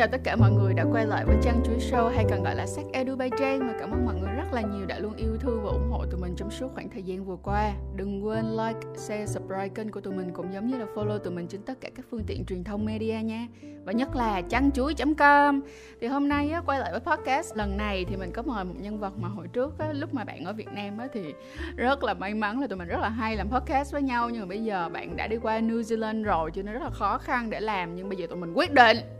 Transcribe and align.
chào 0.00 0.08
tất 0.08 0.20
cả 0.24 0.36
mọi 0.36 0.50
người 0.50 0.74
đã 0.74 0.84
quay 0.92 1.06
lại 1.06 1.24
với 1.24 1.36
Trang 1.42 1.62
Chuối 1.64 1.78
Show 1.78 2.08
hay 2.08 2.24
còn 2.30 2.42
gọi 2.42 2.54
là 2.54 2.66
Sách 2.66 2.84
Edu 2.92 3.16
by 3.16 3.30
Trang 3.38 3.60
và 3.66 3.74
cảm 3.80 3.90
ơn 3.90 4.04
mọi 4.04 4.14
người 4.14 4.30
rất 4.36 4.52
là 4.52 4.60
nhiều 4.60 4.86
đã 4.86 4.98
luôn 4.98 5.14
yêu 5.16 5.36
thương 5.40 5.62
và 5.64 5.70
ủng 5.70 5.90
hộ 5.90 6.04
tụi 6.10 6.20
mình 6.20 6.34
trong 6.36 6.50
suốt 6.50 6.68
khoảng 6.74 6.90
thời 6.90 7.02
gian 7.02 7.24
vừa 7.24 7.36
qua. 7.36 7.72
Đừng 7.96 8.24
quên 8.24 8.44
like, 8.56 8.80
share, 8.96 9.26
subscribe 9.26 9.68
kênh 9.68 9.90
của 9.90 10.00
tụi 10.00 10.14
mình 10.14 10.30
cũng 10.32 10.52
giống 10.52 10.66
như 10.66 10.78
là 10.78 10.86
follow 10.94 11.18
tụi 11.18 11.32
mình 11.32 11.46
trên 11.48 11.62
tất 11.62 11.80
cả 11.80 11.90
các 11.96 12.06
phương 12.10 12.24
tiện 12.26 12.44
truyền 12.44 12.64
thông 12.64 12.84
media 12.84 13.22
nha. 13.24 13.46
Và 13.84 13.92
nhất 13.92 14.16
là 14.16 14.42
changchuối.com. 14.42 15.60
Thì 16.00 16.06
hôm 16.06 16.28
nay 16.28 16.50
á, 16.50 16.62
quay 16.66 16.80
lại 16.80 16.90
với 16.90 17.00
podcast 17.00 17.56
lần 17.56 17.76
này 17.76 18.04
thì 18.08 18.16
mình 18.16 18.32
có 18.32 18.42
mời 18.42 18.64
một 18.64 18.74
nhân 18.78 19.00
vật 19.00 19.18
mà 19.18 19.28
hồi 19.28 19.48
trước 19.52 19.78
á, 19.78 19.92
lúc 19.92 20.14
mà 20.14 20.24
bạn 20.24 20.44
ở 20.44 20.52
Việt 20.52 20.68
Nam 20.72 20.98
á, 20.98 21.08
thì 21.12 21.34
rất 21.76 22.04
là 22.04 22.14
may 22.14 22.34
mắn 22.34 22.60
là 22.60 22.66
tụi 22.66 22.78
mình 22.78 22.88
rất 22.88 23.00
là 23.00 23.08
hay 23.08 23.36
làm 23.36 23.50
podcast 23.50 23.92
với 23.92 24.02
nhau 24.02 24.30
nhưng 24.30 24.40
mà 24.40 24.46
bây 24.46 24.64
giờ 24.64 24.88
bạn 24.88 25.16
đã 25.16 25.26
đi 25.26 25.36
qua 25.36 25.60
New 25.60 25.80
Zealand 25.80 26.22
rồi 26.22 26.50
cho 26.54 26.62
nên 26.62 26.74
rất 26.74 26.82
là 26.82 26.90
khó 26.90 27.18
khăn 27.18 27.50
để 27.50 27.60
làm 27.60 27.96
nhưng 27.96 28.08
bây 28.08 28.18
giờ 28.18 28.26
tụi 28.26 28.38
mình 28.38 28.52
quyết 28.54 28.72
định 28.72 29.19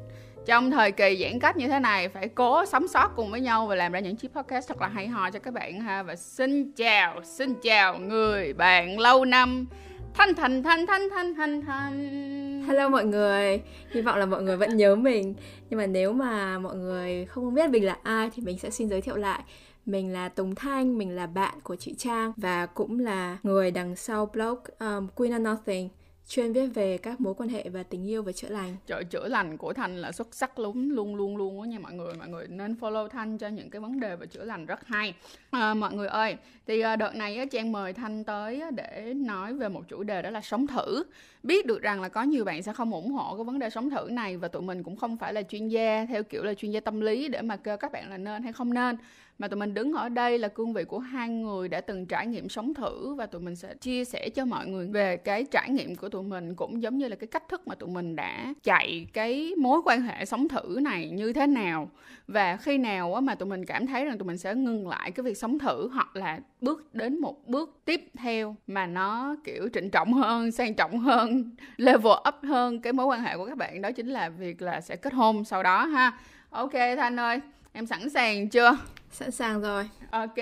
trong 0.50 0.70
thời 0.70 0.92
kỳ 0.92 1.16
giãn 1.20 1.38
cách 1.40 1.56
như 1.56 1.68
thế 1.68 1.78
này 1.78 2.08
phải 2.08 2.28
cố 2.28 2.64
sống 2.66 2.88
sót 2.88 3.08
cùng 3.16 3.30
với 3.30 3.40
nhau 3.40 3.66
và 3.66 3.74
làm 3.74 3.92
ra 3.92 4.00
những 4.00 4.16
chiếc 4.16 4.34
podcast 4.34 4.68
thật 4.68 4.80
là 4.80 4.88
hay 4.88 5.08
ho 5.08 5.30
cho 5.30 5.38
các 5.38 5.54
bạn 5.54 5.80
ha. 5.80 6.02
Và 6.02 6.16
xin 6.16 6.72
chào 6.72 7.20
xin 7.24 7.54
chào 7.62 7.98
người 7.98 8.52
bạn 8.52 8.98
lâu 8.98 9.24
năm. 9.24 9.66
Thanh 10.14 10.34
thanh 10.34 10.62
thanh 10.62 10.86
thanh 10.86 11.10
thanh 11.10 11.34
thanh 11.34 11.62
thanh. 11.62 12.62
Hello 12.66 12.88
mọi 12.88 13.04
người. 13.04 13.60
Hy 13.90 14.00
vọng 14.00 14.18
là 14.18 14.26
mọi 14.26 14.42
người 14.42 14.56
vẫn 14.56 14.76
nhớ 14.76 14.96
mình. 14.96 15.34
Nhưng 15.70 15.78
mà 15.78 15.86
nếu 15.86 16.12
mà 16.12 16.58
mọi 16.58 16.76
người 16.76 17.26
không 17.26 17.54
biết 17.54 17.70
mình 17.70 17.84
là 17.84 17.96
ai 18.02 18.30
thì 18.34 18.42
mình 18.42 18.58
sẽ 18.58 18.70
xin 18.70 18.88
giới 18.88 19.00
thiệu 19.00 19.16
lại. 19.16 19.42
Mình 19.86 20.12
là 20.12 20.28
Tùng 20.28 20.54
Thanh, 20.54 20.98
mình 20.98 21.16
là 21.16 21.26
bạn 21.26 21.60
của 21.62 21.76
chị 21.76 21.94
Trang 21.98 22.32
và 22.36 22.66
cũng 22.66 22.98
là 22.98 23.38
người 23.42 23.70
đằng 23.70 23.96
sau 23.96 24.26
blog 24.26 24.58
um, 24.78 25.08
Queen 25.14 25.32
of 25.32 25.42
Nothing 25.42 25.88
chuyên 26.28 26.52
viết 26.52 26.66
về 26.66 26.98
các 26.98 27.20
mối 27.20 27.34
quan 27.34 27.48
hệ 27.48 27.68
và 27.68 27.82
tình 27.82 28.08
yêu 28.08 28.22
và 28.22 28.32
chữa 28.32 28.48
lành. 28.48 28.76
Trời 28.86 29.04
chữa 29.04 29.28
lành 29.28 29.56
của 29.56 29.72
Thanh 29.72 29.96
là 29.96 30.12
xuất 30.12 30.34
sắc 30.34 30.58
luôn 30.58 30.90
luôn 30.90 31.16
luôn 31.16 31.36
luôn 31.36 31.60
á 31.60 31.68
nha 31.68 31.78
mọi 31.78 31.92
người. 31.92 32.14
Mọi 32.14 32.28
người 32.28 32.46
nên 32.48 32.74
follow 32.80 33.08
Thanh 33.08 33.38
cho 33.38 33.48
những 33.48 33.70
cái 33.70 33.80
vấn 33.80 34.00
đề 34.00 34.16
về 34.16 34.26
chữa 34.26 34.44
lành 34.44 34.66
rất 34.66 34.86
hay. 34.86 35.14
À, 35.50 35.74
mọi 35.74 35.94
người 35.94 36.08
ơi, 36.08 36.36
thì 36.66 36.80
à, 36.80 36.96
đợt 36.96 37.14
này 37.14 37.36
á, 37.36 37.44
Trang 37.44 37.72
mời 37.72 37.92
Thanh 37.92 38.24
tới 38.24 38.62
để 38.74 39.14
nói 39.16 39.54
về 39.54 39.68
một 39.68 39.88
chủ 39.88 40.02
đề 40.02 40.22
đó 40.22 40.30
là 40.30 40.40
sống 40.40 40.66
thử. 40.66 41.04
Biết 41.42 41.66
được 41.66 41.82
rằng 41.82 42.00
là 42.00 42.08
có 42.08 42.22
nhiều 42.22 42.44
bạn 42.44 42.62
sẽ 42.62 42.72
không 42.72 42.92
ủng 42.92 43.12
hộ 43.12 43.36
cái 43.36 43.44
vấn 43.44 43.58
đề 43.58 43.70
sống 43.70 43.90
thử 43.90 44.08
này 44.10 44.36
và 44.36 44.48
tụi 44.48 44.62
mình 44.62 44.82
cũng 44.82 44.96
không 44.96 45.16
phải 45.16 45.32
là 45.32 45.42
chuyên 45.42 45.68
gia 45.68 46.06
theo 46.08 46.22
kiểu 46.22 46.42
là 46.42 46.54
chuyên 46.54 46.70
gia 46.70 46.80
tâm 46.80 47.00
lý 47.00 47.28
để 47.28 47.42
mà 47.42 47.56
kêu 47.56 47.76
các 47.76 47.92
bạn 47.92 48.10
là 48.10 48.18
nên 48.18 48.42
hay 48.42 48.52
không 48.52 48.74
nên 48.74 48.96
mà 49.40 49.48
tụi 49.48 49.58
mình 49.58 49.74
đứng 49.74 49.92
ở 49.92 50.08
đây 50.08 50.38
là 50.38 50.48
cương 50.48 50.72
vị 50.72 50.84
của 50.84 50.98
hai 50.98 51.28
người 51.28 51.68
đã 51.68 51.80
từng 51.80 52.06
trải 52.06 52.26
nghiệm 52.26 52.48
sống 52.48 52.74
thử 52.74 53.14
và 53.14 53.26
tụi 53.26 53.40
mình 53.40 53.56
sẽ 53.56 53.74
chia 53.74 54.04
sẻ 54.04 54.28
cho 54.28 54.44
mọi 54.44 54.66
người 54.66 54.86
về 54.86 55.16
cái 55.16 55.44
trải 55.44 55.70
nghiệm 55.70 55.96
của 55.96 56.08
tụi 56.08 56.22
mình 56.22 56.54
cũng 56.54 56.82
giống 56.82 56.98
như 56.98 57.08
là 57.08 57.16
cái 57.16 57.26
cách 57.26 57.48
thức 57.48 57.68
mà 57.68 57.74
tụi 57.74 57.88
mình 57.88 58.16
đã 58.16 58.54
chạy 58.62 59.06
cái 59.12 59.52
mối 59.58 59.80
quan 59.84 60.02
hệ 60.02 60.24
sống 60.24 60.48
thử 60.48 60.78
này 60.82 61.10
như 61.10 61.32
thế 61.32 61.46
nào. 61.46 61.90
Và 62.28 62.56
khi 62.56 62.78
nào 62.78 63.20
mà 63.20 63.34
tụi 63.34 63.48
mình 63.48 63.64
cảm 63.64 63.86
thấy 63.86 64.04
rằng 64.04 64.18
tụi 64.18 64.26
mình 64.26 64.38
sẽ 64.38 64.54
ngừng 64.54 64.88
lại 64.88 65.10
cái 65.10 65.24
việc 65.24 65.38
sống 65.38 65.58
thử 65.58 65.88
hoặc 65.88 66.16
là 66.16 66.40
bước 66.60 66.94
đến 66.94 67.20
một 67.20 67.48
bước 67.48 67.80
tiếp 67.84 68.08
theo 68.18 68.56
mà 68.66 68.86
nó, 68.86 69.36
kiểu, 69.44 69.68
trịnh 69.74 69.90
trọng 69.90 70.12
hơn, 70.12 70.52
sang 70.52 70.74
trọng 70.74 70.98
hơn, 70.98 71.50
level 71.76 72.12
up 72.28 72.34
hơn 72.42 72.80
cái 72.80 72.92
mối 72.92 73.06
quan 73.06 73.20
hệ 73.20 73.36
của 73.36 73.46
các 73.46 73.56
bạn, 73.56 73.82
đó 73.82 73.92
chính 73.92 74.08
là 74.08 74.28
việc 74.28 74.62
là 74.62 74.80
sẽ 74.80 74.96
kết 74.96 75.12
hôn 75.12 75.44
sau 75.44 75.62
đó 75.62 75.84
ha. 75.84 76.18
Ok 76.50 76.72
thanh 76.72 77.20
ơi, 77.20 77.40
em 77.72 77.86
sẵn 77.86 78.10
sàng 78.10 78.48
chưa? 78.48 78.76
Sẵn 79.10 79.30
sàng 79.30 79.60
rồi. 79.60 79.88
Ok. 80.10 80.34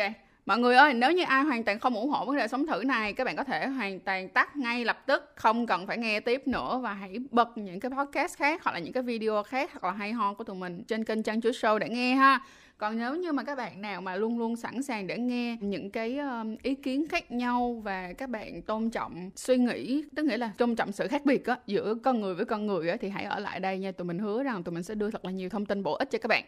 Mọi 0.47 0.59
người 0.59 0.77
ơi, 0.77 0.95
nếu 0.95 1.13
như 1.13 1.25
ai 1.25 1.45
hoàn 1.45 1.65
toàn 1.65 1.79
không 1.79 1.95
ủng 1.95 2.11
hộ 2.11 2.25
vấn 2.27 2.37
đề 2.37 2.49
sống 2.49 2.67
thử 2.67 2.83
này, 2.87 3.13
các 3.13 3.25
bạn 3.25 3.37
có 3.37 3.45
thể 3.45 3.67
hoàn 3.67 4.01
toàn 4.01 4.29
tắt 4.29 4.57
ngay 4.57 4.85
lập 4.85 5.07
tức, 5.07 5.33
không 5.35 5.67
cần 5.67 5.87
phải 5.87 5.99
nghe 5.99 6.21
tiếp 6.21 6.43
nữa 6.49 6.81
và 6.83 6.93
hãy 6.93 7.19
bật 7.31 7.59
những 7.59 7.81
cái 7.81 7.91
podcast 7.91 8.37
khác 8.37 8.65
hoặc 8.65 8.73
là 8.73 8.79
những 8.79 8.93
cái 8.93 9.03
video 9.03 9.43
khác 9.43 9.71
hoặc 9.73 9.89
là 9.89 9.95
hay 9.95 10.13
ho 10.13 10.35
của 10.35 10.45
tụi 10.45 10.57
mình 10.57 10.85
trên 10.85 11.05
kênh 11.05 11.23
Trang 11.23 11.41
Chúa 11.41 11.51
Show 11.51 11.79
để 11.79 11.89
nghe 11.89 12.15
ha. 12.15 12.41
Còn 12.79 12.99
nếu 12.99 13.17
như 13.17 13.33
mà 13.33 13.43
các 13.43 13.59
bạn 13.59 13.83
nào 13.83 14.01
mà 14.01 14.17
luôn 14.17 14.39
luôn 14.39 14.57
sẵn 14.57 14.83
sàng 14.83 15.07
để 15.07 15.19
nghe 15.19 15.57
những 15.61 15.91
cái 15.91 16.19
ý 16.63 16.75
kiến 16.75 17.09
khác 17.09 17.31
nhau 17.33 17.83
và 17.85 18.13
các 18.13 18.31
bạn 18.31 18.63
tôn 18.63 18.91
trọng 18.91 19.31
suy 19.37 19.57
nghĩ, 19.57 20.05
tức 20.17 20.25
nghĩa 20.27 20.37
là 20.37 20.51
tôn 20.59 20.77
trọng 20.77 20.93
sự 20.93 21.09
khác 21.09 21.25
biệt 21.25 21.47
á 21.47 21.57
giữa 21.67 21.95
con 22.05 22.21
người 22.21 22.35
với 22.35 22.45
con 22.45 22.67
người 22.67 22.91
á 22.91 22.97
thì 23.01 23.09
hãy 23.09 23.25
ở 23.25 23.39
lại 23.39 23.61
đây 23.61 23.79
nha. 23.79 23.93
Tụi 23.93 24.05
mình 24.05 24.19
hứa 24.19 24.43
rằng 24.43 24.63
tụi 24.63 24.75
mình 24.75 24.83
sẽ 24.83 24.95
đưa 24.95 25.11
thật 25.11 25.25
là 25.25 25.31
nhiều 25.31 25.49
thông 25.49 25.67
tin 25.67 25.83
bổ 25.83 25.95
ích 25.95 26.11
cho 26.11 26.19
các 26.19 26.29
bạn. 26.29 26.45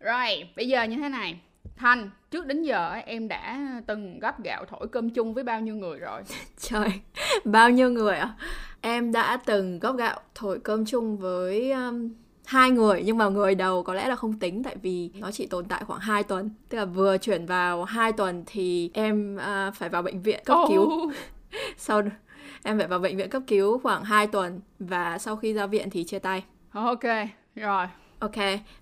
Rồi, 0.00 0.48
bây 0.56 0.68
giờ 0.68 0.82
như 0.82 0.96
thế 0.96 1.08
này 1.08 1.40
Thanh, 1.76 2.10
trước 2.30 2.46
đến 2.46 2.62
giờ 2.62 2.92
em 3.06 3.28
đã 3.28 3.58
từng 3.86 4.18
gấp 4.18 4.42
gạo 4.44 4.64
thổi 4.68 4.88
cơm 4.88 5.10
chung 5.10 5.34
với 5.34 5.44
bao 5.44 5.60
nhiêu 5.60 5.76
người 5.76 5.98
rồi? 5.98 6.22
Trời, 6.60 6.88
bao 7.44 7.70
nhiêu 7.70 7.90
người 7.90 8.16
ạ? 8.16 8.34
À? 8.38 8.44
Em 8.80 9.12
đã 9.12 9.38
từng 9.46 9.78
góp 9.78 9.96
gạo 9.96 10.20
thổi 10.34 10.58
cơm 10.58 10.84
chung 10.84 11.16
với 11.16 11.72
um, 11.72 12.10
hai 12.44 12.70
người 12.70 13.02
nhưng 13.06 13.18
mà 13.18 13.28
người 13.28 13.54
đầu 13.54 13.82
có 13.82 13.94
lẽ 13.94 14.08
là 14.08 14.16
không 14.16 14.38
tính 14.38 14.62
tại 14.62 14.76
vì 14.82 15.10
nó 15.14 15.30
chỉ 15.30 15.46
tồn 15.46 15.64
tại 15.64 15.84
khoảng 15.84 16.00
2 16.00 16.22
tuần 16.22 16.50
tức 16.68 16.78
là 16.78 16.84
vừa 16.84 17.18
chuyển 17.18 17.46
vào 17.46 17.84
2 17.84 18.12
tuần 18.12 18.44
thì 18.46 18.90
em 18.94 19.36
uh, 19.36 19.74
phải 19.74 19.88
vào 19.88 20.02
bệnh 20.02 20.22
viện 20.22 20.40
cấp 20.44 20.58
oh. 20.62 20.68
cứu 20.68 21.12
sau 21.76 22.02
em 22.62 22.78
phải 22.78 22.88
vào 22.88 22.98
bệnh 22.98 23.16
viện 23.16 23.30
cấp 23.30 23.42
cứu 23.46 23.78
khoảng 23.78 24.04
2 24.04 24.26
tuần 24.26 24.60
và 24.78 25.18
sau 25.18 25.36
khi 25.36 25.52
ra 25.52 25.66
viện 25.66 25.90
thì 25.90 26.04
chia 26.04 26.18
tay 26.18 26.44
ok 26.72 27.04
rồi 27.54 27.86
Ok, 28.22 28.36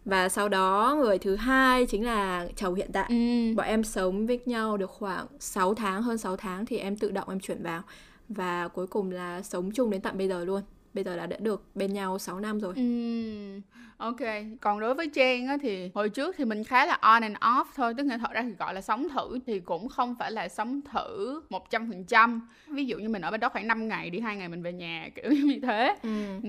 và 0.04 0.28
sau 0.28 0.48
đó 0.48 0.96
người 1.00 1.18
thứ 1.18 1.36
hai 1.36 1.86
chính 1.86 2.04
là 2.04 2.46
chồng 2.56 2.74
hiện 2.74 2.90
tại. 2.92 3.06
Ừ. 3.08 3.54
Bọn 3.56 3.66
em 3.66 3.84
sống 3.84 4.26
với 4.26 4.40
nhau 4.46 4.76
được 4.76 4.90
khoảng 4.90 5.26
6 5.38 5.74
tháng, 5.74 6.02
hơn 6.02 6.18
6 6.18 6.36
tháng 6.36 6.66
thì 6.66 6.78
em 6.78 6.96
tự 6.96 7.10
động 7.10 7.28
em 7.28 7.40
chuyển 7.40 7.62
vào. 7.62 7.82
Và 8.28 8.68
cuối 8.68 8.86
cùng 8.86 9.10
là 9.10 9.42
sống 9.42 9.70
chung 9.74 9.90
đến 9.90 10.00
tận 10.00 10.18
bây 10.18 10.28
giờ 10.28 10.44
luôn. 10.44 10.62
Bây 10.94 11.04
giờ 11.04 11.16
là 11.16 11.26
đã 11.26 11.36
được 11.40 11.62
bên 11.74 11.92
nhau 11.92 12.18
6 12.18 12.40
năm 12.40 12.60
rồi. 12.60 12.74
Ừ. 12.76 13.60
Ok, 14.00 14.20
còn 14.60 14.80
đối 14.80 14.94
với 14.94 15.08
Trang 15.08 15.46
á, 15.46 15.56
thì 15.62 15.90
hồi 15.94 16.08
trước 16.08 16.34
thì 16.38 16.44
mình 16.44 16.64
khá 16.64 16.86
là 16.86 16.98
on 17.00 17.22
and 17.22 17.36
off 17.36 17.64
thôi 17.76 17.94
Tức 17.96 18.06
là 18.06 18.18
thật 18.18 18.30
ra 18.32 18.42
thì 18.42 18.50
gọi 18.58 18.74
là 18.74 18.80
sống 18.80 19.08
thử 19.08 19.38
thì 19.46 19.60
cũng 19.60 19.88
không 19.88 20.14
phải 20.18 20.32
là 20.32 20.48
sống 20.48 20.80
thử 20.92 21.42
100% 21.50 22.40
Ví 22.68 22.84
dụ 22.86 22.98
như 22.98 23.08
mình 23.08 23.22
ở 23.22 23.30
bên 23.30 23.40
đó 23.40 23.48
khoảng 23.48 23.66
5 23.66 23.88
ngày, 23.88 24.10
đi 24.10 24.20
hai 24.20 24.36
ngày 24.36 24.48
mình 24.48 24.62
về 24.62 24.72
nhà 24.72 25.08
kiểu 25.14 25.32
như 25.44 25.60
thế. 25.62 25.96
Ừ. 26.02 26.08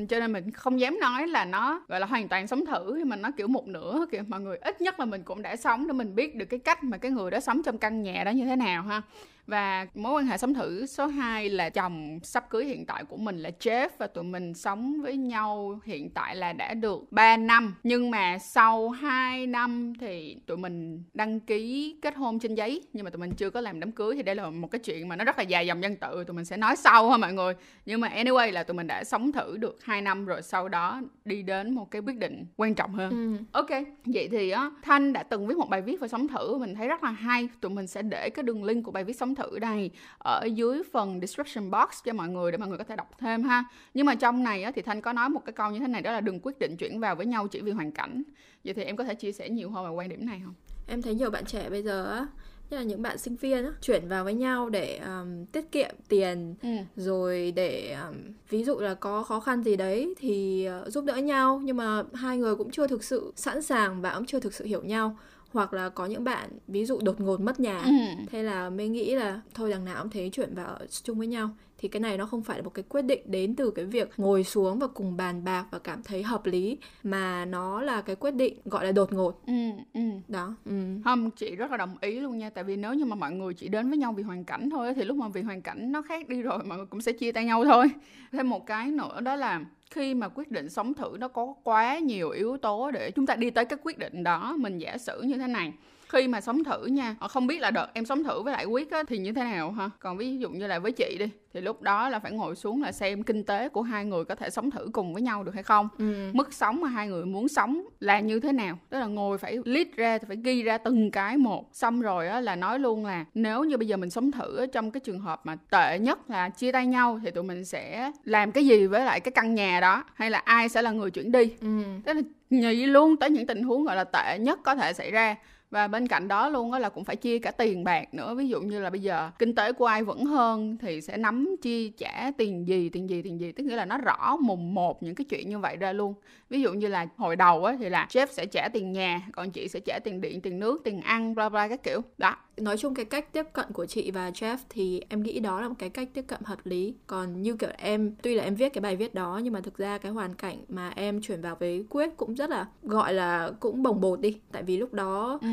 Cho 0.09 0.19
nên 0.19 0.31
mình 0.31 0.51
không 0.51 0.79
dám 0.79 0.99
nói 0.99 1.27
là 1.27 1.45
nó 1.45 1.81
gọi 1.87 1.99
là 1.99 2.05
hoàn 2.05 2.27
toàn 2.27 2.47
sống 2.47 2.65
thử 2.65 2.95
Nhưng 2.97 3.09
mà 3.09 3.15
nó 3.15 3.29
kiểu 3.37 3.47
một 3.47 3.67
nửa 3.67 4.05
kiểu 4.11 4.23
mọi 4.27 4.41
người 4.41 4.57
ít 4.57 4.81
nhất 4.81 4.99
là 4.99 5.05
mình 5.05 5.23
cũng 5.23 5.41
đã 5.41 5.55
sống 5.55 5.87
để 5.87 5.93
mình 5.93 6.15
biết 6.15 6.35
được 6.35 6.45
cái 6.45 6.59
cách 6.59 6.83
mà 6.83 6.97
cái 6.97 7.11
người 7.11 7.31
đó 7.31 7.39
sống 7.39 7.63
trong 7.63 7.77
căn 7.77 8.01
nhà 8.01 8.23
đó 8.23 8.31
như 8.31 8.45
thế 8.45 8.55
nào 8.55 8.83
ha. 8.83 9.01
Và 9.47 9.85
mối 9.95 10.13
quan 10.13 10.25
hệ 10.25 10.37
sống 10.37 10.53
thử 10.53 10.85
số 10.85 11.07
2 11.07 11.49
là 11.49 11.69
chồng 11.69 12.19
sắp 12.23 12.49
cưới 12.49 12.65
hiện 12.65 12.85
tại 12.85 13.03
của 13.03 13.17
mình 13.17 13.39
là 13.39 13.49
Jeff 13.59 13.89
và 13.97 14.07
tụi 14.07 14.23
mình 14.23 14.53
sống 14.53 15.01
với 15.01 15.17
nhau 15.17 15.79
hiện 15.85 16.09
tại 16.09 16.35
là 16.35 16.53
đã 16.53 16.73
được 16.73 17.11
3 17.11 17.37
năm. 17.47 17.75
Nhưng 17.83 18.11
mà 18.11 18.37
sau 18.37 18.89
2 18.89 19.47
năm 19.47 19.93
thì 19.99 20.37
tụi 20.45 20.57
mình 20.57 21.03
đăng 21.13 21.39
ký 21.39 21.95
kết 22.01 22.15
hôn 22.15 22.39
trên 22.39 22.55
giấy. 22.55 22.81
Nhưng 22.93 23.03
mà 23.03 23.09
tụi 23.09 23.19
mình 23.19 23.31
chưa 23.37 23.49
có 23.49 23.61
làm 23.61 23.79
đám 23.79 23.91
cưới 23.91 24.15
thì 24.15 24.23
đây 24.23 24.35
là 24.35 24.49
một 24.49 24.71
cái 24.71 24.79
chuyện 24.79 25.07
mà 25.07 25.15
nó 25.15 25.25
rất 25.25 25.37
là 25.37 25.43
dài 25.43 25.67
dòng 25.67 25.83
dân 25.83 25.95
tự. 25.95 26.23
Tụi 26.23 26.35
mình 26.35 26.45
sẽ 26.45 26.57
nói 26.57 26.75
sau 26.75 27.09
ha 27.09 27.17
mọi 27.17 27.33
người. 27.33 27.53
Nhưng 27.85 28.01
mà 28.01 28.07
anyway 28.07 28.51
là 28.51 28.63
tụi 28.63 28.75
mình 28.75 28.87
đã 28.87 29.03
sống 29.03 29.31
thử 29.31 29.57
được 29.57 29.83
2 29.83 30.01
năm 30.01 30.25
rồi 30.25 30.41
sau 30.41 30.69
đó 30.69 31.01
đi 31.25 31.41
đến 31.41 31.75
một 31.75 31.91
cái 31.91 32.01
quyết 32.01 32.17
định 32.17 32.45
quan 32.57 32.75
trọng 32.75 32.93
hơn. 32.93 33.09
Ừ. 33.09 33.43
ok 33.51 33.69
vậy 34.05 34.27
thì 34.31 34.49
á 34.49 34.71
thanh 34.81 35.13
đã 35.13 35.23
từng 35.23 35.47
viết 35.47 35.57
một 35.57 35.69
bài 35.69 35.81
viết 35.81 35.99
về 35.99 36.07
sống 36.07 36.27
thử. 36.27 36.57
Mình 36.57 36.75
thấy 36.75 36.87
rất 36.87 37.03
là 37.03 37.11
hay. 37.11 37.49
Tụi 37.61 37.71
mình 37.71 37.87
sẽ 37.87 38.01
để 38.01 38.29
cái 38.29 38.43
đường 38.43 38.63
link 38.63 38.85
của 38.85 38.91
bài 38.91 39.03
viết 39.03 39.17
sống 39.17 39.35
thử 39.35 39.59
đây 39.59 39.91
ở 40.17 40.45
dưới 40.45 40.83
phần 40.93 41.19
description 41.19 41.71
box 41.71 42.03
cho 42.03 42.13
mọi 42.13 42.29
người 42.29 42.51
để 42.51 42.57
mọi 42.57 42.69
người 42.69 42.77
có 42.77 42.83
thể 42.83 42.95
đọc 42.95 43.09
thêm 43.19 43.43
ha. 43.43 43.63
Nhưng 43.93 44.05
mà 44.05 44.15
trong 44.15 44.43
này 44.43 44.63
á, 44.63 44.71
thì 44.75 44.81
thanh 44.81 45.01
có 45.01 45.13
nói 45.13 45.29
một 45.29 45.45
cái 45.45 45.53
câu 45.53 45.71
như 45.71 45.79
thế 45.79 45.87
này 45.87 46.01
đó 46.01 46.11
là 46.11 46.21
đừng 46.21 46.39
quyết 46.43 46.59
định 46.59 46.77
chuyển 46.77 46.99
vào 46.99 47.15
với 47.15 47.25
nhau 47.31 47.47
chỉ 47.47 47.61
vì 47.61 47.71
hoàn 47.71 47.91
cảnh. 47.91 48.23
Vậy 48.63 48.73
thì 48.73 48.83
em 48.83 48.95
có 48.95 49.03
thể 49.03 49.15
chia 49.15 49.31
sẻ 49.31 49.49
nhiều 49.49 49.69
hơn 49.69 49.85
về 49.85 49.91
quan 49.95 50.09
điểm 50.09 50.25
này 50.25 50.41
không? 50.45 50.53
Em 50.87 51.01
thấy 51.01 51.15
nhiều 51.15 51.29
bạn 51.29 51.45
trẻ 51.45 51.69
bây 51.69 51.83
giờ 51.83 52.11
á 52.11 52.27
như 52.71 52.77
là 52.77 52.83
những 52.83 53.01
bạn 53.01 53.17
sinh 53.17 53.35
viên 53.35 53.65
á, 53.65 53.71
chuyển 53.81 54.07
vào 54.07 54.23
với 54.23 54.33
nhau 54.33 54.69
để 54.69 54.97
um, 54.97 55.45
tiết 55.45 55.71
kiệm 55.71 55.95
tiền 56.07 56.55
ừ. 56.61 56.69
rồi 56.95 57.51
để 57.55 57.97
um, 58.07 58.15
ví 58.49 58.63
dụ 58.63 58.79
là 58.79 58.93
có 58.93 59.23
khó 59.23 59.39
khăn 59.39 59.63
gì 59.63 59.75
đấy 59.75 60.13
thì 60.17 60.67
uh, 60.81 60.91
giúp 60.91 61.05
đỡ 61.05 61.15
nhau. 61.15 61.61
Nhưng 61.63 61.77
mà 61.77 62.03
hai 62.13 62.37
người 62.37 62.55
cũng 62.55 62.71
chưa 62.71 62.87
thực 62.87 63.03
sự 63.03 63.33
sẵn 63.35 63.61
sàng 63.61 64.01
và 64.01 64.15
cũng 64.15 64.25
chưa 64.25 64.39
thực 64.39 64.53
sự 64.53 64.65
hiểu 64.65 64.83
nhau. 64.83 65.17
Hoặc 65.51 65.73
là 65.73 65.89
có 65.89 66.05
những 66.05 66.23
bạn 66.23 66.49
ví 66.67 66.85
dụ 66.85 66.99
đột 67.03 67.21
ngột 67.21 67.41
mất 67.41 67.59
nhà. 67.59 67.81
Ừ. 67.85 67.91
thế 68.31 68.43
là 68.43 68.69
mới 68.69 68.89
nghĩ 68.89 69.15
là 69.15 69.41
thôi 69.53 69.69
đằng 69.69 69.85
nào 69.85 70.03
cũng 70.03 70.11
thế 70.11 70.29
chuyển 70.29 70.55
vào 70.55 70.79
chung 71.03 71.17
với 71.17 71.27
nhau 71.27 71.49
thì 71.81 71.87
cái 71.87 71.99
này 71.99 72.17
nó 72.17 72.25
không 72.25 72.43
phải 72.43 72.57
là 72.57 72.63
một 72.63 72.69
cái 72.73 72.83
quyết 72.89 73.01
định 73.01 73.21
đến 73.25 73.55
từ 73.55 73.71
cái 73.71 73.85
việc 73.85 74.09
ngồi 74.17 74.43
xuống 74.43 74.79
và 74.79 74.87
cùng 74.87 75.17
bàn 75.17 75.43
bạc 75.43 75.65
và 75.71 75.79
cảm 75.79 76.03
thấy 76.03 76.23
hợp 76.23 76.45
lý 76.45 76.77
mà 77.03 77.45
nó 77.45 77.81
là 77.81 78.01
cái 78.01 78.15
quyết 78.15 78.31
định 78.31 78.53
gọi 78.65 78.85
là 78.85 78.91
đột 78.91 79.13
ngột 79.13 79.41
ừ, 79.47 79.53
ừ. 79.93 80.01
đó 80.27 80.55
ừ. 80.65 80.71
không 81.03 81.31
chị 81.31 81.55
rất 81.55 81.71
là 81.71 81.77
đồng 81.77 81.95
ý 82.01 82.19
luôn 82.19 82.37
nha 82.37 82.49
tại 82.49 82.63
vì 82.63 82.75
nếu 82.75 82.93
như 82.93 83.05
mà 83.05 83.15
mọi 83.15 83.31
người 83.31 83.53
chỉ 83.53 83.67
đến 83.67 83.89
với 83.89 83.97
nhau 83.97 84.13
vì 84.13 84.23
hoàn 84.23 84.43
cảnh 84.43 84.69
thôi 84.69 84.93
thì 84.93 85.03
lúc 85.03 85.17
mà 85.17 85.27
vì 85.27 85.41
hoàn 85.41 85.61
cảnh 85.61 85.91
nó 85.91 86.01
khác 86.01 86.29
đi 86.29 86.41
rồi 86.41 86.59
mọi 86.63 86.77
người 86.77 86.87
cũng 86.87 87.01
sẽ 87.01 87.11
chia 87.11 87.31
tay 87.31 87.45
nhau 87.45 87.65
thôi 87.65 87.91
thêm 88.31 88.49
một 88.49 88.65
cái 88.65 88.91
nữa 88.91 89.21
đó 89.21 89.35
là 89.35 89.61
khi 89.91 90.13
mà 90.13 90.27
quyết 90.27 90.51
định 90.51 90.69
sống 90.69 90.93
thử 90.93 91.17
nó 91.19 91.27
có 91.27 91.53
quá 91.63 91.99
nhiều 91.99 92.29
yếu 92.29 92.57
tố 92.57 92.91
để 92.91 93.11
chúng 93.11 93.25
ta 93.25 93.35
đi 93.35 93.49
tới 93.49 93.65
cái 93.65 93.79
quyết 93.83 93.97
định 93.97 94.23
đó 94.23 94.55
mình 94.59 94.77
giả 94.77 94.97
sử 94.97 95.21
như 95.21 95.37
thế 95.37 95.47
này 95.47 95.73
khi 96.11 96.27
mà 96.27 96.41
sống 96.41 96.63
thử 96.63 96.85
nha 96.85 97.15
không 97.29 97.47
biết 97.47 97.59
là 97.59 97.71
đợt 97.71 97.87
em 97.93 98.05
sống 98.05 98.23
thử 98.23 98.41
với 98.41 98.53
lại 98.53 98.65
quyết 98.65 98.91
á, 98.91 99.03
thì 99.07 99.17
như 99.17 99.33
thế 99.33 99.43
nào 99.43 99.71
ha? 99.71 99.89
Còn 99.99 100.17
ví 100.17 100.37
dụ 100.37 100.49
như 100.49 100.67
là 100.67 100.79
với 100.79 100.91
chị 100.91 101.17
đi 101.19 101.29
thì 101.53 101.61
lúc 101.61 101.81
đó 101.81 102.09
là 102.09 102.19
phải 102.19 102.31
ngồi 102.31 102.55
xuống 102.55 102.81
là 102.81 102.91
xem 102.91 103.23
kinh 103.23 103.43
tế 103.43 103.69
của 103.69 103.81
hai 103.81 104.05
người 104.05 104.25
có 104.25 104.35
thể 104.35 104.49
sống 104.49 104.71
thử 104.71 104.89
cùng 104.93 105.13
với 105.13 105.21
nhau 105.21 105.43
được 105.43 105.53
hay 105.53 105.63
không. 105.63 105.89
Ừ. 105.97 106.29
mức 106.33 106.53
sống 106.53 106.81
mà 106.81 106.87
hai 106.89 107.07
người 107.07 107.25
muốn 107.25 107.47
sống 107.47 107.81
là 107.99 108.19
như 108.19 108.39
thế 108.39 108.51
nào? 108.51 108.77
Tức 108.89 108.99
là 108.99 109.05
ngồi 109.05 109.37
phải 109.37 109.57
list 109.65 109.87
ra 109.95 110.19
phải 110.27 110.37
ghi 110.43 110.63
ra 110.63 110.77
từng 110.77 111.11
cái 111.11 111.37
một. 111.37 111.69
Xong 111.73 112.01
rồi 112.01 112.27
á 112.27 112.41
là 112.41 112.55
nói 112.55 112.79
luôn 112.79 113.05
là 113.05 113.25
nếu 113.33 113.63
như 113.63 113.77
bây 113.77 113.87
giờ 113.87 113.97
mình 113.97 114.09
sống 114.09 114.31
thử 114.31 114.65
trong 114.67 114.91
cái 114.91 114.99
trường 114.99 115.19
hợp 115.19 115.41
mà 115.43 115.55
tệ 115.69 115.99
nhất 115.99 116.29
là 116.29 116.49
chia 116.49 116.71
tay 116.71 116.87
nhau 116.87 117.19
thì 117.23 117.31
tụi 117.31 117.43
mình 117.43 117.65
sẽ 117.65 118.11
làm 118.23 118.51
cái 118.51 118.65
gì 118.65 118.87
với 118.87 119.05
lại 119.05 119.19
cái 119.19 119.31
căn 119.31 119.55
nhà 119.55 119.79
đó? 119.79 120.03
Hay 120.13 120.29
là 120.29 120.37
ai 120.37 120.69
sẽ 120.69 120.81
là 120.81 120.91
người 120.91 121.11
chuyển 121.11 121.31
đi? 121.31 121.53
Ừ. 121.61 121.67
tức 122.05 122.13
là 122.13 122.21
nghĩ 122.49 122.85
luôn 122.85 123.17
tới 123.17 123.29
những 123.29 123.47
tình 123.47 123.63
huống 123.63 123.83
gọi 123.85 123.95
là 123.95 124.03
tệ 124.03 124.37
nhất 124.39 124.59
có 124.63 124.75
thể 124.75 124.93
xảy 124.93 125.11
ra 125.11 125.35
và 125.71 125.87
bên 125.87 126.07
cạnh 126.07 126.27
đó 126.27 126.49
luôn 126.49 126.71
á 126.71 126.79
là 126.79 126.89
cũng 126.89 127.03
phải 127.03 127.15
chia 127.15 127.39
cả 127.39 127.51
tiền 127.51 127.83
bạc 127.83 128.13
nữa. 128.13 128.35
Ví 128.35 128.47
dụ 128.47 128.61
như 128.61 128.79
là 128.79 128.89
bây 128.89 129.01
giờ 129.01 129.31
kinh 129.39 129.55
tế 129.55 129.71
của 129.71 129.85
ai 129.85 130.03
vẫn 130.03 130.25
hơn 130.25 130.77
thì 130.81 131.01
sẽ 131.01 131.17
nắm 131.17 131.55
chi 131.61 131.89
trả 131.89 132.31
tiền 132.37 132.67
gì 132.67 132.89
tiền 132.89 133.09
gì 133.09 133.21
tiền 133.21 133.39
gì. 133.39 133.51
Tức 133.51 133.63
nghĩa 133.63 133.75
là 133.75 133.85
nó 133.85 133.97
rõ 133.97 134.37
mùng 134.41 134.73
một 134.73 135.03
những 135.03 135.15
cái 135.15 135.25
chuyện 135.25 135.49
như 135.49 135.59
vậy 135.59 135.77
ra 135.77 135.93
luôn. 135.93 136.13
Ví 136.49 136.61
dụ 136.61 136.73
như 136.73 136.87
là 136.87 137.07
hồi 137.17 137.35
đầu 137.35 137.65
á 137.65 137.75
thì 137.79 137.89
là 137.89 138.07
chef 138.09 138.27
sẽ 138.29 138.45
trả 138.45 138.69
tiền 138.73 138.91
nhà 138.91 139.21
còn 139.31 139.51
chị 139.51 139.67
sẽ 139.67 139.79
trả 139.79 139.99
tiền 140.03 140.21
điện 140.21 140.41
tiền 140.41 140.59
nước 140.59 140.81
tiền 140.83 141.01
ăn 141.01 141.35
bla 141.35 141.49
bla 141.49 141.67
các 141.67 141.83
kiểu. 141.83 142.01
Đó. 142.17 142.35
Nói 142.57 142.77
chung 142.77 142.95
cái 142.95 143.05
cách 143.05 143.33
tiếp 143.33 143.45
cận 143.53 143.65
của 143.73 143.85
chị 143.85 144.11
và 144.11 144.29
Jeff 144.29 144.57
thì 144.69 145.01
em 145.09 145.23
nghĩ 145.23 145.39
đó 145.39 145.61
là 145.61 145.67
một 145.67 145.75
cái 145.79 145.89
cách 145.89 146.07
tiếp 146.13 146.25
cận 146.27 146.39
hợp 146.43 146.65
lý. 146.65 146.93
Còn 147.07 147.41
như 147.41 147.55
kiểu 147.55 147.69
em 147.77 148.15
tuy 148.21 148.35
là 148.35 148.43
em 148.43 148.55
viết 148.55 148.73
cái 148.73 148.81
bài 148.81 148.95
viết 148.95 149.13
đó 149.13 149.39
nhưng 149.43 149.53
mà 149.53 149.61
thực 149.61 149.77
ra 149.77 149.97
cái 149.97 150.11
hoàn 150.11 150.33
cảnh 150.33 150.57
mà 150.67 150.89
em 150.95 151.21
chuyển 151.21 151.41
vào 151.41 151.55
với 151.59 151.85
quyết 151.89 152.17
cũng 152.17 152.35
rất 152.35 152.49
là 152.49 152.65
gọi 152.83 153.13
là 153.13 153.51
cũng 153.59 153.83
bồng 153.83 154.01
bột 154.01 154.19
đi. 154.19 154.39
Tại 154.51 154.63
vì 154.63 154.77
lúc 154.77 154.93
đó 154.93 155.39
ừ. 155.41 155.47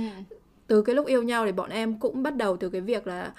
Từ 0.67 0.83
cái 0.83 0.95
lúc 0.95 1.07
yêu 1.07 1.23
nhau 1.23 1.47
thì 1.47 1.53
bọn 1.53 1.71
em 1.71 1.99
cũng 1.99 2.23
bắt 2.23 2.37
đầu 2.37 2.57
từ 2.57 2.69
cái 2.69 2.81
việc 2.81 3.07
là 3.07 3.33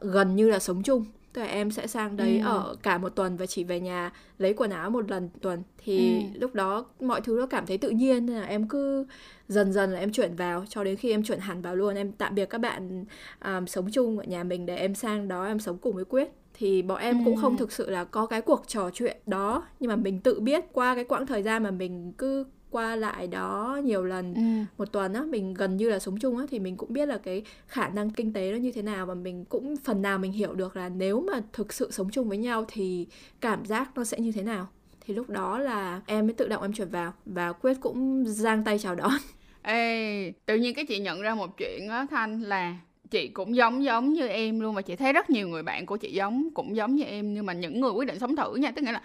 gần 0.00 0.36
như 0.36 0.50
là 0.50 0.58
sống 0.58 0.82
chung 0.82 1.04
tức 1.32 1.42
là 1.42 1.48
em 1.48 1.70
sẽ 1.70 1.86
sang 1.86 2.16
đấy 2.16 2.38
ừ. 2.38 2.46
ở 2.46 2.76
cả 2.82 2.98
một 2.98 3.08
tuần 3.08 3.36
và 3.36 3.46
chỉ 3.46 3.64
về 3.64 3.80
nhà 3.80 4.12
lấy 4.38 4.54
quần 4.54 4.70
áo 4.70 4.90
một 4.90 5.10
lần 5.10 5.28
tuần 5.40 5.62
thì 5.84 6.18
ừ. 6.18 6.40
lúc 6.40 6.54
đó 6.54 6.86
mọi 7.00 7.20
thứ 7.20 7.36
nó 7.40 7.46
cảm 7.46 7.66
thấy 7.66 7.78
tự 7.78 7.90
nhiên 7.90 8.26
nên 8.26 8.36
là 8.36 8.46
em 8.46 8.68
cứ 8.68 9.06
dần 9.48 9.72
dần 9.72 9.92
là 9.92 9.98
em 9.98 10.12
chuyển 10.12 10.36
vào 10.36 10.64
cho 10.68 10.84
đến 10.84 10.96
khi 10.96 11.10
em 11.10 11.22
chuyển 11.22 11.40
hẳn 11.40 11.62
vào 11.62 11.76
luôn 11.76 11.94
em 11.94 12.12
tạm 12.12 12.34
biệt 12.34 12.46
các 12.50 12.58
bạn 12.58 13.04
um, 13.44 13.66
sống 13.66 13.90
chung 13.92 14.18
ở 14.18 14.24
nhà 14.24 14.44
mình 14.44 14.66
để 14.66 14.76
em 14.76 14.94
sang 14.94 15.28
đó 15.28 15.46
em 15.46 15.58
sống 15.58 15.78
cùng 15.78 15.94
với 15.94 16.04
quyết 16.04 16.28
thì 16.54 16.82
bọn 16.82 17.00
em 17.00 17.18
ừ. 17.18 17.22
cũng 17.24 17.36
không 17.36 17.56
thực 17.56 17.72
sự 17.72 17.90
là 17.90 18.04
có 18.04 18.26
cái 18.26 18.40
cuộc 18.40 18.64
trò 18.66 18.90
chuyện 18.90 19.16
đó 19.26 19.66
nhưng 19.80 19.88
mà 19.88 19.96
mình 19.96 20.20
tự 20.20 20.40
biết 20.40 20.64
qua 20.72 20.94
cái 20.94 21.04
quãng 21.04 21.26
thời 21.26 21.42
gian 21.42 21.62
mà 21.62 21.70
mình 21.70 22.12
cứ 22.18 22.44
qua 22.76 22.96
lại 22.96 23.26
đó 23.26 23.80
nhiều 23.84 24.04
lần 24.04 24.34
ừ. 24.34 24.40
một 24.78 24.92
tuần 24.92 25.14
á 25.14 25.22
mình 25.28 25.54
gần 25.54 25.76
như 25.76 25.88
là 25.88 25.98
sống 25.98 26.18
chung 26.18 26.38
á 26.38 26.44
thì 26.50 26.58
mình 26.58 26.76
cũng 26.76 26.92
biết 26.92 27.06
là 27.06 27.18
cái 27.18 27.42
khả 27.66 27.88
năng 27.88 28.10
kinh 28.10 28.32
tế 28.32 28.52
nó 28.52 28.56
như 28.56 28.72
thế 28.72 28.82
nào 28.82 29.06
và 29.06 29.14
mình 29.14 29.44
cũng 29.44 29.76
phần 29.76 30.02
nào 30.02 30.18
mình 30.18 30.32
hiểu 30.32 30.54
được 30.54 30.76
là 30.76 30.88
nếu 30.88 31.20
mà 31.20 31.40
thực 31.52 31.72
sự 31.72 31.90
sống 31.90 32.10
chung 32.10 32.28
với 32.28 32.38
nhau 32.38 32.64
thì 32.68 33.06
cảm 33.40 33.64
giác 33.64 33.90
nó 33.96 34.04
sẽ 34.04 34.18
như 34.18 34.32
thế 34.32 34.42
nào. 34.42 34.68
Thì 35.00 35.14
lúc 35.14 35.30
đó 35.30 35.58
là 35.58 36.00
em 36.06 36.26
mới 36.26 36.34
tự 36.34 36.48
động 36.48 36.62
em 36.62 36.72
chuyển 36.72 36.88
vào 36.88 37.12
và 37.24 37.52
quyết 37.52 37.76
cũng 37.80 38.24
giang 38.26 38.64
tay 38.64 38.78
chào 38.78 38.94
đón. 38.94 39.12
Ê 39.62 40.32
tự 40.46 40.56
nhiên 40.56 40.74
cái 40.74 40.86
chị 40.86 40.98
nhận 40.98 41.20
ra 41.20 41.34
một 41.34 41.56
chuyện 41.58 41.88
á 41.88 42.06
thanh 42.10 42.40
là 42.40 42.76
chị 43.10 43.28
cũng 43.28 43.56
giống 43.56 43.84
giống 43.84 44.12
như 44.12 44.26
em 44.26 44.60
luôn 44.60 44.74
và 44.74 44.82
chị 44.82 44.96
thấy 44.96 45.12
rất 45.12 45.30
nhiều 45.30 45.48
người 45.48 45.62
bạn 45.62 45.86
của 45.86 45.96
chị 45.96 46.12
giống 46.12 46.48
cũng 46.54 46.76
giống 46.76 46.94
như 46.94 47.04
em 47.04 47.34
nhưng 47.34 47.46
mà 47.46 47.52
những 47.52 47.80
người 47.80 47.90
quyết 47.90 48.08
định 48.08 48.18
sống 48.18 48.36
thử 48.36 48.54
nha. 48.54 48.70
Tức 48.70 48.82
nghĩa 48.82 48.92
là 48.92 49.02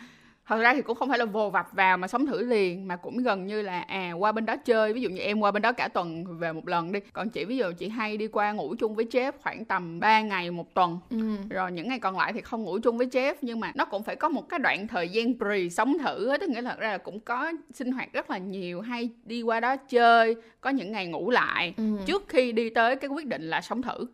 thật 0.52 0.62
ra 0.62 0.74
thì 0.74 0.82
cũng 0.82 0.98
không 0.98 1.10
phải 1.10 1.20
là 1.20 1.26
vồ 1.26 1.50
vập 1.50 1.68
vào 1.72 1.98
mà 1.98 2.08
sống 2.08 2.26
thử 2.26 2.46
liền 2.46 2.88
mà 2.88 2.96
cũng 2.96 3.18
gần 3.18 3.48
như 3.48 3.62
là 3.62 3.82
à 3.82 4.12
qua 4.12 4.32
bên 4.32 4.46
đó 4.46 4.56
chơi. 4.58 4.94
Ví 4.94 5.02
dụ 5.02 5.10
như 5.10 5.22
em 5.22 5.40
qua 5.40 5.52
bên 5.52 5.62
đó 5.62 5.72
cả 5.72 5.88
tuần 5.88 6.26
về 6.40 6.54
một 6.54 6.68
lần 6.68 6.92
đi. 6.92 7.00
Còn 7.14 7.30
chị 7.30 7.46
ví 7.46 7.58
dụ 7.58 7.72
chị 7.78 7.90
hay 7.90 8.18
đi 8.18 8.28
qua 8.28 8.52
ngủ 8.52 8.76
chung 8.80 8.96
với 8.96 9.06
Jeff 9.06 9.32
khoảng 9.44 9.66
tầm 9.66 10.00
3 10.00 10.22
ngày 10.22 10.52
một 10.52 10.74
tuần. 10.74 11.00
Ừ. 11.10 11.18
rồi 11.50 11.72
những 11.72 11.88
ngày 11.88 12.00
còn 12.00 12.18
lại 12.18 12.34
thì 12.34 12.42
không 12.42 12.64
ngủ 12.64 12.80
chung 12.84 12.98
với 12.98 13.08
Jeff 13.08 13.34
nhưng 13.42 13.60
mà 13.60 13.72
nó 13.76 13.86
cũng 13.86 14.04
phải 14.04 14.16
có 14.16 14.30
một 14.30 14.50
cái 14.50 14.60
đoạn 14.60 14.88
thời 14.88 15.10
gian 15.10 15.38
pre 15.38 15.70
sống 15.70 15.98
thử 16.06 16.28
á. 16.28 16.38
Tức 16.38 16.50
nghĩa 16.50 16.62
là 16.62 16.70
thật 16.70 16.80
ra 16.80 16.92
là 16.92 16.98
cũng 16.98 17.20
có 17.20 17.52
sinh 17.74 17.92
hoạt 17.92 18.14
rất 18.14 18.30
là 18.30 18.38
nhiều 18.38 18.82
hay 18.82 19.10
đi 19.26 19.42
qua 19.42 19.60
đó 19.60 19.76
chơi 19.76 20.36
có 20.62 20.70
những 20.70 20.92
ngày 20.92 21.08
ngủ 21.08 21.30
lại. 21.30 21.74
Ừ. 21.78 21.84
trước 22.06 22.26
khi 22.28 22.52
đi 22.52 22.70
tới 22.70 22.96
cái 22.96 23.10
quyết 23.10 23.28
định 23.28 23.50
là 23.50 23.62
sống 23.62 23.82
thử 23.82 24.06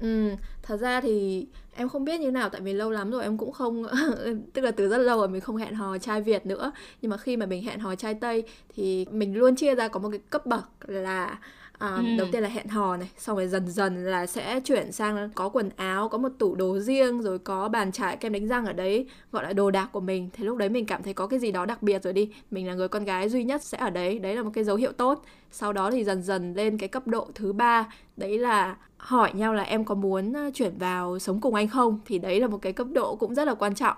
Ừ, 0.00 0.30
thật 0.62 0.76
ra 0.76 1.00
thì 1.00 1.46
em 1.74 1.88
không 1.88 2.04
biết 2.04 2.20
như 2.20 2.30
nào 2.30 2.48
tại 2.48 2.60
vì 2.60 2.72
lâu 2.72 2.90
lắm 2.90 3.10
rồi 3.10 3.22
em 3.22 3.38
cũng 3.38 3.52
không 3.52 3.86
tức 4.52 4.62
là 4.62 4.70
từ 4.70 4.88
rất 4.88 4.98
lâu 4.98 5.18
rồi 5.18 5.28
mình 5.28 5.40
không 5.40 5.56
hẹn 5.56 5.74
hò 5.74 5.98
trai 5.98 6.22
Việt 6.22 6.46
nữa. 6.46 6.72
Nhưng 7.02 7.10
mà 7.10 7.16
khi 7.16 7.36
mà 7.36 7.46
mình 7.46 7.62
hẹn 7.62 7.78
hò 7.80 7.94
trai 7.94 8.14
Tây 8.14 8.42
thì 8.74 9.06
mình 9.10 9.36
luôn 9.36 9.56
chia 9.56 9.74
ra 9.74 9.88
có 9.88 10.00
một 10.00 10.08
cái 10.10 10.20
cấp 10.30 10.46
bậc 10.46 10.64
là 10.86 11.38
à, 11.78 11.94
ừ. 11.96 12.02
đầu 12.18 12.26
tiên 12.32 12.42
là 12.42 12.48
hẹn 12.48 12.68
hò 12.68 12.96
này 12.96 13.10
xong 13.18 13.36
rồi 13.36 13.48
dần 13.48 13.68
dần 13.68 14.04
là 14.04 14.26
sẽ 14.26 14.60
chuyển 14.60 14.92
sang 14.92 15.30
có 15.34 15.48
quần 15.48 15.70
áo 15.76 16.08
có 16.08 16.18
một 16.18 16.32
tủ 16.38 16.54
đồ 16.54 16.78
riêng 16.78 17.22
rồi 17.22 17.38
có 17.38 17.68
bàn 17.68 17.92
chải 17.92 18.16
kem 18.16 18.32
đánh 18.32 18.48
răng 18.48 18.66
ở 18.66 18.72
đấy 18.72 19.06
gọi 19.32 19.44
là 19.44 19.52
đồ 19.52 19.70
đạc 19.70 19.88
của 19.92 20.00
mình. 20.00 20.28
Thì 20.32 20.44
lúc 20.44 20.56
đấy 20.56 20.68
mình 20.68 20.86
cảm 20.86 21.02
thấy 21.02 21.14
có 21.14 21.26
cái 21.26 21.38
gì 21.38 21.52
đó 21.52 21.64
đặc 21.66 21.82
biệt 21.82 22.02
rồi 22.02 22.12
đi 22.12 22.30
mình 22.50 22.66
là 22.66 22.74
người 22.74 22.88
con 22.88 23.04
gái 23.04 23.28
duy 23.28 23.44
nhất 23.44 23.64
sẽ 23.64 23.78
ở 23.78 23.90
đấy. 23.90 24.18
Đấy 24.18 24.36
là 24.36 24.42
một 24.42 24.50
cái 24.54 24.64
dấu 24.64 24.76
hiệu 24.76 24.92
tốt. 24.92 25.24
Sau 25.50 25.72
đó 25.72 25.90
thì 25.90 26.04
dần 26.04 26.22
dần 26.22 26.54
lên 26.54 26.78
cái 26.78 26.88
cấp 26.88 27.06
độ 27.06 27.28
thứ 27.34 27.52
ba 27.52 27.86
đấy 28.16 28.38
là 28.38 28.76
hỏi 28.98 29.32
nhau 29.34 29.54
là 29.54 29.62
em 29.62 29.84
có 29.84 29.94
muốn 29.94 30.32
chuyển 30.54 30.78
vào 30.78 31.18
sống 31.18 31.40
cùng 31.40 31.54
anh 31.54 31.68
không? 31.68 31.98
Thì 32.06 32.18
đấy 32.18 32.40
là 32.40 32.46
một 32.46 32.58
cái 32.62 32.72
cấp 32.72 32.86
độ 32.92 33.16
cũng 33.16 33.34
rất 33.34 33.44
là 33.44 33.54
quan 33.54 33.74
trọng. 33.74 33.96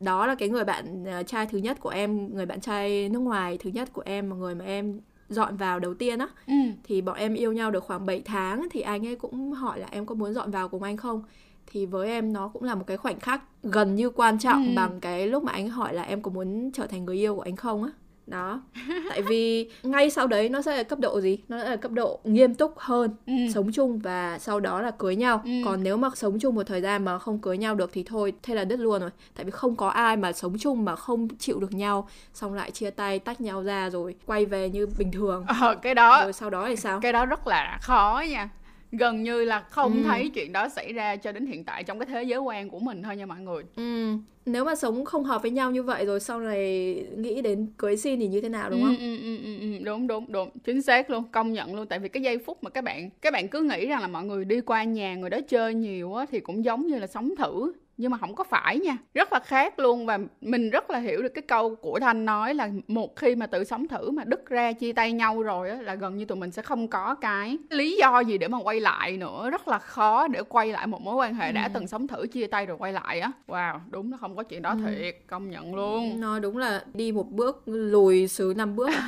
Đó 0.00 0.26
là 0.26 0.34
cái 0.34 0.48
người 0.48 0.64
bạn 0.64 1.04
trai 1.26 1.46
thứ 1.46 1.58
nhất 1.58 1.80
của 1.80 1.88
em 1.88 2.34
người 2.34 2.46
bạn 2.46 2.60
trai 2.60 3.08
nước 3.08 3.18
ngoài 3.18 3.58
thứ 3.58 3.70
nhất 3.70 3.92
của 3.92 4.02
em 4.04 4.30
một 4.30 4.36
người 4.36 4.54
mà 4.54 4.64
em 4.64 5.00
dọn 5.28 5.56
vào 5.56 5.80
đầu 5.80 5.94
tiên 5.94 6.18
á. 6.18 6.28
Ừ. 6.46 6.54
thì 6.84 7.00
bọn 7.00 7.16
em 7.16 7.34
yêu 7.34 7.52
nhau 7.52 7.70
được 7.70 7.84
khoảng 7.84 8.06
7 8.06 8.22
tháng 8.24 8.68
thì 8.70 8.80
anh 8.80 9.06
ấy 9.06 9.16
cũng 9.16 9.52
hỏi 9.52 9.80
là 9.80 9.86
em 9.90 10.06
có 10.06 10.14
muốn 10.14 10.34
dọn 10.34 10.50
vào 10.50 10.68
cùng 10.68 10.82
anh 10.82 10.96
không? 10.96 11.22
Thì 11.66 11.86
với 11.86 12.08
em 12.08 12.32
nó 12.32 12.48
cũng 12.48 12.62
là 12.62 12.74
một 12.74 12.84
cái 12.86 12.96
khoảnh 12.96 13.20
khắc 13.20 13.42
gần 13.62 13.94
như 13.94 14.10
quan 14.10 14.38
trọng 14.38 14.66
ừ. 14.66 14.72
bằng 14.76 15.00
cái 15.00 15.26
lúc 15.26 15.42
mà 15.44 15.52
anh 15.52 15.68
hỏi 15.68 15.94
là 15.94 16.02
em 16.02 16.22
có 16.22 16.30
muốn 16.30 16.70
trở 16.72 16.86
thành 16.86 17.04
người 17.04 17.16
yêu 17.16 17.36
của 17.36 17.42
anh 17.42 17.56
không 17.56 17.84
á 17.84 17.90
đó. 18.26 18.60
Tại 19.08 19.22
vì 19.22 19.70
ngay 19.82 20.10
sau 20.10 20.26
đấy 20.26 20.48
nó 20.48 20.62
sẽ 20.62 20.76
là 20.76 20.82
cấp 20.82 20.98
độ 20.98 21.20
gì? 21.20 21.38
Nó 21.48 21.60
sẽ 21.60 21.68
là 21.70 21.76
cấp 21.76 21.92
độ 21.92 22.20
nghiêm 22.24 22.54
túc 22.54 22.78
hơn 22.78 23.10
ừ. 23.26 23.32
sống 23.54 23.72
chung 23.72 23.98
và 23.98 24.38
sau 24.38 24.60
đó 24.60 24.82
là 24.82 24.90
cưới 24.90 25.16
nhau. 25.16 25.42
Ừ. 25.44 25.50
còn 25.64 25.82
nếu 25.82 25.96
mà 25.96 26.08
sống 26.14 26.38
chung 26.38 26.54
một 26.54 26.66
thời 26.66 26.80
gian 26.80 27.04
mà 27.04 27.18
không 27.18 27.38
cưới 27.38 27.58
nhau 27.58 27.74
được 27.74 27.90
thì 27.92 28.02
thôi 28.02 28.32
thế 28.42 28.54
là 28.54 28.64
đứt 28.64 28.76
luôn 28.80 29.00
rồi. 29.00 29.10
Tại 29.34 29.44
vì 29.44 29.50
không 29.50 29.76
có 29.76 29.88
ai 29.88 30.16
mà 30.16 30.32
sống 30.32 30.58
chung 30.58 30.84
mà 30.84 30.96
không 30.96 31.28
chịu 31.38 31.60
được 31.60 31.72
nhau 31.72 32.08
xong 32.34 32.54
lại 32.54 32.70
chia 32.70 32.90
tay 32.90 33.18
tách 33.18 33.40
nhau 33.40 33.62
ra 33.62 33.90
rồi 33.90 34.14
quay 34.26 34.46
về 34.46 34.70
như 34.70 34.86
bình 34.98 35.12
thường. 35.12 35.44
Ờ, 35.60 35.74
cái 35.82 35.94
đó 35.94 36.22
rồi 36.22 36.32
sau 36.32 36.50
đó 36.50 36.68
thì 36.68 36.76
sao? 36.76 37.00
cái 37.00 37.12
đó 37.12 37.26
rất 37.26 37.46
là 37.46 37.78
khó 37.82 38.22
nha 38.28 38.48
gần 38.92 39.22
như 39.22 39.44
là 39.44 39.60
không 39.60 39.92
ừ. 39.92 40.02
thấy 40.06 40.28
chuyện 40.28 40.52
đó 40.52 40.68
xảy 40.68 40.92
ra 40.92 41.16
cho 41.16 41.32
đến 41.32 41.46
hiện 41.46 41.64
tại 41.64 41.84
trong 41.84 41.98
cái 41.98 42.06
thế 42.06 42.22
giới 42.22 42.38
quan 42.38 42.70
của 42.70 42.78
mình 42.78 43.02
thôi 43.02 43.16
nha 43.16 43.26
mọi 43.26 43.40
người 43.40 43.62
ừ. 43.76 44.12
nếu 44.46 44.64
mà 44.64 44.74
sống 44.74 45.04
không 45.04 45.24
hợp 45.24 45.42
với 45.42 45.50
nhau 45.50 45.70
như 45.70 45.82
vậy 45.82 46.06
rồi 46.06 46.20
sau 46.20 46.40
này 46.40 46.94
nghĩ 47.16 47.42
đến 47.42 47.66
cưới 47.76 47.96
xin 47.96 48.20
thì 48.20 48.28
như 48.28 48.40
thế 48.40 48.48
nào 48.48 48.70
đúng 48.70 48.82
không 48.82 48.96
ừ, 48.98 49.16
ừ, 49.22 49.38
ừ, 49.44 49.58
ừ, 49.60 49.84
đúng 49.84 50.06
đúng 50.06 50.32
đúng 50.32 50.50
chính 50.64 50.82
xác 50.82 51.10
luôn 51.10 51.24
công 51.32 51.52
nhận 51.52 51.74
luôn 51.74 51.86
tại 51.86 51.98
vì 51.98 52.08
cái 52.08 52.22
giây 52.22 52.38
phút 52.38 52.64
mà 52.64 52.70
các 52.70 52.84
bạn 52.84 53.10
các 53.22 53.32
bạn 53.32 53.48
cứ 53.48 53.62
nghĩ 53.62 53.86
rằng 53.86 54.00
là 54.00 54.08
mọi 54.08 54.24
người 54.24 54.44
đi 54.44 54.60
qua 54.60 54.84
nhà 54.84 55.14
người 55.14 55.30
đó 55.30 55.38
chơi 55.48 55.74
nhiều 55.74 56.14
á 56.14 56.26
thì 56.30 56.40
cũng 56.40 56.64
giống 56.64 56.86
như 56.86 56.98
là 56.98 57.06
sống 57.06 57.34
thử 57.38 57.72
nhưng 57.96 58.10
mà 58.10 58.18
không 58.18 58.34
có 58.34 58.44
phải 58.44 58.78
nha. 58.78 58.96
Rất 59.14 59.32
là 59.32 59.40
khác 59.40 59.78
luôn 59.78 60.06
và 60.06 60.18
mình 60.40 60.70
rất 60.70 60.90
là 60.90 60.98
hiểu 60.98 61.22
được 61.22 61.28
cái 61.34 61.42
câu 61.42 61.74
của 61.74 61.98
thanh 62.00 62.24
nói 62.24 62.54
là 62.54 62.70
một 62.88 63.16
khi 63.16 63.36
mà 63.36 63.46
tự 63.46 63.64
sống 63.64 63.88
thử 63.88 64.10
mà 64.10 64.24
đứt 64.24 64.46
ra 64.46 64.72
chia 64.72 64.92
tay 64.92 65.12
nhau 65.12 65.42
rồi 65.42 65.70
á 65.70 65.76
là 65.82 65.94
gần 65.94 66.16
như 66.16 66.24
tụi 66.24 66.38
mình 66.38 66.50
sẽ 66.50 66.62
không 66.62 66.88
có 66.88 67.14
cái 67.14 67.58
lý 67.70 67.96
do 67.96 68.20
gì 68.20 68.38
để 68.38 68.48
mà 68.48 68.58
quay 68.58 68.80
lại 68.80 69.16
nữa. 69.16 69.50
Rất 69.50 69.68
là 69.68 69.78
khó 69.78 70.28
để 70.28 70.42
quay 70.42 70.72
lại 70.72 70.86
một 70.86 71.02
mối 71.02 71.14
quan 71.14 71.34
hệ 71.34 71.46
ừ. 71.46 71.52
đã 71.52 71.68
từng 71.68 71.86
sống 71.86 72.06
thử 72.06 72.26
chia 72.26 72.46
tay 72.46 72.66
rồi 72.66 72.76
quay 72.76 72.92
lại 72.92 73.20
á. 73.20 73.30
Wow 73.46 73.78
đúng 73.90 74.10
nó 74.10 74.16
không 74.16 74.36
có 74.36 74.42
chuyện 74.42 74.62
đó 74.62 74.70
ừ. 74.70 74.78
thiệt. 74.86 75.16
Công 75.26 75.50
nhận 75.50 75.74
luôn. 75.74 76.20
Nó 76.20 76.38
đúng 76.38 76.58
là 76.58 76.84
đi 76.94 77.12
một 77.12 77.30
bước 77.30 77.62
lùi 77.66 78.28
xứ 78.28 78.54
năm 78.56 78.76
bước. 78.76 78.90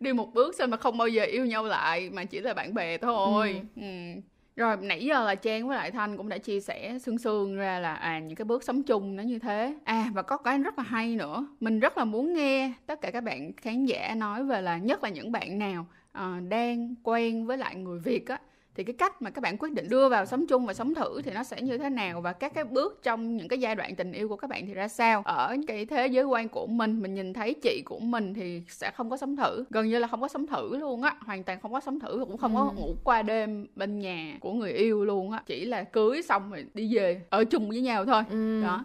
Đi 0.00 0.12
một 0.12 0.34
bước 0.34 0.54
sao 0.58 0.66
mà 0.66 0.76
không 0.76 0.98
bao 0.98 1.08
giờ 1.08 1.24
yêu 1.24 1.46
nhau 1.46 1.64
lại 1.64 2.10
mà 2.10 2.24
chỉ 2.24 2.40
là 2.40 2.54
bạn 2.54 2.74
bè 2.74 2.98
thôi. 2.98 3.60
Ừ. 3.76 3.82
Ừ 3.82 4.20
rồi 4.56 4.76
nãy 4.76 5.04
giờ 5.04 5.24
là 5.24 5.34
Trang 5.34 5.68
với 5.68 5.76
lại 5.76 5.90
Thanh 5.90 6.16
cũng 6.16 6.28
đã 6.28 6.38
chia 6.38 6.60
sẻ 6.60 6.98
sương 6.98 7.18
sương 7.18 7.56
ra 7.56 7.78
là 7.78 7.94
à 7.94 8.18
những 8.18 8.36
cái 8.36 8.44
bước 8.44 8.62
sống 8.62 8.82
chung 8.82 9.16
nó 9.16 9.22
như 9.22 9.38
thế. 9.38 9.74
À 9.84 10.10
và 10.14 10.22
có 10.22 10.36
cái 10.36 10.58
rất 10.58 10.78
là 10.78 10.84
hay 10.84 11.16
nữa. 11.16 11.46
Mình 11.60 11.80
rất 11.80 11.98
là 11.98 12.04
muốn 12.04 12.34
nghe 12.34 12.72
tất 12.86 13.00
cả 13.00 13.10
các 13.10 13.20
bạn 13.20 13.52
khán 13.56 13.84
giả 13.84 14.14
nói 14.14 14.44
về 14.44 14.62
là 14.62 14.78
nhất 14.78 15.02
là 15.02 15.08
những 15.08 15.32
bạn 15.32 15.58
nào 15.58 15.86
uh, 16.18 16.48
đang 16.48 16.94
quen 17.02 17.46
với 17.46 17.58
lại 17.58 17.76
người 17.76 17.98
Việt 17.98 18.28
á 18.28 18.38
thì 18.74 18.84
cái 18.84 18.94
cách 18.98 19.22
mà 19.22 19.30
các 19.30 19.40
bạn 19.40 19.56
quyết 19.58 19.72
định 19.72 19.88
đưa 19.88 20.08
vào 20.08 20.26
sống 20.26 20.46
chung 20.46 20.66
và 20.66 20.74
sống 20.74 20.94
thử 20.94 21.22
thì 21.22 21.30
nó 21.30 21.44
sẽ 21.44 21.62
như 21.62 21.78
thế 21.78 21.90
nào 21.90 22.20
và 22.20 22.32
các 22.32 22.54
cái 22.54 22.64
bước 22.64 23.00
trong 23.02 23.36
những 23.36 23.48
cái 23.48 23.58
giai 23.58 23.74
đoạn 23.74 23.94
tình 23.94 24.12
yêu 24.12 24.28
của 24.28 24.36
các 24.36 24.50
bạn 24.50 24.66
thì 24.66 24.74
ra 24.74 24.88
sao? 24.88 25.22
Ở 25.24 25.56
cái 25.66 25.86
thế 25.86 26.06
giới 26.06 26.24
quan 26.24 26.48
của 26.48 26.66
mình 26.66 27.02
mình 27.02 27.14
nhìn 27.14 27.32
thấy 27.32 27.54
chị 27.54 27.82
của 27.84 27.98
mình 27.98 28.34
thì 28.34 28.62
sẽ 28.68 28.90
không 28.94 29.10
có 29.10 29.16
sống 29.16 29.36
thử. 29.36 29.64
Gần 29.70 29.88
như 29.88 29.98
là 29.98 30.06
không 30.08 30.20
có 30.20 30.28
sống 30.28 30.46
thử 30.46 30.76
luôn 30.76 31.02
á 31.02 31.16
hoàn 31.20 31.44
toàn 31.44 31.60
không 31.60 31.72
có 31.72 31.80
sống 31.80 32.00
thử 32.00 32.24
cũng 32.28 32.36
không 32.36 32.56
ừ. 32.56 32.60
có 32.60 32.72
ngủ 32.72 32.94
qua 33.04 33.22
đêm 33.22 33.66
bên 33.76 33.98
nhà 33.98 34.36
của 34.40 34.52
người 34.52 34.72
yêu 34.72 35.04
luôn 35.04 35.30
á. 35.30 35.42
Chỉ 35.46 35.64
là 35.64 35.84
cưới 35.84 36.22
xong 36.22 36.50
rồi 36.50 36.66
đi 36.74 36.96
về 36.96 37.22
ở 37.30 37.44
chung 37.44 37.68
với 37.68 37.80
nhau 37.80 38.04
thôi. 38.04 38.22
Ừ. 38.30 38.62
đó 38.62 38.84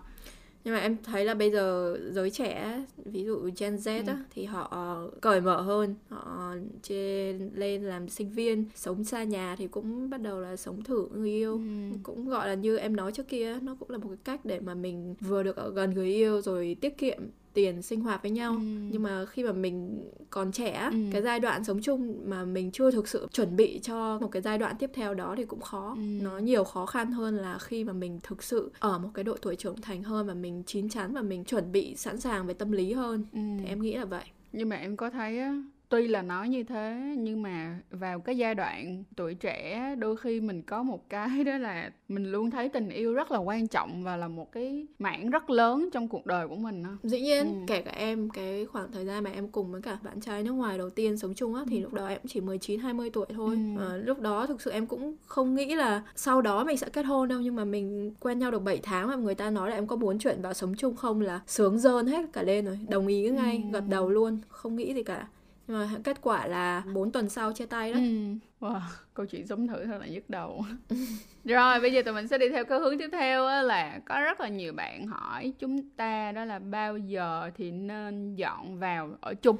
nhưng 0.64 0.74
mà 0.74 0.80
em 0.80 0.98
thấy 1.04 1.26
là 1.26 1.34
bây 1.34 1.52
giờ 1.52 1.98
giới 2.12 2.30
trẻ 2.30 2.84
ví 3.06 3.24
dụ 3.24 3.50
Gen 3.58 3.76
Z 3.76 3.98
ừ. 3.98 4.04
á, 4.08 4.24
thì 4.30 4.46
họ 4.46 4.98
cởi 5.22 5.42
mở 5.42 5.62
hơn 5.62 5.96
họ 6.10 6.56
trên 6.84 7.50
lên 7.54 7.84
làm 7.84 8.10
sinh 8.10 8.30
viên 8.30 8.66
sống 8.76 9.04
xa 9.04 9.24
nhà 9.24 9.56
thì 9.58 9.68
cũng 9.68 10.10
bắt 10.10 10.22
đầu 10.22 10.42
là 10.42 10.56
sống 10.56 10.84
thử 10.84 11.08
người 11.14 11.32
yêu 11.32 11.54
ừ. 11.54 11.98
cũng 12.04 12.30
gọi 12.30 12.48
là 12.48 12.54
như 12.54 12.78
em 12.78 12.96
nói 12.96 13.12
trước 13.12 13.28
kia 13.28 13.60
nó 13.62 13.76
cũng 13.80 13.90
là 13.90 13.98
một 13.98 14.08
cái 14.10 14.18
cách 14.24 14.46
để 14.46 14.60
mà 14.60 14.74
mình 14.74 15.16
vừa 15.20 15.44
được 15.44 15.56
ở 15.56 15.72
gần 15.72 15.94
người 15.94 16.14
yêu 16.14 16.42
rồi 16.42 16.78
tiết 16.82 16.98
kiệm 16.98 17.20
tiền 17.60 17.82
sinh 17.82 18.02
hoạt 18.02 18.22
với 18.22 18.32
nhau 18.32 18.52
ừ. 18.54 18.60
nhưng 18.92 19.04
mà 19.04 19.26
khi 19.26 19.44
mà 19.44 19.52
mình 19.52 20.04
còn 20.30 20.52
trẻ 20.52 20.90
ừ. 20.92 20.98
cái 21.12 21.22
giai 21.22 21.40
đoạn 21.40 21.64
sống 21.64 21.82
chung 21.82 22.22
mà 22.26 22.46
mình 22.46 22.72
chưa 22.72 22.92
thực 22.92 23.08
sự 23.08 23.28
chuẩn 23.32 23.56
bị 23.56 23.80
cho 23.84 24.20
một 24.20 24.28
cái 24.28 24.42
giai 24.42 24.58
đoạn 24.58 24.76
tiếp 24.80 24.92
theo 24.94 25.14
đó 25.14 25.34
thì 25.38 25.46
cũng 25.46 25.62
khó 25.62 25.94
ừ. 25.96 26.02
nó 26.02 26.38
nhiều 26.38 26.64
khó 26.64 26.86
khăn 26.86 27.12
hơn 27.12 27.38
là 27.38 27.58
khi 27.58 27.84
mà 27.84 27.94
mình 27.94 28.20
thực 28.24 28.44
sự 28.44 28.72
ở 28.80 29.00
một 29.00 29.10
cái 29.14 29.24
độ 29.24 29.36
tuổi 29.42 29.56
trưởng 29.56 29.82
thành 29.82 30.04
hơn 30.04 30.28
và 30.28 30.34
mình 30.34 30.64
chín 30.66 30.90
chắn 30.90 31.14
và 31.14 31.22
mình 31.22 31.44
chuẩn 31.44 31.72
bị 31.72 31.96
sẵn 31.96 32.20
sàng 32.20 32.48
về 32.48 32.54
tâm 32.54 32.72
lý 32.72 32.94
hơn 32.94 33.26
ừ. 33.34 33.40
thì 33.60 33.66
em 33.66 33.82
nghĩ 33.82 33.94
là 33.94 34.06
vậy 34.06 34.26
nhưng 34.52 34.70
mà 34.70 34.76
em 34.76 34.98
có 34.98 35.10
thấy 35.10 35.40
á 35.40 35.64
tuy 35.90 36.08
là 36.08 36.22
nói 36.22 36.50
như 36.50 36.64
thế 36.64 37.16
nhưng 37.18 37.42
mà 37.42 37.80
vào 37.92 38.20
cái 38.20 38.38
giai 38.38 38.56
đoạn 38.56 39.04
tuổi 39.16 39.34
trẻ 39.34 39.96
đôi 39.96 40.18
khi 40.18 40.42
mình 40.42 40.62
có 40.62 40.84
một 40.84 41.10
cái 41.10 41.44
đó 41.44 41.58
là 41.58 41.92
mình 42.08 42.32
luôn 42.32 42.52
thấy 42.52 42.70
tình 42.70 42.90
yêu 42.90 43.14
rất 43.14 43.32
là 43.32 43.38
quan 43.38 43.68
trọng 43.68 44.04
và 44.04 44.18
là 44.18 44.28
một 44.28 44.52
cái 44.52 44.88
mảng 45.00 45.30
rất 45.30 45.50
lớn 45.50 45.90
trong 45.92 46.08
cuộc 46.08 46.26
đời 46.26 46.48
của 46.48 46.56
mình 46.56 46.84
đó. 46.84 46.90
dĩ 47.04 47.22
nhiên 47.22 47.46
ừ. 47.46 47.60
kể 47.68 47.82
cả 47.82 47.92
em 47.92 48.30
cái 48.30 48.66
khoảng 48.66 48.92
thời 48.92 49.06
gian 49.06 49.24
mà 49.24 49.32
em 49.32 49.48
cùng 49.48 49.72
với 49.72 49.82
cả 49.82 49.98
bạn 50.04 50.22
trai 50.22 50.44
nước 50.44 50.52
ngoài 50.52 50.78
đầu 50.78 50.90
tiên 50.90 51.18
sống 51.18 51.34
chung 51.34 51.56
á 51.56 51.64
thì 51.70 51.78
ừ. 51.78 51.82
lúc 51.82 51.94
đó 51.94 52.08
em 52.08 52.20
chỉ 52.28 52.42
19 52.42 52.80
20 52.80 53.10
tuổi 53.10 53.26
thôi 53.34 53.58
ừ. 53.78 53.84
à, 53.84 53.98
lúc 53.98 54.20
đó 54.20 54.46
thực 54.46 54.62
sự 54.62 54.72
em 54.72 54.88
cũng 54.88 55.16
không 55.26 55.56
nghĩ 55.56 55.76
là 55.76 56.04
sau 56.16 56.42
đó 56.42 56.64
mình 56.64 56.78
sẽ 56.78 56.90
kết 56.90 57.06
hôn 57.06 57.28
đâu 57.28 57.40
nhưng 57.40 57.56
mà 57.56 57.66
mình 57.66 58.14
quen 58.20 58.40
nhau 58.40 58.52
được 58.52 58.64
7 58.64 58.80
tháng 58.84 59.08
mà 59.08 59.16
người 59.16 59.36
ta 59.36 59.50
nói 59.50 59.70
là 59.70 59.76
em 59.76 59.88
có 59.88 59.96
muốn 59.96 60.20
chuyện 60.20 60.42
vào 60.42 60.54
sống 60.54 60.74
chung 60.78 60.96
không 60.96 61.22
là 61.22 61.40
sướng 61.48 61.80
dơn 61.80 62.08
hết 62.08 62.26
cả 62.34 62.44
lên 62.44 62.66
rồi 62.66 62.80
đồng 62.90 63.08
ý 63.08 63.30
ngay 63.30 63.64
ừ. 63.64 63.70
gật 63.74 63.84
đầu 63.90 64.10
luôn 64.10 64.38
không 64.50 64.76
nghĩ 64.76 64.94
gì 64.94 65.04
cả 65.04 65.28
nhưng 65.70 65.80
mà 65.80 65.90
kết 66.04 66.22
quả 66.22 66.48
là 66.48 66.84
4 66.94 67.12
tuần 67.12 67.30
sau 67.30 67.54
chia 67.54 67.66
tay 67.66 67.94
đó. 67.94 68.00
Ừ. 68.00 68.36
wow 68.60 68.80
câu 69.14 69.26
chuyện 69.26 69.48
sống 69.48 69.68
thử 69.68 69.86
thật 69.86 69.98
là 70.02 70.08
nhức 70.08 70.30
đầu. 70.30 70.66
Rồi 71.46 71.80
bây 71.80 71.94
giờ 71.94 72.02
tụi 72.02 72.14
mình 72.14 72.28
sẽ 72.28 72.38
đi 72.38 72.50
theo 72.50 72.66
cái 72.66 72.80
hướng 72.80 72.98
tiếp 73.00 73.10
theo 73.12 73.46
á, 73.46 73.62
là 73.62 74.00
có 74.06 74.22
rất 74.22 74.40
là 74.40 74.48
nhiều 74.48 74.74
bạn 74.74 75.08
hỏi 75.08 75.54
chúng 75.60 75.90
ta 75.90 76.32
đó 76.32 76.46
là 76.46 76.60
bao 76.60 76.98
giờ 76.98 77.52
thì 77.56 77.72
nên 77.72 78.36
dọn 78.36 78.80
vào 78.80 79.10
ở 79.22 79.34
chung? 79.34 79.58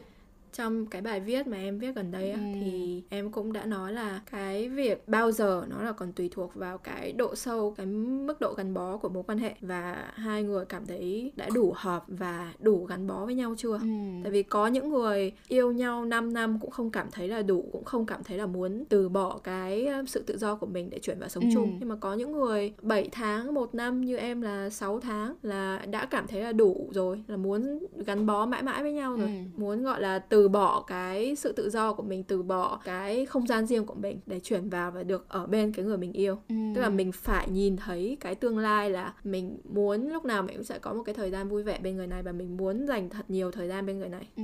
Trong 0.54 0.86
cái 0.86 1.02
bài 1.02 1.20
viết 1.20 1.48
mà 1.48 1.58
em 1.58 1.80
viết 1.80 1.96
gần 1.96 2.12
đây 2.12 2.32
ừ. 2.32 2.40
thì 2.54 3.04
em 3.10 3.32
cũng 3.32 3.54
đã 3.54 3.66
nói 3.66 3.94
là 3.94 4.22
cái 4.32 4.70
việc 4.70 5.08
bao 5.08 5.32
giờ 5.32 5.64
nó 5.70 5.84
là 5.84 5.92
còn 5.92 6.12
tùy 6.12 6.30
thuộc 6.32 6.56
vào 6.56 6.78
cái 6.78 7.12
độ 7.12 7.36
sâu 7.36 7.74
cái 7.78 7.86
mức 7.86 8.42
độ 8.42 8.54
gắn 8.54 8.74
bó 8.74 8.98
của 8.98 9.10
mối 9.10 9.24
quan 9.28 9.38
hệ 9.38 9.56
và 9.62 10.12
hai 10.14 10.44
người 10.44 10.66
cảm 10.66 10.86
thấy 10.86 11.32
đã 11.36 11.50
đủ 11.54 11.74
hợp 11.76 12.04
và 12.08 12.54
đủ 12.60 12.86
gắn 12.86 13.08
bó 13.08 13.26
với 13.26 13.36
nhau 13.36 13.56
chưa 13.58 13.74
ừ. 13.74 13.88
tại 14.24 14.32
vì 14.32 14.44
có 14.44 14.68
những 14.68 14.90
người 14.90 15.32
yêu 15.48 15.72
nhau 15.72 16.06
5 16.06 16.34
năm 16.34 16.60
cũng 16.62 16.72
không 16.72 16.92
cảm 16.92 17.08
thấy 17.12 17.28
là 17.28 17.42
đủ 17.42 17.70
cũng 17.72 17.84
không 17.84 18.06
cảm 18.06 18.24
thấy 18.24 18.38
là 18.38 18.46
muốn 18.46 18.86
từ 18.90 19.10
bỏ 19.10 19.40
cái 19.44 19.88
sự 20.08 20.24
tự 20.28 20.38
do 20.38 20.56
của 20.56 20.66
mình 20.66 20.90
để 20.90 21.00
chuyển 21.00 21.20
vào 21.20 21.30
sống 21.30 21.44
ừ. 21.44 21.50
chung 21.54 21.78
nhưng 21.80 21.90
mà 21.90 21.96
có 21.96 22.14
những 22.14 22.32
người 22.32 22.74
7 22.82 23.10
tháng 23.12 23.54
một 23.54 23.76
năm 23.76 24.02
như 24.02 24.18
em 24.18 24.42
là 24.42 24.70
6 24.70 25.00
tháng 25.00 25.36
là 25.44 25.86
đã 25.92 26.06
cảm 26.06 26.28
thấy 26.28 26.42
là 26.42 26.52
đủ 26.52 26.90
rồi 26.92 27.24
là 27.28 27.38
muốn 27.38 27.80
gắn 28.06 28.26
bó 28.26 28.46
mãi 28.46 28.64
mãi 28.64 28.84
với 28.84 28.94
nhau 28.94 29.16
rồi 29.18 29.28
ừ. 29.28 29.62
muốn 29.62 29.84
gọi 29.84 30.02
là 30.02 30.20
từ 30.20 30.39
từ 30.40 30.50
bỏ 30.50 30.82
cái 30.88 31.36
sự 31.36 31.52
tự 31.52 31.70
do 31.70 31.94
của 31.94 32.04
mình 32.04 32.24
từ 32.24 32.44
bỏ 32.44 32.80
cái 32.86 33.26
không 33.26 33.48
gian 33.48 33.66
riêng 33.66 33.86
của 33.86 33.96
mình 33.96 34.20
để 34.26 34.40
chuyển 34.40 34.70
vào 34.70 34.92
và 34.92 35.04
được 35.04 35.26
ở 35.30 35.46
bên 35.46 35.74
cái 35.74 35.86
người 35.86 35.98
mình 35.98 36.14
yêu. 36.14 36.38
Ừ. 36.50 36.56
tức 36.76 36.82
là 36.82 36.90
mình 36.90 37.12
phải 37.12 37.50
nhìn 37.50 37.78
thấy 37.78 38.18
cái 38.20 38.36
tương 38.36 38.58
lai 38.58 38.90
là 38.90 39.14
mình 39.24 39.58
muốn 39.64 40.10
lúc 40.10 40.26
nào 40.26 40.44
mình 40.44 40.56
cũng 40.56 40.64
sẽ 40.64 40.80
có 40.80 40.94
một 40.94 41.04
cái 41.04 41.16
thời 41.16 41.32
gian 41.32 41.50
vui 41.50 41.64
vẻ 41.64 41.80
bên 41.80 41.96
người 41.96 42.08
này 42.08 42.24
và 42.24 42.32
mình 42.32 42.58
muốn 42.58 42.88
dành 42.88 43.10
thật 43.10 43.30
nhiều 43.30 43.52
thời 43.52 43.68
gian 43.68 43.86
bên 43.86 44.00
người 44.00 44.10
này. 44.10 44.28
Ừ 44.36 44.44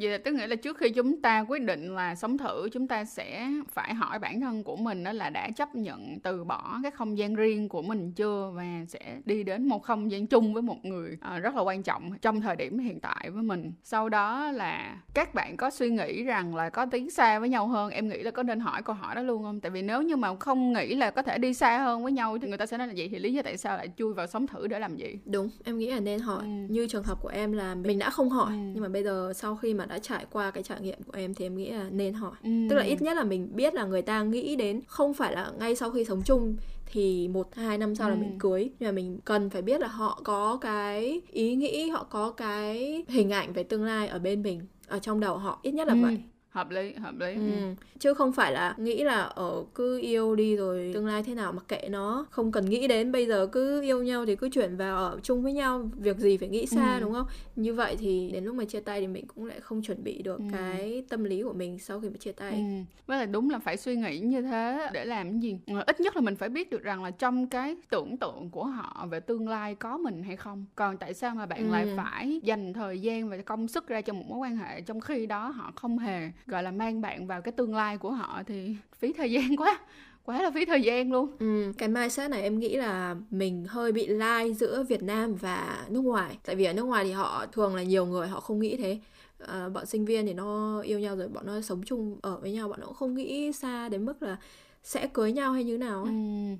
Vậy 0.00 0.10
là 0.10 0.18
tức 0.18 0.34
nghĩa 0.34 0.46
là 0.46 0.56
trước 0.56 0.78
khi 0.78 0.90
chúng 0.90 1.22
ta 1.22 1.44
quyết 1.48 1.62
định 1.62 1.94
là 1.94 2.14
sống 2.14 2.38
thử 2.38 2.68
chúng 2.72 2.88
ta 2.88 3.04
sẽ 3.04 3.50
phải 3.68 3.94
hỏi 3.94 4.18
bản 4.18 4.40
thân 4.40 4.62
của 4.62 4.76
mình 4.76 5.04
đó 5.04 5.12
là 5.12 5.30
đã 5.30 5.50
chấp 5.56 5.74
nhận 5.74 6.18
từ 6.22 6.44
bỏ 6.44 6.78
cái 6.82 6.90
không 6.90 7.18
gian 7.18 7.34
riêng 7.34 7.68
của 7.68 7.82
mình 7.82 8.12
chưa 8.12 8.52
và 8.54 8.64
sẽ 8.88 9.16
đi 9.24 9.42
đến 9.42 9.68
một 9.68 9.82
không 9.82 10.10
gian 10.10 10.26
chung 10.26 10.54
với 10.54 10.62
một 10.62 10.84
người 10.84 11.18
à, 11.20 11.38
rất 11.38 11.54
là 11.54 11.62
quan 11.62 11.82
trọng 11.82 12.12
trong 12.22 12.40
thời 12.40 12.56
điểm 12.56 12.78
hiện 12.78 13.00
tại 13.00 13.30
với 13.30 13.42
mình. 13.42 13.72
Sau 13.82 14.08
đó 14.08 14.50
là 14.50 14.96
các 15.14 15.34
bạn 15.34 15.56
có 15.56 15.70
suy 15.70 15.90
nghĩ 15.90 16.22
rằng 16.22 16.54
là 16.54 16.70
có 16.70 16.86
tiến 16.86 17.10
xa 17.10 17.38
với 17.38 17.48
nhau 17.48 17.68
hơn, 17.68 17.90
em 17.90 18.08
nghĩ 18.08 18.22
là 18.22 18.30
có 18.30 18.42
nên 18.42 18.60
hỏi 18.60 18.82
câu 18.82 18.96
hỏi 18.96 19.14
đó 19.14 19.22
luôn 19.22 19.42
không? 19.42 19.60
Tại 19.60 19.70
vì 19.70 19.82
nếu 19.82 20.02
như 20.02 20.16
mà 20.16 20.36
không 20.36 20.72
nghĩ 20.72 20.94
là 20.94 21.10
có 21.10 21.22
thể 21.22 21.38
đi 21.38 21.54
xa 21.54 21.78
hơn 21.78 22.02
với 22.02 22.12
nhau 22.12 22.38
thì 22.42 22.48
người 22.48 22.58
ta 22.58 22.66
sẽ 22.66 22.78
nói 22.78 22.86
là 22.86 22.94
vậy 22.96 23.08
thì 23.12 23.18
lý 23.18 23.32
do 23.32 23.42
tại 23.42 23.56
sao 23.56 23.76
lại 23.76 23.88
chui 23.96 24.14
vào 24.14 24.26
sống 24.26 24.46
thử 24.46 24.66
để 24.66 24.78
làm 24.78 24.96
gì? 24.96 25.18
Đúng, 25.24 25.50
em 25.64 25.78
nghĩ 25.78 25.90
là 25.90 26.00
nên 26.00 26.20
hỏi. 26.20 26.42
Ừ. 26.42 26.48
Như 26.68 26.86
trường 26.86 27.04
hợp 27.04 27.18
của 27.22 27.28
em 27.28 27.52
là 27.52 27.74
mình 27.74 27.98
đã 27.98 28.10
không 28.10 28.30
hỏi 28.30 28.52
ừ. 28.52 28.58
nhưng 28.74 28.82
mà 28.82 28.88
bây 28.88 29.02
giờ 29.02 29.32
sau 29.34 29.56
khi 29.56 29.74
mà 29.74 29.86
đã 29.90 29.98
trải 29.98 30.26
qua 30.32 30.50
cái 30.50 30.62
trải 30.62 30.80
nghiệm 30.80 31.02
của 31.02 31.12
em 31.18 31.34
thì 31.34 31.46
em 31.46 31.56
nghĩ 31.56 31.70
là 31.70 31.88
nên 31.90 32.14
hỏi 32.14 32.32
ừ. 32.42 32.50
tức 32.70 32.76
là 32.76 32.82
ít 32.82 33.02
nhất 33.02 33.16
là 33.16 33.24
mình 33.24 33.48
biết 33.54 33.74
là 33.74 33.84
người 33.84 34.02
ta 34.02 34.22
nghĩ 34.22 34.56
đến 34.56 34.80
không 34.86 35.14
phải 35.14 35.32
là 35.34 35.52
ngay 35.58 35.76
sau 35.76 35.90
khi 35.90 36.04
sống 36.04 36.22
chung 36.24 36.56
thì 36.92 37.28
một 37.28 37.54
hai 37.54 37.78
năm 37.78 37.94
sau 37.94 38.08
ừ. 38.08 38.10
là 38.10 38.16
mình 38.20 38.38
cưới 38.38 38.70
nhưng 38.80 38.88
mà 38.88 38.92
mình 38.92 39.18
cần 39.24 39.50
phải 39.50 39.62
biết 39.62 39.80
là 39.80 39.88
họ 39.88 40.20
có 40.24 40.58
cái 40.60 41.20
ý 41.32 41.54
nghĩ 41.54 41.88
họ 41.88 42.06
có 42.10 42.30
cái 42.30 43.04
hình 43.08 43.30
ảnh 43.30 43.52
về 43.52 43.62
tương 43.62 43.84
lai 43.84 44.08
ở 44.08 44.18
bên 44.18 44.42
mình 44.42 44.60
ở 44.88 44.98
trong 44.98 45.20
đầu 45.20 45.36
họ 45.36 45.58
ít 45.62 45.72
nhất 45.72 45.88
là 45.88 45.94
ừ. 45.94 46.00
vậy 46.02 46.18
hợp 46.50 46.70
lý 46.70 46.92
hợp 46.92 47.14
lý 47.18 47.34
ừ. 47.34 47.74
Chứ 47.98 48.14
không 48.14 48.32
phải 48.32 48.52
là 48.52 48.74
nghĩ 48.78 49.04
là 49.04 49.20
ở 49.20 49.64
cứ 49.74 50.00
yêu 50.00 50.36
đi 50.36 50.56
rồi 50.56 50.90
tương 50.94 51.06
lai 51.06 51.22
thế 51.22 51.34
nào 51.34 51.52
mà 51.52 51.62
kệ 51.68 51.88
nó 51.90 52.26
không 52.30 52.52
cần 52.52 52.70
nghĩ 52.70 52.88
đến 52.88 53.12
bây 53.12 53.26
giờ 53.26 53.46
cứ 53.52 53.82
yêu 53.82 54.02
nhau 54.02 54.26
thì 54.26 54.36
cứ 54.36 54.48
chuyển 54.48 54.76
vào 54.76 54.96
ở 54.96 55.20
chung 55.22 55.42
với 55.42 55.52
nhau 55.52 55.90
việc 55.96 56.18
gì 56.18 56.36
phải 56.36 56.48
nghĩ 56.48 56.66
xa 56.66 56.94
ừ. 56.94 57.00
đúng 57.00 57.12
không 57.12 57.26
như 57.56 57.74
vậy 57.74 57.96
thì 57.98 58.30
đến 58.32 58.44
lúc 58.44 58.54
mà 58.54 58.64
chia 58.64 58.80
tay 58.80 59.00
thì 59.00 59.06
mình 59.06 59.26
cũng 59.26 59.46
lại 59.46 59.60
không 59.60 59.82
chuẩn 59.82 60.04
bị 60.04 60.22
được 60.22 60.38
ừ. 60.38 60.44
cái 60.52 61.04
tâm 61.08 61.24
lý 61.24 61.42
của 61.42 61.52
mình 61.52 61.78
sau 61.78 62.00
khi 62.00 62.08
mà 62.08 62.16
chia 62.16 62.32
tay 62.32 62.52
ừ. 62.52 62.94
với 63.06 63.18
là 63.18 63.26
đúng 63.26 63.50
là 63.50 63.58
phải 63.58 63.76
suy 63.76 63.96
nghĩ 63.96 64.18
như 64.18 64.42
thế 64.42 64.90
để 64.92 65.04
làm 65.04 65.30
cái 65.30 65.40
gì 65.40 65.58
ờ, 65.66 65.84
ít 65.86 66.00
nhất 66.00 66.16
là 66.16 66.22
mình 66.22 66.36
phải 66.36 66.48
biết 66.48 66.70
được 66.70 66.82
rằng 66.82 67.04
là 67.04 67.10
trong 67.10 67.46
cái 67.46 67.76
tưởng 67.90 68.16
tượng 68.16 68.50
của 68.50 68.64
họ 68.64 69.06
về 69.10 69.20
tương 69.20 69.48
lai 69.48 69.74
có 69.74 69.98
mình 69.98 70.22
hay 70.22 70.36
không 70.36 70.64
còn 70.74 70.96
tại 70.96 71.14
sao 71.14 71.34
mà 71.34 71.46
bạn 71.46 71.68
ừ. 71.68 71.72
lại 71.72 71.86
phải 71.96 72.40
dành 72.42 72.72
thời 72.72 73.00
gian 73.00 73.28
và 73.28 73.36
công 73.36 73.68
sức 73.68 73.88
ra 73.88 74.00
cho 74.00 74.12
một 74.12 74.24
mối 74.28 74.38
quan 74.38 74.56
hệ 74.56 74.80
trong 74.80 75.00
khi 75.00 75.26
đó 75.26 75.48
họ 75.48 75.72
không 75.76 75.98
hề 75.98 76.30
gọi 76.46 76.62
là 76.62 76.70
mang 76.70 77.00
bạn 77.00 77.26
vào 77.26 77.42
cái 77.42 77.52
tương 77.52 77.74
lai 77.74 77.98
của 77.98 78.10
họ 78.10 78.42
thì 78.46 78.76
phí 78.98 79.12
thời 79.12 79.32
gian 79.32 79.56
quá 79.56 79.78
quá 80.24 80.42
là 80.42 80.50
phí 80.50 80.64
thời 80.64 80.82
gian 80.82 81.12
luôn. 81.12 81.30
Ừ, 81.38 81.72
cái 81.78 81.88
mindset 81.88 82.30
này 82.30 82.42
em 82.42 82.58
nghĩ 82.58 82.76
là 82.76 83.16
mình 83.30 83.64
hơi 83.68 83.92
bị 83.92 84.06
lai 84.06 84.54
giữa 84.54 84.82
Việt 84.88 85.02
Nam 85.02 85.34
và 85.34 85.86
nước 85.88 86.00
ngoài. 86.00 86.38
Tại 86.44 86.56
vì 86.56 86.64
ở 86.64 86.72
nước 86.72 86.82
ngoài 86.82 87.04
thì 87.04 87.12
họ 87.12 87.46
thường 87.52 87.74
là 87.74 87.82
nhiều 87.82 88.06
người 88.06 88.28
họ 88.28 88.40
không 88.40 88.60
nghĩ 88.60 88.76
thế. 88.76 88.98
À, 89.46 89.68
bọn 89.68 89.86
sinh 89.86 90.04
viên 90.04 90.26
thì 90.26 90.34
nó 90.34 90.80
yêu 90.80 90.98
nhau 90.98 91.16
rồi 91.16 91.28
bọn 91.28 91.46
nó 91.46 91.60
sống 91.60 91.82
chung 91.86 92.18
ở 92.22 92.36
với 92.36 92.52
nhau 92.52 92.68
bọn 92.68 92.80
nó 92.80 92.86
cũng 92.86 92.94
không 92.94 93.14
nghĩ 93.14 93.52
xa 93.52 93.88
đến 93.88 94.04
mức 94.04 94.22
là 94.22 94.36
sẽ 94.82 95.06
cưới 95.06 95.32
nhau 95.32 95.52
hay 95.52 95.64
như 95.64 95.78
nào 95.78 96.02
ấy. 96.02 96.06
Ừ. 96.06 96.12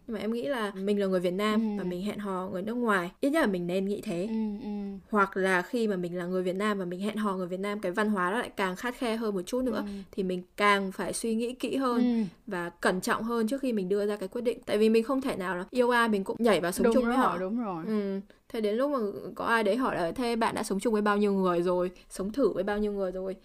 nhưng 0.06 0.14
mà 0.14 0.18
em 0.18 0.32
nghĩ 0.32 0.42
là 0.42 0.72
mình 0.74 1.00
là 1.00 1.06
người 1.06 1.20
Việt 1.20 1.30
Nam 1.30 1.60
ừ. 1.60 1.82
và 1.82 1.84
mình 1.90 2.02
hẹn 2.02 2.18
hò 2.18 2.48
người 2.52 2.62
nước 2.62 2.74
ngoài 2.74 3.10
ít 3.20 3.30
nhất 3.30 3.40
là 3.40 3.46
mình 3.46 3.66
nên 3.66 3.84
nghĩ 3.84 4.00
thế 4.00 4.26
ừ, 4.30 4.64
ừ. 4.64 4.68
hoặc 5.10 5.36
là 5.36 5.62
khi 5.62 5.88
mà 5.88 5.96
mình 5.96 6.18
là 6.18 6.26
người 6.26 6.42
Việt 6.42 6.56
Nam 6.56 6.78
và 6.78 6.84
mình 6.84 7.00
hẹn 7.00 7.16
hò 7.16 7.36
người 7.36 7.46
Việt 7.46 7.60
Nam 7.60 7.80
cái 7.80 7.92
văn 7.92 8.10
hóa 8.10 8.30
nó 8.30 8.38
lại 8.38 8.50
càng 8.56 8.76
khắt 8.76 8.94
khe 8.94 9.16
hơn 9.16 9.34
một 9.34 9.42
chút 9.42 9.64
nữa 9.64 9.84
ừ. 9.86 9.92
thì 10.12 10.22
mình 10.22 10.42
càng 10.56 10.92
phải 10.92 11.12
suy 11.12 11.34
nghĩ 11.34 11.54
kỹ 11.54 11.76
hơn 11.76 11.98
ừ. 11.98 12.24
và 12.46 12.70
cẩn 12.70 13.00
trọng 13.00 13.22
hơn 13.22 13.48
trước 13.48 13.60
khi 13.60 13.72
mình 13.72 13.88
đưa 13.88 14.06
ra 14.06 14.16
cái 14.16 14.28
quyết 14.28 14.42
định 14.42 14.58
tại 14.66 14.78
vì 14.78 14.88
mình 14.88 15.04
không 15.04 15.20
thể 15.20 15.36
nào 15.36 15.56
là 15.56 15.64
yêu 15.70 15.90
ai 15.90 16.08
mình 16.08 16.24
cũng 16.24 16.36
nhảy 16.38 16.60
vào 16.60 16.72
sống 16.72 16.84
đúng 16.84 16.94
chung 16.94 17.04
rồi, 17.04 17.16
với 17.16 17.24
họ 17.24 17.38
đúng 17.38 17.64
rồi 17.64 17.84
ừ. 17.86 18.20
thế 18.48 18.60
đến 18.60 18.76
lúc 18.76 18.90
mà 18.90 18.98
có 19.34 19.44
ai 19.44 19.64
đấy 19.64 19.76
hỏi 19.76 19.96
là 19.96 20.12
thế 20.12 20.36
bạn 20.36 20.54
đã 20.54 20.62
sống 20.62 20.80
chung 20.80 20.92
với 20.92 21.02
bao 21.02 21.16
nhiêu 21.16 21.32
người 21.32 21.62
rồi 21.62 21.90
sống 22.08 22.32
thử 22.32 22.52
với 22.52 22.64
bao 22.64 22.78
nhiêu 22.78 22.92
người 22.92 23.10
rồi 23.10 23.36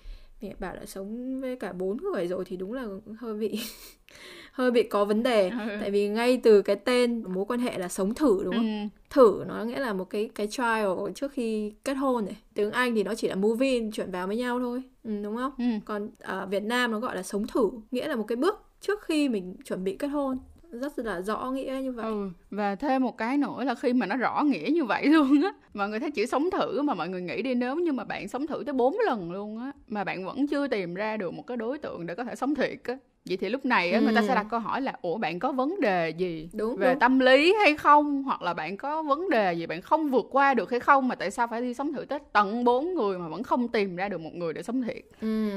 mẹ 0.42 0.54
bảo 0.60 0.76
là 0.76 0.86
sống 0.86 1.42
với 1.42 1.56
cả 1.56 1.74
bốn 1.74 1.98
người 1.98 2.28
rồi 2.28 2.46
thì 2.46 2.58
đúng 2.58 2.74
là 2.74 2.86
hơi 3.18 3.34
bị 3.34 3.60
hơi 4.56 4.72
bị 4.72 4.84
có 4.84 5.06
vấn 5.06 5.24
đề 5.24 5.50
ừ. 5.50 5.58
tại 5.80 5.92
vì 5.92 6.08
ngay 6.08 6.38
từ 6.44 6.62
cái 6.62 6.76
tên 6.76 7.24
mối 7.34 7.46
quan 7.48 7.60
hệ 7.60 7.78
là 7.78 7.88
sống 7.88 8.14
thử 8.14 8.42
đúng 8.44 8.56
không 8.56 8.82
ừ. 8.82 9.00
thử 9.10 9.44
nó 9.48 9.64
nghĩa 9.64 9.80
là 9.80 9.94
một 9.94 10.10
cái 10.10 10.30
cái 10.36 10.48
trial 10.48 10.88
trước 11.16 11.32
khi 11.32 11.74
kết 11.84 11.94
hôn 11.94 12.26
này 12.26 12.38
tiếng 12.54 12.72
anh 12.72 12.96
thì 12.96 13.04
nó 13.04 13.16
chỉ 13.16 13.28
là 13.28 13.36
move 13.36 13.68
in 13.68 13.92
chuyển 13.92 14.12
vào 14.12 14.28
với 14.28 14.38
nhau 14.38 14.60
thôi 14.60 14.84
ừ, 15.04 15.12
đúng 15.24 15.36
không 15.36 15.52
ừ. 15.58 15.66
còn 15.86 16.10
ở 16.20 16.46
việt 16.46 16.64
nam 16.64 16.92
nó 16.92 17.00
gọi 17.00 17.16
là 17.16 17.24
sống 17.24 17.48
thử 17.48 17.70
nghĩa 17.92 18.08
là 18.08 18.16
một 18.16 18.26
cái 18.28 18.36
bước 18.36 18.64
trước 18.82 19.02
khi 19.02 19.30
mình 19.30 19.56
chuẩn 19.66 19.84
bị 19.84 19.96
kết 19.96 20.08
hôn 20.08 20.38
rất 20.72 21.00
là 21.00 21.22
rõ 21.22 21.52
nghĩa 21.52 21.80
như 21.84 21.92
vậy 21.92 22.06
ừ. 22.06 22.30
và 22.52 22.76
thêm 22.76 23.04
một 23.04 23.18
cái 23.18 23.38
nữa 23.38 23.64
là 23.64 23.76
khi 23.76 23.94
mà 23.94 24.06
nó 24.06 24.16
rõ 24.16 24.44
nghĩa 24.44 24.70
như 24.74 24.86
vậy 24.86 25.06
luôn 25.08 25.42
á 25.42 25.54
mọi 25.74 25.90
người 25.90 26.00
thấy 26.00 26.12
chữ 26.12 26.26
sống 26.26 26.50
thử 26.52 26.82
mà 26.82 26.94
mọi 26.94 27.10
người 27.10 27.22
nghĩ 27.22 27.42
đi 27.42 27.56
nếu 27.56 27.76
như 27.76 27.92
mà 27.92 28.04
bạn 28.04 28.28
sống 28.28 28.48
thử 28.48 28.64
tới 28.66 28.74
bốn 28.74 28.98
lần 29.06 29.32
luôn 29.32 29.60
á 29.60 29.72
mà 29.88 30.04
bạn 30.04 30.26
vẫn 30.26 30.48
chưa 30.48 30.68
tìm 30.68 30.94
ra 30.94 31.18
được 31.18 31.34
một 31.34 31.48
cái 31.48 31.58
đối 31.58 31.78
tượng 31.78 32.06
để 32.06 32.16
có 32.16 32.24
thể 32.24 32.36
sống 32.36 32.56
thiệt 32.56 32.84
á 32.84 32.98
vậy 33.26 33.38
thì 33.38 33.50
lúc 33.50 33.66
này 33.66 33.92
á, 33.92 34.00
người 34.00 34.14
ta 34.16 34.22
sẽ 34.22 34.36
đặt 34.36 34.48
câu 34.50 34.60
hỏi 34.60 34.82
là 34.82 34.94
ủa 35.02 35.18
bạn 35.18 35.40
có 35.40 35.52
vấn 35.52 35.82
đề 35.82 36.10
gì 36.10 36.50
đúng, 36.54 36.76
về 36.76 36.94
đúng. 36.94 37.00
tâm 37.00 37.20
lý 37.20 37.54
hay 37.64 37.76
không? 37.76 38.24
Hoặc 38.24 38.42
là 38.42 38.54
bạn 38.54 38.78
có 38.78 39.04
vấn 39.04 39.30
đề 39.30 39.54
gì 39.54 39.66
bạn 39.66 39.82
không 39.82 40.10
vượt 40.10 40.26
qua 40.32 40.54
được 40.54 40.72
hay 40.72 40.80
không? 40.80 41.08
Mà 41.08 41.16
tại 41.16 41.32
sao 41.32 41.48
phải 41.48 41.62
đi 41.62 41.74
sống 41.74 41.94
thử 41.94 42.06
tết 42.06 42.22
tận 42.34 42.64
bốn 42.64 42.94
người 42.96 43.20
mà 43.20 43.28
vẫn 43.28 43.44
không 43.44 43.68
tìm 43.68 43.96
ra 43.96 44.10
được 44.10 44.22
một 44.22 44.34
người 44.34 44.54
để 44.54 44.64
sống 44.64 44.82
thiệt? 44.82 45.06
Ừ 45.22 45.50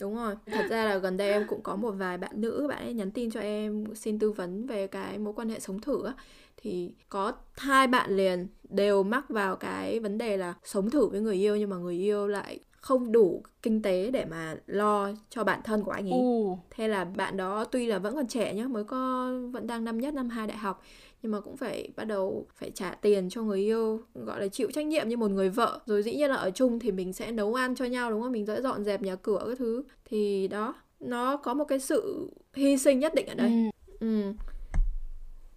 đúng 0.00 0.16
rồi. 0.16 0.34
Thật 0.52 0.66
ra 0.68 0.84
là 0.84 0.96
gần 0.98 1.16
đây 1.16 1.30
em 1.30 1.46
cũng 1.46 1.62
có 1.62 1.76
một 1.76 1.90
vài 1.90 2.18
bạn 2.18 2.32
nữ 2.34 2.66
bạn 2.68 2.82
ấy 2.82 2.94
nhắn 2.94 3.10
tin 3.10 3.30
cho 3.30 3.40
em 3.40 3.84
xin 3.94 4.18
tư 4.18 4.32
vấn 4.32 4.66
về 4.66 4.86
cái 4.86 5.18
mối 5.18 5.32
quan 5.36 5.48
hệ 5.48 5.60
sống 5.60 5.80
thử 5.80 6.04
á. 6.06 6.12
Thì 6.56 6.92
có 7.08 7.32
hai 7.56 7.86
bạn 7.86 8.16
liền 8.16 8.46
đều 8.68 9.02
mắc 9.02 9.24
vào 9.28 9.56
cái 9.56 10.00
vấn 10.00 10.18
đề 10.18 10.36
là 10.36 10.54
sống 10.64 10.90
thử 10.90 11.06
với 11.06 11.20
người 11.20 11.36
yêu 11.36 11.56
nhưng 11.56 11.70
mà 11.70 11.76
người 11.76 11.94
yêu 11.94 12.26
lại 12.26 12.58
không 12.84 13.12
đủ 13.12 13.42
kinh 13.62 13.82
tế 13.82 14.10
để 14.10 14.24
mà 14.24 14.56
lo 14.66 15.12
cho 15.30 15.44
bản 15.44 15.60
thân 15.64 15.84
của 15.84 15.90
anh 15.90 16.10
ấy. 16.10 16.20
uh. 16.20 16.58
Thế 16.70 16.88
là 16.88 17.04
bạn 17.04 17.36
đó 17.36 17.64
tuy 17.64 17.86
là 17.86 17.98
vẫn 17.98 18.14
còn 18.14 18.26
trẻ 18.26 18.54
nhá, 18.54 18.66
mới 18.66 18.84
có 18.84 19.32
vẫn 19.52 19.66
đang 19.66 19.84
năm 19.84 19.98
nhất 19.98 20.14
năm 20.14 20.28
hai 20.28 20.46
đại 20.46 20.56
học 20.56 20.82
nhưng 21.22 21.32
mà 21.32 21.40
cũng 21.40 21.56
phải 21.56 21.88
bắt 21.96 22.04
đầu 22.04 22.46
phải 22.54 22.70
trả 22.70 22.90
tiền 22.90 23.30
cho 23.30 23.42
người 23.42 23.60
yêu 23.60 24.00
gọi 24.14 24.40
là 24.40 24.48
chịu 24.48 24.70
trách 24.70 24.86
nhiệm 24.86 25.08
như 25.08 25.16
một 25.16 25.30
người 25.30 25.48
vợ 25.48 25.80
rồi 25.86 26.02
dĩ 26.02 26.16
nhiên 26.16 26.30
là 26.30 26.36
ở 26.36 26.50
chung 26.50 26.78
thì 26.78 26.92
mình 26.92 27.12
sẽ 27.12 27.32
nấu 27.32 27.54
ăn 27.54 27.74
cho 27.74 27.84
nhau 27.84 28.10
đúng 28.10 28.22
không 28.22 28.32
mình 28.32 28.46
sẽ 28.46 28.62
dọn 28.62 28.84
dẹp 28.84 29.02
nhà 29.02 29.16
cửa 29.16 29.44
các 29.48 29.58
thứ 29.58 29.82
thì 30.04 30.48
đó 30.48 30.74
nó 31.00 31.36
có 31.36 31.54
một 31.54 31.64
cái 31.64 31.78
sự 31.78 32.30
hy 32.54 32.78
sinh 32.78 32.98
nhất 32.98 33.14
định 33.14 33.26
ở 33.26 33.34
đây 33.34 33.48
ừ. 33.48 34.06
ừ. 34.06 34.32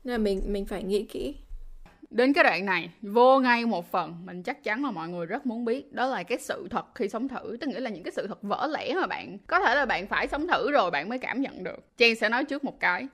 nên 0.03 0.11
là 0.11 0.17
mình 0.17 0.41
mình 0.47 0.65
phải 0.65 0.83
nghĩ 0.83 1.03
kỹ 1.03 1.35
Đến 2.09 2.33
cái 2.33 2.43
đoạn 2.43 2.65
này, 2.65 2.89
vô 3.01 3.39
ngay 3.39 3.65
một 3.65 3.91
phần 3.91 4.15
mình 4.25 4.43
chắc 4.43 4.63
chắn 4.63 4.83
là 4.83 4.91
mọi 4.91 5.09
người 5.09 5.25
rất 5.25 5.45
muốn 5.45 5.65
biết 5.65 5.93
đó 5.93 6.05
là 6.05 6.23
cái 6.23 6.37
sự 6.37 6.67
thật 6.69 6.85
khi 6.95 7.09
sống 7.09 7.27
thử, 7.27 7.57
tức 7.61 7.67
nghĩa 7.67 7.79
là 7.79 7.89
những 7.89 8.03
cái 8.03 8.11
sự 8.11 8.27
thật 8.27 8.43
vỡ 8.43 8.67
lẽ 8.71 8.95
mà 8.95 9.07
bạn 9.07 9.37
có 9.47 9.59
thể 9.59 9.75
là 9.75 9.85
bạn 9.85 10.07
phải 10.07 10.27
sống 10.27 10.47
thử 10.47 10.71
rồi 10.71 10.91
bạn 10.91 11.09
mới 11.09 11.19
cảm 11.19 11.41
nhận 11.41 11.63
được. 11.63 11.97
Trang 11.97 12.15
sẽ 12.15 12.29
nói 12.29 12.43
trước 12.43 12.63
một 12.63 12.79
cái. 12.79 13.07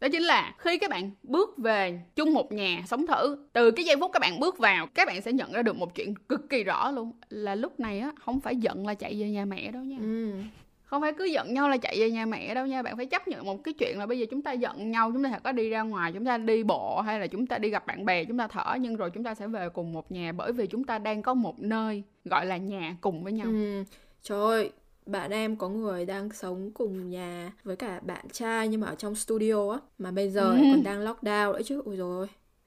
Đó 0.00 0.08
chính 0.12 0.22
là 0.22 0.54
khi 0.58 0.78
các 0.78 0.90
bạn 0.90 1.10
bước 1.22 1.58
về 1.58 2.00
chung 2.16 2.34
một 2.34 2.52
nhà 2.52 2.82
sống 2.86 3.06
thử, 3.06 3.46
từ 3.52 3.70
cái 3.70 3.84
giây 3.84 3.96
phút 4.00 4.10
các 4.12 4.20
bạn 4.20 4.40
bước 4.40 4.58
vào, 4.58 4.86
các 4.94 5.06
bạn 5.06 5.22
sẽ 5.22 5.32
nhận 5.32 5.52
ra 5.52 5.62
được 5.62 5.76
một 5.76 5.94
chuyện 5.94 6.14
cực 6.14 6.50
kỳ 6.50 6.64
rõ 6.64 6.90
luôn 6.90 7.12
là 7.28 7.54
lúc 7.54 7.80
này 7.80 8.00
á 8.00 8.12
không 8.24 8.40
phải 8.40 8.56
giận 8.56 8.86
là 8.86 8.94
chạy 8.94 9.20
về 9.20 9.30
nhà 9.30 9.44
mẹ 9.44 9.70
đâu 9.70 9.82
nha. 9.82 9.96
ừ 10.00 10.32
không 10.86 11.02
phải 11.02 11.12
cứ 11.12 11.24
giận 11.24 11.54
nhau 11.54 11.68
là 11.68 11.76
chạy 11.76 11.96
về 12.00 12.10
nhà 12.10 12.26
mẹ 12.26 12.54
đâu 12.54 12.66
nha 12.66 12.82
bạn 12.82 12.96
phải 12.96 13.06
chấp 13.06 13.28
nhận 13.28 13.44
một 13.44 13.64
cái 13.64 13.74
chuyện 13.74 13.98
là 13.98 14.06
bây 14.06 14.18
giờ 14.18 14.26
chúng 14.30 14.42
ta 14.42 14.52
giận 14.52 14.90
nhau 14.90 15.10
chúng 15.12 15.24
ta 15.24 15.30
sẽ 15.32 15.38
có 15.44 15.52
đi 15.52 15.70
ra 15.70 15.82
ngoài 15.82 16.12
chúng 16.12 16.24
ta 16.24 16.38
đi 16.38 16.62
bộ 16.62 17.00
hay 17.00 17.20
là 17.20 17.26
chúng 17.26 17.46
ta 17.46 17.58
đi 17.58 17.70
gặp 17.70 17.86
bạn 17.86 18.04
bè 18.04 18.24
chúng 18.24 18.38
ta 18.38 18.46
thở 18.46 18.76
nhưng 18.80 18.96
rồi 18.96 19.10
chúng 19.10 19.24
ta 19.24 19.34
sẽ 19.34 19.46
về 19.46 19.68
cùng 19.68 19.92
một 19.92 20.12
nhà 20.12 20.32
bởi 20.32 20.52
vì 20.52 20.66
chúng 20.66 20.84
ta 20.84 20.98
đang 20.98 21.22
có 21.22 21.34
một 21.34 21.60
nơi 21.60 22.02
gọi 22.24 22.46
là 22.46 22.56
nhà 22.56 22.96
cùng 23.00 23.24
với 23.24 23.32
nhau 23.32 23.46
ừ. 23.46 23.84
trời 24.22 24.40
ơi 24.40 24.70
bạn 25.06 25.30
em 25.30 25.56
có 25.56 25.68
người 25.68 26.06
đang 26.06 26.30
sống 26.30 26.70
cùng 26.74 27.10
nhà 27.10 27.52
với 27.64 27.76
cả 27.76 28.00
bạn 28.00 28.28
trai 28.32 28.68
nhưng 28.68 28.80
mà 28.80 28.86
ở 28.86 28.94
trong 28.94 29.14
studio 29.14 29.70
á 29.70 29.78
mà 29.98 30.10
bây 30.10 30.30
giờ 30.30 30.50
ừ. 30.50 30.58
còn 30.72 30.82
đang 30.84 31.04
lockdown 31.04 31.52
nữa 31.52 31.60
chứ 31.64 31.82
ôi 31.84 31.96
rồi 31.96 32.26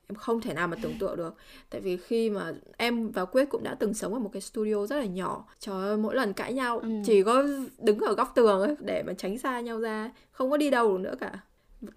em 0.10 0.16
không 0.16 0.42
thể 0.42 0.54
nào 0.54 0.68
mà 0.68 0.78
tưởng 0.82 0.98
tượng 1.00 1.18
được 1.18 1.36
tại 1.70 1.82
vì 1.82 1.98
khi 1.98 2.30
mà 2.30 2.54
em 2.78 3.12
và 3.12 3.26
quyết 3.26 3.50
cũng 3.50 3.64
đã 3.64 3.76
từng 3.80 3.94
sống 3.94 4.14
ở 4.14 4.20
một 4.20 4.30
cái 4.34 4.42
studio 4.42 4.86
rất 4.86 4.96
là 4.96 5.06
nhỏ 5.06 5.46
trời 5.60 5.88
ơi 5.88 5.98
mỗi 5.98 6.16
lần 6.16 6.34
cãi 6.34 6.54
nhau 6.54 6.80
ừ. 6.80 6.90
chỉ 7.06 7.24
có 7.24 7.44
đứng 7.80 8.00
ở 8.00 8.14
góc 8.14 8.32
tường 8.36 8.62
ấy 8.62 8.76
để 8.80 9.04
mà 9.08 9.14
tránh 9.14 9.38
xa 9.38 9.60
nhau 9.60 9.80
ra 9.80 10.12
không 10.32 10.52
có 10.52 10.58
đi 10.58 10.70
đâu 10.70 10.98
được 10.98 11.04
nữa 11.04 11.16
cả 11.20 11.40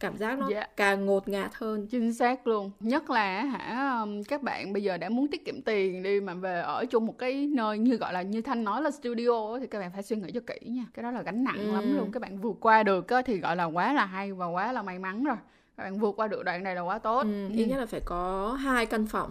cảm 0.01 0.17
giác 0.17 0.39
nó 0.39 0.49
yeah. 0.49 0.63
Dạ. 0.63 0.73
càng 0.77 1.07
ngột 1.07 1.29
ngạt 1.29 1.51
hơn 1.55 1.87
chính 1.87 2.15
xác 2.15 2.47
luôn 2.47 2.71
nhất 2.81 3.11
là 3.11 3.43
hả 3.45 3.99
um, 4.01 4.23
các 4.23 4.43
bạn 4.43 4.73
bây 4.73 4.83
giờ 4.83 4.97
đã 4.97 5.09
muốn 5.09 5.29
tiết 5.29 5.45
kiệm 5.45 5.63
tiền 5.63 6.03
đi 6.03 6.21
mà 6.21 6.35
về 6.35 6.61
ở 6.61 6.85
chung 6.87 7.07
một 7.07 7.19
cái 7.19 7.47
nơi 7.47 7.79
như 7.79 7.97
gọi 7.97 8.13
là 8.13 8.23
như 8.23 8.43
thanh 8.43 8.65
nói 8.65 8.83
là 8.83 8.91
studio 8.91 9.59
thì 9.61 9.67
các 9.67 9.79
bạn 9.79 9.91
phải 9.93 10.03
suy 10.03 10.17
nghĩ 10.17 10.33
cho 10.35 10.41
kỹ 10.47 10.69
nha 10.69 10.85
cái 10.95 11.03
đó 11.03 11.11
là 11.11 11.23
gánh 11.23 11.45
nặng 11.45 11.59
ừ. 11.59 11.73
lắm 11.73 11.97
luôn 11.97 12.13
các 12.13 12.23
bạn 12.23 12.39
vượt 12.39 12.57
qua 12.61 12.83
được 12.83 13.07
thì 13.27 13.39
gọi 13.39 13.57
là 13.57 13.65
quá 13.65 13.93
là 13.93 14.07
hay 14.07 14.33
và 14.33 14.47
quá 14.47 14.73
là 14.73 14.83
may 14.83 14.99
mắn 14.99 15.25
rồi 15.25 15.37
các 15.77 15.83
bạn 15.83 15.99
vượt 15.99 16.17
qua 16.17 16.29
được 16.29 16.43
đoạn 16.45 16.63
này 16.63 16.75
là 16.75 16.81
quá 16.81 16.99
tốt. 16.99 17.23
Ừ, 17.23 17.49
ít 17.53 17.67
nhất 17.67 17.79
là 17.79 17.87
phải 17.87 18.01
có 18.05 18.53
hai 18.53 18.87
căn 18.87 19.07
phòng 19.07 19.31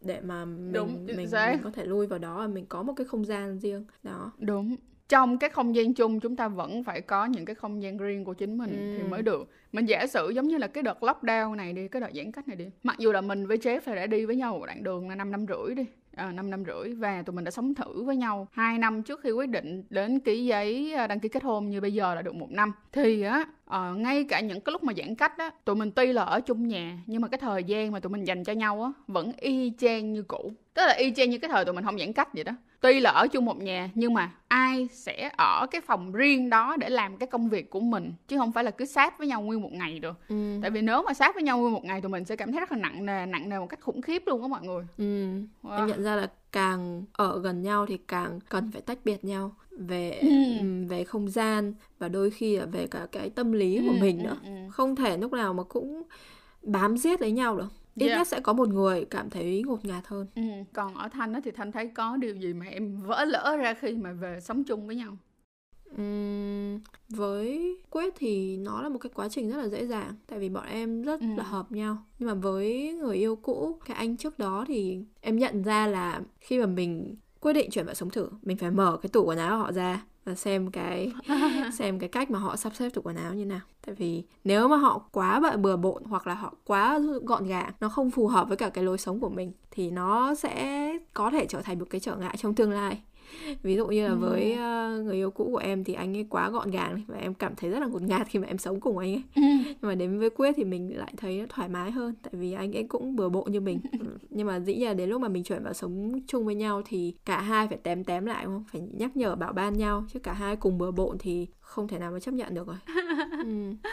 để 0.00 0.20
mà 0.20 0.44
mình 0.44 0.72
đúng, 0.72 1.06
mình, 1.06 1.16
mình 1.16 1.60
có 1.64 1.70
thể 1.70 1.84
lui 1.84 2.06
vào 2.06 2.18
đó 2.18 2.38
và 2.38 2.46
mình 2.46 2.66
có 2.66 2.82
một 2.82 2.92
cái 2.96 3.06
không 3.06 3.24
gian 3.24 3.58
riêng. 3.58 3.84
Đó. 4.02 4.32
Đúng. 4.38 4.76
Trong 5.08 5.38
cái 5.38 5.50
không 5.50 5.74
gian 5.74 5.94
chung 5.94 6.20
chúng 6.20 6.36
ta 6.36 6.48
vẫn 6.48 6.84
phải 6.84 7.00
có 7.00 7.26
những 7.26 7.44
cái 7.44 7.54
không 7.54 7.82
gian 7.82 7.98
riêng 7.98 8.24
của 8.24 8.34
chính 8.34 8.58
mình 8.58 8.70
ừ. 8.70 8.98
thì 8.98 9.08
mới 9.08 9.22
được. 9.22 9.48
Mình 9.72 9.86
giả 9.86 10.06
sử 10.06 10.30
giống 10.30 10.48
như 10.48 10.58
là 10.58 10.66
cái 10.66 10.82
đợt 10.82 11.02
lockdown 11.02 11.54
này 11.54 11.72
đi 11.72 11.88
cái 11.88 12.00
đợt 12.00 12.10
giãn 12.14 12.32
cách 12.32 12.48
này 12.48 12.56
đi. 12.56 12.70
Mặc 12.82 12.98
dù 12.98 13.12
là 13.12 13.20
mình 13.20 13.46
với 13.46 13.56
Jeff 13.56 13.80
là 13.86 13.94
đã 13.94 14.06
đi 14.06 14.24
với 14.24 14.36
nhau 14.36 14.58
một 14.58 14.66
đoạn 14.66 14.82
đường 14.82 15.08
là 15.08 15.14
năm 15.14 15.30
năm 15.30 15.46
rưỡi 15.48 15.74
đi 15.74 15.84
à, 16.18 16.32
5 16.32 16.50
năm 16.50 16.64
rưỡi 16.66 16.94
và 16.94 17.22
tụi 17.22 17.36
mình 17.36 17.44
đã 17.44 17.50
sống 17.50 17.74
thử 17.74 18.02
với 18.02 18.16
nhau 18.16 18.48
2 18.52 18.78
năm 18.78 19.02
trước 19.02 19.20
khi 19.22 19.30
quyết 19.30 19.48
định 19.48 19.82
đến 19.90 20.20
ký 20.20 20.44
giấy 20.44 20.94
à, 20.94 21.06
đăng 21.06 21.20
ký 21.20 21.28
kết 21.28 21.42
hôn 21.42 21.70
như 21.70 21.80
bây 21.80 21.92
giờ 21.92 22.14
là 22.14 22.22
được 22.22 22.34
một 22.34 22.50
năm. 22.50 22.72
Thì 22.92 23.22
á 23.22 23.44
à, 23.66 23.92
ngay 23.96 24.24
cả 24.24 24.40
những 24.40 24.60
cái 24.60 24.72
lúc 24.72 24.84
mà 24.84 24.92
giãn 24.96 25.14
cách 25.14 25.38
á 25.38 25.50
tụi 25.64 25.76
mình 25.76 25.90
tuy 25.90 26.12
là 26.12 26.22
ở 26.22 26.40
chung 26.40 26.68
nhà 26.68 26.98
nhưng 27.06 27.22
mà 27.22 27.28
cái 27.28 27.38
thời 27.38 27.64
gian 27.64 27.92
mà 27.92 28.00
tụi 28.00 28.10
mình 28.10 28.24
dành 28.24 28.44
cho 28.44 28.52
nhau 28.52 28.82
á 28.82 28.92
vẫn 29.06 29.32
y 29.36 29.72
chang 29.78 30.12
như 30.12 30.22
cũ 30.22 30.52
tức 30.78 30.86
là 30.86 30.92
y 30.92 31.12
chang 31.16 31.30
như 31.30 31.38
cái 31.38 31.48
thời 31.48 31.64
tụi 31.64 31.74
mình 31.74 31.84
không 31.84 31.98
giãn 31.98 32.12
cách 32.12 32.34
vậy 32.34 32.44
đó 32.44 32.52
tuy 32.80 33.00
là 33.00 33.10
ở 33.10 33.28
chung 33.28 33.44
một 33.44 33.62
nhà 33.62 33.90
nhưng 33.94 34.14
mà 34.14 34.30
ai 34.48 34.88
sẽ 34.92 35.30
ở 35.36 35.66
cái 35.70 35.80
phòng 35.80 36.12
riêng 36.12 36.50
đó 36.50 36.76
để 36.76 36.88
làm 36.88 37.16
cái 37.16 37.26
công 37.26 37.48
việc 37.48 37.70
của 37.70 37.80
mình 37.80 38.12
chứ 38.28 38.38
không 38.38 38.52
phải 38.52 38.64
là 38.64 38.70
cứ 38.70 38.84
sát 38.84 39.18
với 39.18 39.26
nhau 39.26 39.42
nguyên 39.42 39.62
một 39.62 39.72
ngày 39.72 39.98
được 39.98 40.16
ừ. 40.28 40.58
tại 40.62 40.70
vì 40.70 40.82
nếu 40.82 41.02
mà 41.02 41.14
sát 41.14 41.34
với 41.34 41.42
nhau 41.42 41.58
nguyên 41.58 41.72
một 41.72 41.84
ngày 41.84 42.00
tụi 42.00 42.10
mình 42.10 42.24
sẽ 42.24 42.36
cảm 42.36 42.52
thấy 42.52 42.60
rất 42.60 42.72
là 42.72 42.78
nặng 42.78 43.06
nề 43.06 43.26
nặng 43.26 43.48
nề 43.48 43.58
một 43.58 43.66
cách 43.66 43.80
khủng 43.80 44.02
khiếp 44.02 44.22
luôn 44.26 44.42
á 44.42 44.48
mọi 44.48 44.62
người 44.62 44.84
ừ. 44.98 45.32
wow. 45.62 45.76
em 45.76 45.86
nhận 45.86 46.02
ra 46.02 46.16
là 46.16 46.30
càng 46.52 47.04
ở 47.12 47.40
gần 47.40 47.62
nhau 47.62 47.86
thì 47.86 47.98
càng 48.08 48.40
cần 48.48 48.70
phải 48.72 48.82
tách 48.82 48.98
biệt 49.04 49.24
nhau 49.24 49.52
về 49.70 50.10
ừ. 50.10 50.28
về 50.88 51.04
không 51.04 51.28
gian 51.28 51.74
và 51.98 52.08
đôi 52.08 52.30
khi 52.30 52.56
là 52.56 52.66
về 52.66 52.86
cả 52.86 53.06
cái 53.12 53.30
tâm 53.30 53.52
lý 53.52 53.78
của 53.86 53.92
ừ, 53.92 54.00
mình 54.00 54.22
nữa 54.22 54.36
ừ, 54.44 54.48
ừ. 54.48 54.70
không 54.70 54.96
thể 54.96 55.18
lúc 55.18 55.32
nào 55.32 55.54
mà 55.54 55.62
cũng 55.62 56.02
bám 56.62 56.96
giết 56.96 57.20
lấy 57.20 57.32
nhau 57.32 57.56
được 57.56 57.77
ít 57.98 58.06
yeah. 58.06 58.18
Nhất 58.18 58.28
sẽ 58.28 58.40
có 58.40 58.52
một 58.52 58.68
người 58.68 59.04
cảm 59.04 59.30
thấy 59.30 59.62
ngột 59.66 59.84
ngạt 59.84 60.06
hơn 60.06 60.26
ừ. 60.34 60.42
còn 60.72 60.94
ở 60.94 61.08
thanh 61.08 61.32
đó 61.32 61.40
thì 61.44 61.50
thanh 61.50 61.72
thấy 61.72 61.88
có 61.94 62.16
điều 62.16 62.34
gì 62.34 62.52
mà 62.52 62.66
em 62.66 62.96
vỡ 62.96 63.24
lỡ 63.24 63.56
ra 63.56 63.74
khi 63.74 63.96
mà 63.96 64.12
về 64.12 64.40
sống 64.40 64.64
chung 64.64 64.86
với 64.86 64.96
nhau 64.96 65.16
Uhm, 65.94 66.80
với 67.08 67.76
quyết 67.90 68.14
thì 68.18 68.56
nó 68.56 68.82
là 68.82 68.88
một 68.88 68.98
cái 68.98 69.10
quá 69.14 69.28
trình 69.28 69.50
rất 69.50 69.56
là 69.56 69.68
dễ 69.68 69.86
dàng 69.86 70.14
tại 70.26 70.38
vì 70.38 70.48
bọn 70.48 70.66
em 70.66 71.02
rất 71.02 71.20
ừ. 71.20 71.26
là 71.36 71.44
hợp 71.44 71.72
nhau 71.72 71.96
nhưng 72.18 72.28
mà 72.28 72.34
với 72.34 72.92
người 72.92 73.16
yêu 73.16 73.36
cũ 73.36 73.78
cái 73.86 73.96
anh 73.96 74.16
trước 74.16 74.38
đó 74.38 74.64
thì 74.68 74.98
em 75.20 75.36
nhận 75.36 75.62
ra 75.62 75.86
là 75.86 76.20
khi 76.40 76.58
mà 76.58 76.66
mình 76.66 77.16
quyết 77.40 77.52
định 77.52 77.70
chuyển 77.70 77.86
vào 77.86 77.94
sống 77.94 78.10
thử 78.10 78.28
mình 78.42 78.56
phải 78.56 78.70
mở 78.70 78.98
cái 79.02 79.10
tủ 79.10 79.24
quần 79.24 79.38
áo 79.38 79.50
của 79.50 79.62
họ 79.62 79.72
ra 79.72 80.02
và 80.24 80.34
xem 80.34 80.70
cái 80.70 81.12
xem 81.78 81.98
cái 81.98 82.08
cách 82.08 82.30
mà 82.30 82.38
họ 82.38 82.56
sắp 82.56 82.72
xếp 82.74 82.90
tủ 82.90 83.02
quần 83.02 83.16
áo 83.16 83.34
như 83.34 83.44
nào. 83.44 83.60
Tại 83.86 83.94
vì 83.94 84.22
nếu 84.44 84.68
mà 84.68 84.76
họ 84.76 84.98
quá 85.12 85.40
bận 85.40 85.62
bừa 85.62 85.76
bộn 85.76 86.04
hoặc 86.04 86.26
là 86.26 86.34
họ 86.34 86.54
quá 86.64 87.00
gọn 87.24 87.46
gàng 87.46 87.72
nó 87.80 87.88
không 87.88 88.10
phù 88.10 88.28
hợp 88.28 88.48
với 88.48 88.56
cả 88.56 88.68
cái 88.68 88.84
lối 88.84 88.98
sống 88.98 89.20
của 89.20 89.28
mình 89.28 89.52
thì 89.70 89.90
nó 89.90 90.34
sẽ 90.34 90.88
có 91.14 91.30
thể 91.30 91.46
trở 91.46 91.62
thành 91.62 91.78
một 91.78 91.86
cái 91.90 92.00
trở 92.00 92.16
ngại 92.16 92.36
trong 92.36 92.54
tương 92.54 92.72
lai 92.72 93.02
ví 93.62 93.76
dụ 93.76 93.86
như 93.86 94.04
là 94.04 94.10
ừ. 94.10 94.16
với 94.16 94.52
uh, 94.52 95.04
người 95.04 95.16
yêu 95.16 95.30
cũ 95.30 95.48
của 95.52 95.58
em 95.58 95.84
thì 95.84 95.94
anh 95.94 96.16
ấy 96.16 96.26
quá 96.30 96.50
gọn 96.50 96.70
gàng 96.70 97.02
và 97.06 97.18
em 97.18 97.34
cảm 97.34 97.54
thấy 97.56 97.70
rất 97.70 97.78
là 97.78 97.86
ngột 97.86 98.02
ngạt 98.02 98.26
khi 98.28 98.38
mà 98.38 98.46
em 98.46 98.58
sống 98.58 98.80
cùng 98.80 98.98
anh 98.98 99.12
ấy 99.12 99.22
ừ. 99.34 99.42
nhưng 99.66 99.76
mà 99.82 99.94
đến 99.94 100.18
với 100.18 100.30
quyết 100.30 100.52
thì 100.56 100.64
mình 100.64 100.98
lại 100.98 101.12
thấy 101.16 101.46
thoải 101.48 101.68
mái 101.68 101.90
hơn 101.90 102.14
tại 102.22 102.32
vì 102.36 102.52
anh 102.52 102.76
ấy 102.76 102.84
cũng 102.88 103.16
bừa 103.16 103.28
bộn 103.28 103.52
như 103.52 103.60
mình 103.60 103.80
ừ, 104.00 104.06
nhưng 104.30 104.46
mà 104.46 104.60
dĩ 104.60 104.76
nhiên 104.76 104.88
là 104.88 104.94
đến 104.94 105.08
lúc 105.08 105.20
mà 105.20 105.28
mình 105.28 105.44
chuyển 105.44 105.64
vào 105.64 105.72
sống 105.72 106.20
chung 106.26 106.46
với 106.46 106.54
nhau 106.54 106.82
thì 106.86 107.14
cả 107.24 107.40
hai 107.40 107.68
phải 107.68 107.78
tém 107.82 108.04
tém 108.04 108.26
lại 108.26 108.44
đúng 108.44 108.54
không 108.54 108.64
phải 108.72 108.80
nhắc 108.80 109.16
nhở 109.16 109.36
bảo 109.36 109.52
ban 109.52 109.78
nhau 109.78 110.04
chứ 110.12 110.18
cả 110.18 110.32
hai 110.32 110.56
cùng 110.56 110.78
bừa 110.78 110.90
bộn 110.90 111.16
thì 111.18 111.46
không 111.60 111.88
thể 111.88 111.98
nào 111.98 112.12
mà 112.12 112.20
chấp 112.20 112.34
nhận 112.34 112.54
được 112.54 112.66
rồi 112.66 112.76
ừ 113.44 113.88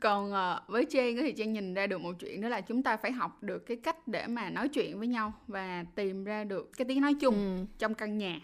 còn 0.00 0.32
uh, 0.32 0.68
với 0.68 0.84
Trang 0.84 1.16
thì 1.16 1.32
Trang 1.32 1.52
nhìn 1.52 1.74
ra 1.74 1.86
được 1.86 1.98
một 1.98 2.14
chuyện 2.18 2.40
đó 2.40 2.48
là 2.48 2.60
chúng 2.60 2.82
ta 2.82 2.96
phải 2.96 3.12
học 3.12 3.42
được 3.42 3.66
cái 3.66 3.76
cách 3.76 4.08
để 4.08 4.26
mà 4.26 4.50
nói 4.50 4.68
chuyện 4.68 4.98
với 4.98 5.08
nhau 5.08 5.32
và 5.46 5.84
tìm 5.94 6.24
ra 6.24 6.44
được 6.44 6.70
cái 6.76 6.84
tiếng 6.88 7.00
nói 7.00 7.14
chung 7.20 7.34
ừ. 7.34 7.64
trong 7.78 7.94
căn 7.94 8.18
nhà 8.18 8.40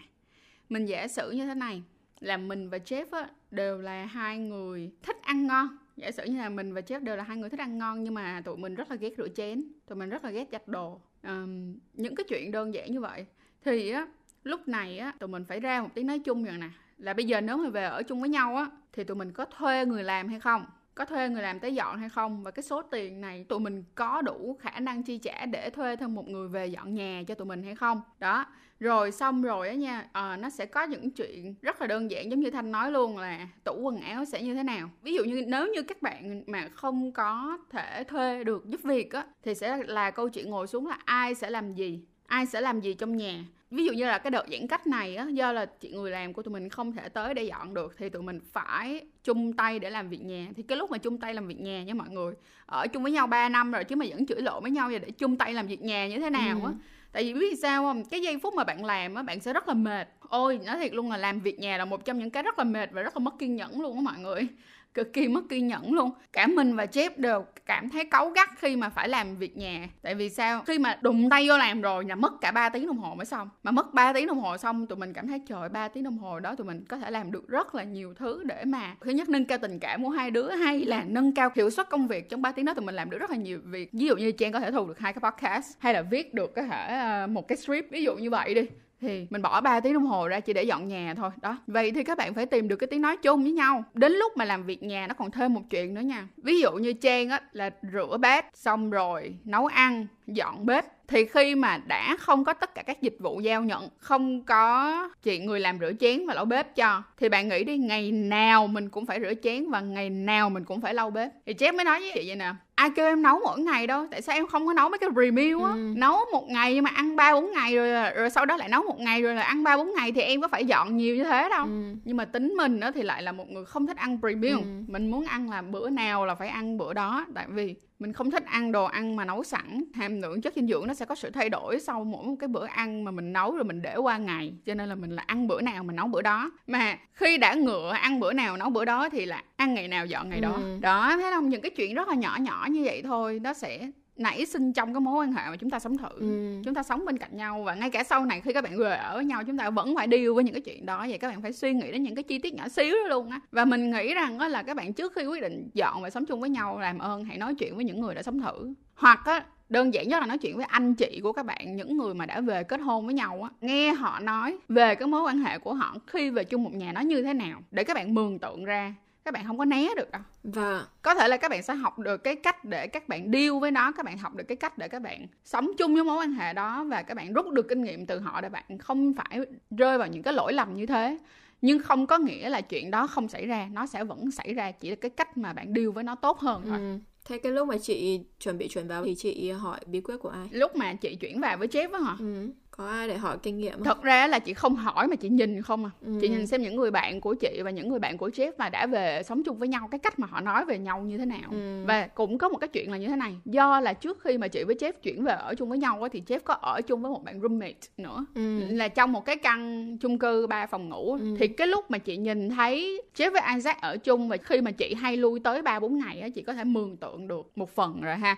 mình 0.73 0.85
giả 0.85 1.07
sử 1.07 1.31
như 1.31 1.45
thế 1.45 1.55
này 1.55 1.83
là 2.19 2.37
mình 2.37 2.69
và 2.69 2.77
Jeff 2.77 3.05
á, 3.11 3.29
đều 3.51 3.77
là 3.77 4.05
hai 4.05 4.37
người 4.37 4.91
thích 5.03 5.17
ăn 5.21 5.47
ngon. 5.47 5.67
Giả 5.97 6.11
sử 6.11 6.23
như 6.25 6.37
là 6.37 6.49
mình 6.49 6.73
và 6.73 6.81
Jeff 6.81 7.03
đều 7.03 7.15
là 7.15 7.23
hai 7.23 7.37
người 7.37 7.49
thích 7.49 7.59
ăn 7.59 7.77
ngon 7.77 8.03
nhưng 8.03 8.13
mà 8.13 8.41
tụi 8.45 8.57
mình 8.57 8.75
rất 8.75 8.89
là 8.91 8.95
ghét 8.95 9.13
rửa 9.17 9.27
chén 9.27 9.63
tụi 9.87 9.97
mình 9.97 10.09
rất 10.09 10.23
là 10.23 10.31
ghét 10.31 10.47
giặt 10.51 10.67
đồ. 10.67 11.01
Um, 11.23 11.75
những 11.93 12.15
cái 12.15 12.23
chuyện 12.29 12.51
đơn 12.51 12.73
giản 12.73 12.91
như 12.91 12.99
vậy. 12.99 13.25
Thì 13.65 13.89
á 13.89 14.07
lúc 14.43 14.67
này 14.67 14.97
á 14.97 15.13
tụi 15.19 15.27
mình 15.27 15.45
phải 15.45 15.59
ra 15.59 15.81
một 15.81 15.89
tiếng 15.93 16.07
nói 16.07 16.19
chung 16.19 16.43
rồi 16.43 16.57
nè 16.57 16.69
là 16.97 17.13
bây 17.13 17.25
giờ 17.25 17.41
nếu 17.41 17.57
mà 17.57 17.69
về 17.69 17.83
ở 17.83 18.03
chung 18.03 18.19
với 18.19 18.29
nhau 18.29 18.55
á 18.55 18.67
thì 18.93 19.03
tụi 19.03 19.17
mình 19.17 19.31
có 19.31 19.45
thuê 19.45 19.85
người 19.85 20.03
làm 20.03 20.27
hay 20.27 20.39
không? 20.39 20.65
Có 20.95 21.05
thuê 21.05 21.29
người 21.29 21.41
làm 21.41 21.59
tới 21.59 21.75
dọn 21.75 21.99
hay 21.99 22.09
không? 22.09 22.43
Và 22.43 22.51
cái 22.51 22.63
số 22.63 22.81
tiền 22.81 23.21
này 23.21 23.45
tụi 23.49 23.59
mình 23.59 23.83
có 23.95 24.21
đủ 24.21 24.57
khả 24.61 24.79
năng 24.79 25.03
chi 25.03 25.17
trả 25.17 25.45
để 25.45 25.69
thuê 25.69 25.95
thêm 25.95 26.15
một 26.15 26.27
người 26.27 26.47
về 26.47 26.67
dọn 26.67 26.93
nhà 26.93 27.23
cho 27.27 27.35
tụi 27.35 27.45
mình 27.45 27.63
hay 27.63 27.75
không? 27.75 28.01
Đó. 28.19 28.45
Rồi 28.79 29.11
xong 29.11 29.41
rồi 29.41 29.69
á 29.69 29.73
nha 29.73 30.07
à, 30.13 30.37
nó 30.37 30.49
sẽ 30.49 30.65
có 30.65 30.83
những 30.83 31.11
chuyện 31.11 31.55
rất 31.61 31.81
là 31.81 31.87
đơn 31.87 32.11
giản 32.11 32.31
giống 32.31 32.39
như 32.39 32.51
thanh 32.51 32.71
nói 32.71 32.91
luôn 32.91 33.17
là 33.17 33.47
tủ 33.63 33.79
quần 33.81 33.97
áo 34.01 34.25
sẽ 34.25 34.41
như 34.43 34.55
thế 34.55 34.63
nào. 34.63 34.89
Ví 35.01 35.13
dụ 35.13 35.23
như 35.23 35.43
nếu 35.47 35.67
như 35.67 35.83
các 35.83 36.01
bạn 36.01 36.43
mà 36.47 36.69
không 36.73 37.11
có 37.11 37.57
thể 37.69 38.03
thuê 38.03 38.43
được 38.43 38.65
giúp 38.69 38.81
việc 38.83 39.11
á 39.13 39.25
thì 39.43 39.55
sẽ 39.55 39.77
là 39.87 40.11
câu 40.11 40.29
chuyện 40.29 40.49
ngồi 40.49 40.67
xuống 40.67 40.87
là 40.87 40.97
ai 41.05 41.35
sẽ 41.35 41.49
làm 41.49 41.73
gì? 41.73 42.05
Ai 42.27 42.45
sẽ 42.45 42.61
làm 42.61 42.79
gì 42.79 42.93
trong 42.93 43.17
nhà? 43.17 43.43
Ví 43.73 43.85
dụ 43.85 43.93
như 43.93 44.05
là 44.05 44.17
cái 44.17 44.31
đợt 44.31 44.45
giãn 44.51 44.67
cách 44.67 44.87
này 44.87 45.15
á 45.15 45.27
do 45.29 45.51
là 45.51 45.65
chị 45.65 45.91
người 45.91 46.11
làm 46.11 46.33
của 46.33 46.41
tụi 46.41 46.53
mình 46.53 46.69
không 46.69 46.91
thể 46.91 47.09
tới 47.09 47.33
để 47.33 47.43
dọn 47.43 47.73
được 47.73 47.95
thì 47.97 48.09
tụi 48.09 48.21
mình 48.21 48.39
phải 48.51 49.05
chung 49.23 49.53
tay 49.53 49.79
để 49.79 49.89
làm 49.89 50.09
việc 50.09 50.21
nhà. 50.21 50.47
Thì 50.55 50.63
cái 50.63 50.77
lúc 50.77 50.91
mà 50.91 50.97
chung 50.97 51.17
tay 51.17 51.33
làm 51.33 51.47
việc 51.47 51.59
nhà 51.59 51.83
nha 51.83 51.93
mọi 51.93 52.09
người 52.09 52.33
ở 52.65 52.87
chung 52.87 53.03
với 53.03 53.11
nhau 53.11 53.27
3 53.27 53.49
năm 53.49 53.71
rồi 53.71 53.83
chứ 53.83 53.95
mà 53.95 54.05
vẫn 54.09 54.25
chửi 54.25 54.41
lộn 54.41 54.63
với 54.63 54.71
nhau 54.71 54.89
vậy 54.89 54.99
để 54.99 55.11
chung 55.11 55.37
tay 55.37 55.53
làm 55.53 55.67
việc 55.67 55.81
nhà 55.81 56.07
như 56.07 56.19
thế 56.19 56.29
nào 56.29 56.61
á. 56.63 56.71
Ừ. 56.71 56.73
tại 57.11 57.23
vì 57.23 57.33
biết 57.33 57.59
sao 57.61 57.83
không? 57.83 58.05
Cái 58.05 58.21
giây 58.21 58.39
phút 58.43 58.53
mà 58.53 58.63
bạn 58.63 58.85
làm 58.85 59.15
á 59.15 59.23
bạn 59.23 59.39
sẽ 59.39 59.53
rất 59.53 59.67
là 59.67 59.73
mệt. 59.73 60.07
Ôi 60.29 60.59
nói 60.65 60.79
thiệt 60.79 60.93
luôn 60.93 61.11
là 61.11 61.17
làm 61.17 61.39
việc 61.39 61.59
nhà 61.59 61.77
là 61.77 61.85
một 61.85 62.05
trong 62.05 62.19
những 62.19 62.29
cái 62.29 62.43
rất 62.43 62.57
là 62.59 62.63
mệt 62.63 62.89
và 62.91 63.01
rất 63.01 63.17
là 63.17 63.19
mất 63.19 63.39
kiên 63.39 63.55
nhẫn 63.55 63.81
luôn 63.81 63.95
á 63.95 64.01
mọi 64.01 64.19
người 64.19 64.47
cực 64.93 65.13
kỳ 65.13 65.27
mất 65.27 65.41
kiên 65.49 65.67
nhẫn 65.67 65.93
luôn. 65.93 66.11
Cả 66.33 66.47
mình 66.47 66.75
và 66.75 66.85
Jeff 66.85 67.09
đều 67.17 67.45
cảm 67.65 67.89
thấy 67.89 68.05
cáu 68.05 68.29
gắt 68.29 68.49
khi 68.57 68.75
mà 68.75 68.89
phải 68.89 69.09
làm 69.09 69.37
việc 69.37 69.57
nhà. 69.57 69.89
Tại 70.01 70.15
vì 70.15 70.29
sao? 70.29 70.63
Khi 70.67 70.79
mà 70.79 70.99
đụng 71.01 71.29
tay 71.29 71.47
vô 71.49 71.57
làm 71.57 71.81
rồi 71.81 72.05
là 72.05 72.15
mất 72.15 72.33
cả 72.41 72.51
3 72.51 72.69
tiếng 72.69 72.87
đồng 72.87 72.97
hồ 72.97 73.15
mới 73.15 73.25
xong. 73.25 73.49
Mà 73.63 73.71
mất 73.71 73.93
3 73.93 74.13
tiếng 74.13 74.27
đồng 74.27 74.39
hồ 74.39 74.57
xong, 74.57 74.87
tụi 74.87 74.97
mình 74.97 75.13
cảm 75.13 75.27
thấy, 75.27 75.41
trời 75.47 75.69
3 75.69 75.87
tiếng 75.87 76.03
đồng 76.03 76.17
hồ 76.17 76.39
đó 76.39 76.55
tụi 76.55 76.67
mình 76.67 76.85
có 76.89 76.97
thể 76.97 77.11
làm 77.11 77.31
được 77.31 77.47
rất 77.47 77.75
là 77.75 77.83
nhiều 77.83 78.13
thứ 78.13 78.43
để 78.43 78.63
mà, 78.65 78.95
thứ 79.01 79.11
nhất, 79.11 79.29
nâng 79.29 79.45
cao 79.45 79.57
tình 79.61 79.79
cảm 79.79 80.03
của 80.03 80.09
hai 80.09 80.31
đứa, 80.31 80.49
hay 80.49 80.79
là 80.79 81.03
nâng 81.07 81.35
cao 81.35 81.49
hiệu 81.55 81.69
suất 81.69 81.89
công 81.89 82.07
việc 82.07 82.29
trong 82.29 82.41
3 82.41 82.51
tiếng 82.51 82.65
đó 82.65 82.73
tụi 82.73 82.85
mình 82.85 82.95
làm 82.95 83.09
được 83.09 83.17
rất 83.17 83.29
là 83.29 83.37
nhiều 83.37 83.59
việc. 83.63 83.89
Ví 83.93 84.05
dụ 84.05 84.15
như 84.15 84.31
Trang 84.31 84.51
có 84.51 84.59
thể 84.59 84.71
thu 84.71 84.87
được 84.87 84.99
hai 84.99 85.13
cái 85.13 85.31
podcast, 85.31 85.77
hay 85.79 85.93
là 85.93 86.01
viết 86.01 86.33
được 86.33 86.55
cái 86.55 86.65
thể 86.65 86.99
ờ, 86.99 87.27
một 87.27 87.47
cái 87.47 87.57
script, 87.57 87.91
ví 87.91 88.03
dụ 88.03 88.15
như 88.15 88.29
vậy 88.29 88.53
đi 88.53 88.67
thì 89.03 89.27
mình 89.29 89.41
bỏ 89.41 89.61
3 89.61 89.79
tiếng 89.79 89.93
đồng 89.93 90.05
hồ 90.05 90.27
ra 90.27 90.39
chỉ 90.39 90.53
để 90.53 90.63
dọn 90.63 90.87
nhà 90.87 91.13
thôi. 91.17 91.29
Đó 91.41 91.57
vậy 91.67 91.91
thì 91.91 92.03
các 92.03 92.17
bạn 92.17 92.33
phải 92.33 92.45
tìm 92.45 92.67
được 92.67 92.75
cái 92.75 92.87
tiếng 92.87 93.01
nói 93.01 93.17
chung 93.17 93.43
với 93.43 93.51
nhau. 93.51 93.83
Đến 93.93 94.13
lúc 94.13 94.37
mà 94.37 94.45
làm 94.45 94.63
việc 94.63 94.83
nhà 94.83 95.07
nó 95.07 95.13
còn 95.13 95.31
thêm 95.31 95.53
một 95.53 95.61
chuyện 95.69 95.93
nữa 95.93 96.01
nha. 96.01 96.27
Ví 96.37 96.61
dụ 96.61 96.71
như 96.71 96.93
trang 96.93 97.29
á 97.29 97.41
là 97.51 97.69
rửa 97.93 98.17
bát 98.17 98.45
xong 98.53 98.89
rồi 98.89 99.35
nấu 99.45 99.65
ăn 99.65 100.07
dọn 100.27 100.65
bếp. 100.65 100.85
Thì 101.07 101.25
khi 101.25 101.55
mà 101.55 101.77
đã 101.77 102.17
không 102.19 102.43
có 102.43 102.53
tất 102.53 102.75
cả 102.75 102.81
các 102.81 103.01
dịch 103.01 103.15
vụ 103.19 103.39
giao 103.39 103.63
nhận 103.63 103.89
không 103.97 104.43
có 104.43 105.09
chị 105.21 105.39
người 105.39 105.59
làm 105.59 105.79
rửa 105.79 105.91
chén 105.99 106.27
và 106.27 106.33
lau 106.33 106.45
bếp 106.45 106.75
cho 106.75 107.03
thì 107.17 107.29
bạn 107.29 107.49
nghĩ 107.49 107.63
đi 107.63 107.77
ngày 107.77 108.11
nào 108.11 108.67
mình 108.67 108.89
cũng 108.89 109.05
phải 109.05 109.19
rửa 109.21 109.33
chén 109.43 109.69
và 109.69 109.81
ngày 109.81 110.09
nào 110.09 110.49
mình 110.49 110.63
cũng 110.63 110.81
phải 110.81 110.93
lau 110.93 111.11
bếp. 111.11 111.31
Thì 111.45 111.53
Jeff 111.53 111.75
mới 111.75 111.85
nói 111.85 111.99
với 111.99 112.11
chị 112.13 112.23
vậy 112.27 112.35
nè 112.35 112.53
ai 112.75 112.89
kêu 112.95 113.05
em 113.05 113.21
nấu 113.21 113.39
mỗi 113.43 113.59
ngày 113.59 113.87
đâu 113.87 114.07
tại 114.11 114.21
sao 114.21 114.35
em 114.35 114.47
không 114.47 114.67
có 114.67 114.73
nấu 114.73 114.89
mấy 114.89 114.99
cái 114.99 115.09
review 115.09 115.65
á 115.65 115.71
ừ. 115.71 115.93
nấu 115.95 116.17
một 116.31 116.47
ngày 116.49 116.73
nhưng 116.73 116.83
mà 116.83 116.89
ăn 116.89 117.15
ba 117.15 117.33
bốn 117.33 117.51
ngày 117.51 117.75
rồi 117.75 118.11
rồi 118.15 118.29
sau 118.29 118.45
đó 118.45 118.57
lại 118.57 118.69
nấu 118.69 118.83
một 118.83 118.99
ngày 118.99 119.21
rồi 119.21 119.35
là 119.35 119.43
ăn 119.43 119.63
ba 119.63 119.77
bốn 119.77 119.93
ngày 119.95 120.11
thì 120.11 120.21
em 120.21 120.41
có 120.41 120.47
phải 120.47 120.65
dọn 120.65 120.97
nhiều 120.97 121.15
như 121.15 121.23
thế 121.23 121.49
đâu 121.49 121.65
ừ. 121.65 121.95
nhưng 122.05 122.17
mà 122.17 122.25
tính 122.25 122.53
mình 122.57 122.79
đó 122.79 122.91
thì 122.91 123.03
lại 123.03 123.23
là 123.23 123.31
một 123.31 123.49
người 123.49 123.65
không 123.65 123.87
thích 123.87 123.97
ăn 123.97 124.19
premium 124.19 124.61
ừ. 124.61 124.67
mình 124.87 125.11
muốn 125.11 125.25
ăn 125.25 125.49
là 125.49 125.61
bữa 125.61 125.89
nào 125.89 126.25
là 126.25 126.35
phải 126.35 126.47
ăn 126.47 126.77
bữa 126.77 126.93
đó 126.93 127.25
tại 127.35 127.45
vì 127.49 127.75
mình 127.99 128.13
không 128.13 128.31
thích 128.31 128.45
ăn 128.45 128.71
đồ 128.71 128.85
ăn 128.85 129.15
mà 129.15 129.25
nấu 129.25 129.43
sẵn 129.43 129.83
hàm 129.93 130.21
lượng 130.21 130.41
chất 130.41 130.53
dinh 130.55 130.67
dưỡng 130.67 130.87
nó 130.87 130.93
sẽ 130.93 131.05
có 131.05 131.15
sự 131.15 131.29
thay 131.29 131.49
đổi 131.49 131.79
sau 131.79 132.03
mỗi 132.03 132.25
một 132.25 132.35
cái 132.39 132.47
bữa 132.47 132.65
ăn 132.65 133.03
mà 133.03 133.11
mình 133.11 133.33
nấu 133.33 133.55
rồi 133.55 133.63
mình 133.63 133.81
để 133.81 133.95
qua 133.95 134.17
ngày 134.17 134.53
cho 134.65 134.73
nên 134.73 134.89
là 134.89 134.95
mình 134.95 135.11
là 135.11 135.23
ăn 135.27 135.47
bữa 135.47 135.61
nào 135.61 135.83
mình 135.83 135.95
nấu 135.95 136.07
bữa 136.07 136.21
đó 136.21 136.51
mà 136.67 136.97
khi 137.13 137.37
đã 137.37 137.53
ngựa 137.53 137.91
ăn 137.91 138.19
bữa 138.19 138.33
nào 138.33 138.57
nấu 138.57 138.69
bữa 138.69 138.85
đó 138.85 139.09
thì 139.09 139.25
là 139.25 139.43
ăn 139.63 139.73
ngày 139.73 139.87
nào 139.87 140.05
dọn 140.05 140.29
ngày 140.29 140.41
đó. 140.41 140.53
Ừ. 140.55 140.77
đó 140.81 141.15
thấy 141.15 141.31
không 141.31 141.49
những 141.49 141.61
cái 141.61 141.71
chuyện 141.71 141.95
rất 141.95 142.07
là 142.07 142.15
nhỏ 142.15 142.37
nhỏ 142.41 142.67
như 142.71 142.81
vậy 142.83 143.01
thôi 143.01 143.39
nó 143.43 143.53
sẽ 143.53 143.91
nảy 144.15 144.45
sinh 144.45 144.73
trong 144.73 144.93
cái 144.93 145.01
mối 145.01 145.25
quan 145.25 145.33
hệ 145.33 145.49
mà 145.49 145.55
chúng 145.55 145.69
ta 145.69 145.79
sống 145.79 145.97
thử. 145.97 146.09
Ừ. 146.19 146.61
chúng 146.65 146.73
ta 146.73 146.83
sống 146.83 147.05
bên 147.05 147.17
cạnh 147.17 147.37
nhau 147.37 147.63
và 147.63 147.75
ngay 147.75 147.89
cả 147.89 148.03
sau 148.03 148.25
này 148.25 148.41
khi 148.41 148.53
các 148.53 148.63
bạn 148.63 148.77
về 148.77 148.95
ở 148.95 149.15
với 149.15 149.25
nhau 149.25 149.43
chúng 149.47 149.57
ta 149.57 149.69
vẫn 149.69 149.95
phải 149.95 150.07
deal 150.11 150.31
với 150.35 150.43
những 150.43 150.53
cái 150.53 150.61
chuyện 150.61 150.85
đó. 150.85 151.05
Vậy 151.09 151.17
các 151.17 151.27
bạn 151.27 151.41
phải 151.41 151.53
suy 151.53 151.73
nghĩ 151.73 151.91
đến 151.91 152.03
những 152.03 152.15
cái 152.15 152.23
chi 152.23 152.39
tiết 152.39 152.53
nhỏ 152.53 152.67
xíu 152.67 152.95
đó 152.95 153.07
luôn 153.09 153.29
á. 153.29 153.39
Và 153.51 153.65
mình 153.65 153.91
nghĩ 153.91 154.13
rằng 154.13 154.37
đó 154.37 154.47
là 154.47 154.63
các 154.63 154.77
bạn 154.77 154.93
trước 154.93 155.13
khi 155.15 155.25
quyết 155.25 155.41
định 155.41 155.69
dọn 155.73 156.01
và 156.01 156.09
sống 156.09 156.25
chung 156.25 156.39
với 156.39 156.49
nhau 156.49 156.79
làm 156.79 156.99
ơn 156.99 157.25
hãy 157.25 157.37
nói 157.37 157.55
chuyện 157.55 157.75
với 157.75 157.85
những 157.85 158.01
người 158.01 158.15
đã 158.15 158.23
sống 158.23 158.41
thử. 158.41 158.73
Hoặc 158.95 159.25
á 159.25 159.43
đơn 159.69 159.93
giản 159.93 160.07
nhất 160.07 160.19
là 160.19 160.25
nói 160.25 160.37
chuyện 160.37 160.57
với 160.57 160.65
anh 160.65 160.95
chị 160.95 161.19
của 161.23 161.33
các 161.33 161.45
bạn 161.45 161.75
những 161.75 161.97
người 161.97 162.13
mà 162.13 162.25
đã 162.25 162.41
về 162.41 162.63
kết 162.63 162.81
hôn 162.81 163.05
với 163.05 163.13
nhau 163.13 163.39
á. 163.43 163.49
Nghe 163.61 163.93
họ 163.93 164.19
nói 164.19 164.57
về 164.69 164.95
cái 164.95 165.07
mối 165.07 165.21
quan 165.21 165.39
hệ 165.39 165.59
của 165.59 165.73
họ 165.73 165.95
khi 166.07 166.29
về 166.29 166.43
chung 166.43 166.63
một 166.63 166.73
nhà 166.73 166.91
nó 166.91 167.01
như 167.01 167.21
thế 167.23 167.33
nào 167.33 167.61
để 167.71 167.83
các 167.83 167.93
bạn 167.93 168.13
mường 168.13 168.39
tượng 168.39 168.65
ra 168.65 168.93
các 169.25 169.33
bạn 169.33 169.47
không 169.47 169.57
có 169.57 169.65
né 169.65 169.87
được 169.97 170.11
đâu 170.11 170.21
và 170.43 170.87
có 171.01 171.15
thể 171.15 171.27
là 171.27 171.37
các 171.37 171.51
bạn 171.51 171.63
sẽ 171.63 171.73
học 171.73 171.99
được 171.99 172.17
cái 172.17 172.35
cách 172.35 172.65
để 172.65 172.87
các 172.87 173.09
bạn 173.09 173.31
deal 173.31 173.59
với 173.61 173.71
nó 173.71 173.91
các 173.91 174.05
bạn 174.05 174.17
học 174.17 174.35
được 174.35 174.43
cái 174.43 174.55
cách 174.55 174.77
để 174.77 174.87
các 174.87 175.01
bạn 175.01 175.27
sống 175.43 175.71
chung 175.77 175.93
với 175.93 176.03
mối 176.03 176.17
quan 176.17 176.31
hệ 176.31 176.53
đó 176.53 176.83
và 176.83 177.01
các 177.01 177.13
bạn 177.13 177.33
rút 177.33 177.49
được 177.49 177.67
kinh 177.69 177.81
nghiệm 177.81 178.05
từ 178.05 178.19
họ 178.19 178.41
để 178.41 178.49
bạn 178.49 178.77
không 178.77 179.13
phải 179.13 179.39
rơi 179.71 179.97
vào 179.97 180.07
những 180.07 180.23
cái 180.23 180.33
lỗi 180.33 180.53
lầm 180.53 180.75
như 180.75 180.85
thế 180.85 181.17
nhưng 181.61 181.79
không 181.79 182.07
có 182.07 182.17
nghĩa 182.17 182.49
là 182.49 182.61
chuyện 182.61 182.91
đó 182.91 183.07
không 183.07 183.27
xảy 183.27 183.45
ra 183.45 183.69
nó 183.71 183.85
sẽ 183.85 184.03
vẫn 184.03 184.31
xảy 184.31 184.53
ra 184.53 184.71
chỉ 184.71 184.89
là 184.89 184.95
cái 184.95 185.09
cách 185.09 185.37
mà 185.37 185.53
bạn 185.53 185.73
deal 185.75 185.89
với 185.89 186.03
nó 186.03 186.15
tốt 186.15 186.39
hơn 186.39 186.61
thôi 186.65 186.77
ừ. 186.77 186.97
Thế 187.25 187.37
cái 187.37 187.51
lúc 187.51 187.67
mà 187.67 187.77
chị 187.77 188.21
chuẩn 188.39 188.57
bị 188.57 188.67
chuyển 188.67 188.87
vào 188.87 189.03
thì 189.05 189.15
chị 189.15 189.51
hỏi 189.51 189.79
bí 189.85 190.01
quyết 190.01 190.17
của 190.17 190.29
ai? 190.29 190.47
Lúc 190.51 190.75
mà 190.75 190.93
chị 190.93 191.15
chuyển 191.15 191.41
vào 191.41 191.57
với 191.57 191.67
Jeff 191.67 191.93
á 191.93 191.99
hả? 191.99 192.15
Ừ 192.19 192.49
có 192.77 192.87
ai 192.87 193.07
để 193.07 193.17
hỏi 193.17 193.37
kinh 193.43 193.57
nghiệm 193.57 193.73
không? 193.73 193.83
thật 193.83 194.03
ra 194.03 194.27
là 194.27 194.39
chị 194.39 194.53
không 194.53 194.75
hỏi 194.75 195.07
mà 195.07 195.15
chị 195.15 195.29
nhìn 195.29 195.61
không 195.61 195.85
à 195.85 195.91
ừ. 196.01 196.17
chị 196.21 196.29
nhìn 196.29 196.47
xem 196.47 196.61
những 196.61 196.75
người 196.75 196.91
bạn 196.91 197.21
của 197.21 197.33
chị 197.33 197.61
và 197.63 197.71
những 197.71 197.89
người 197.89 197.99
bạn 197.99 198.17
của 198.17 198.27
Jeff 198.27 198.51
mà 198.57 198.69
đã 198.69 198.87
về 198.87 199.23
sống 199.23 199.43
chung 199.43 199.57
với 199.57 199.67
nhau 199.67 199.87
cái 199.91 199.99
cách 199.99 200.19
mà 200.19 200.27
họ 200.31 200.41
nói 200.41 200.65
về 200.65 200.77
nhau 200.77 201.01
như 201.01 201.17
thế 201.17 201.25
nào 201.25 201.49
ừ. 201.51 201.83
và 201.87 202.07
cũng 202.07 202.37
có 202.37 202.49
một 202.49 202.57
cái 202.57 202.67
chuyện 202.67 202.91
là 202.91 202.97
như 202.97 203.07
thế 203.07 203.15
này 203.15 203.35
do 203.45 203.79
là 203.79 203.93
trước 203.93 204.21
khi 204.23 204.37
mà 204.37 204.47
chị 204.47 204.63
với 204.63 204.75
Jeff 204.75 204.91
chuyển 205.03 205.23
về 205.23 205.33
ở 205.33 205.55
chung 205.55 205.69
với 205.69 205.77
nhau 205.77 206.07
thì 206.11 206.21
Jeff 206.27 206.39
có 206.43 206.53
ở 206.53 206.81
chung 206.81 207.01
với 207.01 207.11
một 207.11 207.23
bạn 207.23 207.41
roommate 207.41 207.87
nữa 207.97 208.25
ừ. 208.35 208.59
là 208.69 208.87
trong 208.87 209.11
một 209.11 209.25
cái 209.25 209.35
căn 209.35 209.97
chung 209.97 210.19
cư 210.19 210.47
ba 210.47 210.67
phòng 210.67 210.89
ngủ 210.89 211.13
ừ. 211.13 211.35
thì 211.39 211.47
cái 211.47 211.67
lúc 211.67 211.91
mà 211.91 211.97
chị 211.97 212.17
nhìn 212.17 212.49
thấy 212.49 213.01
Jeff 213.17 213.31
với 213.31 213.41
Isaac 213.55 213.81
ở 213.81 213.97
chung 213.97 214.29
và 214.29 214.37
khi 214.37 214.61
mà 214.61 214.71
chị 214.71 214.93
hay 214.93 215.17
lui 215.17 215.39
tới 215.39 215.61
ba 215.61 215.79
bốn 215.79 215.97
ngày 215.97 216.19
á 216.21 216.29
chị 216.29 216.41
có 216.41 216.53
thể 216.53 216.63
mường 216.63 216.97
tượng 216.97 217.27
được 217.27 217.51
một 217.55 217.75
phần 217.75 218.01
rồi 218.01 218.15
ha 218.15 218.37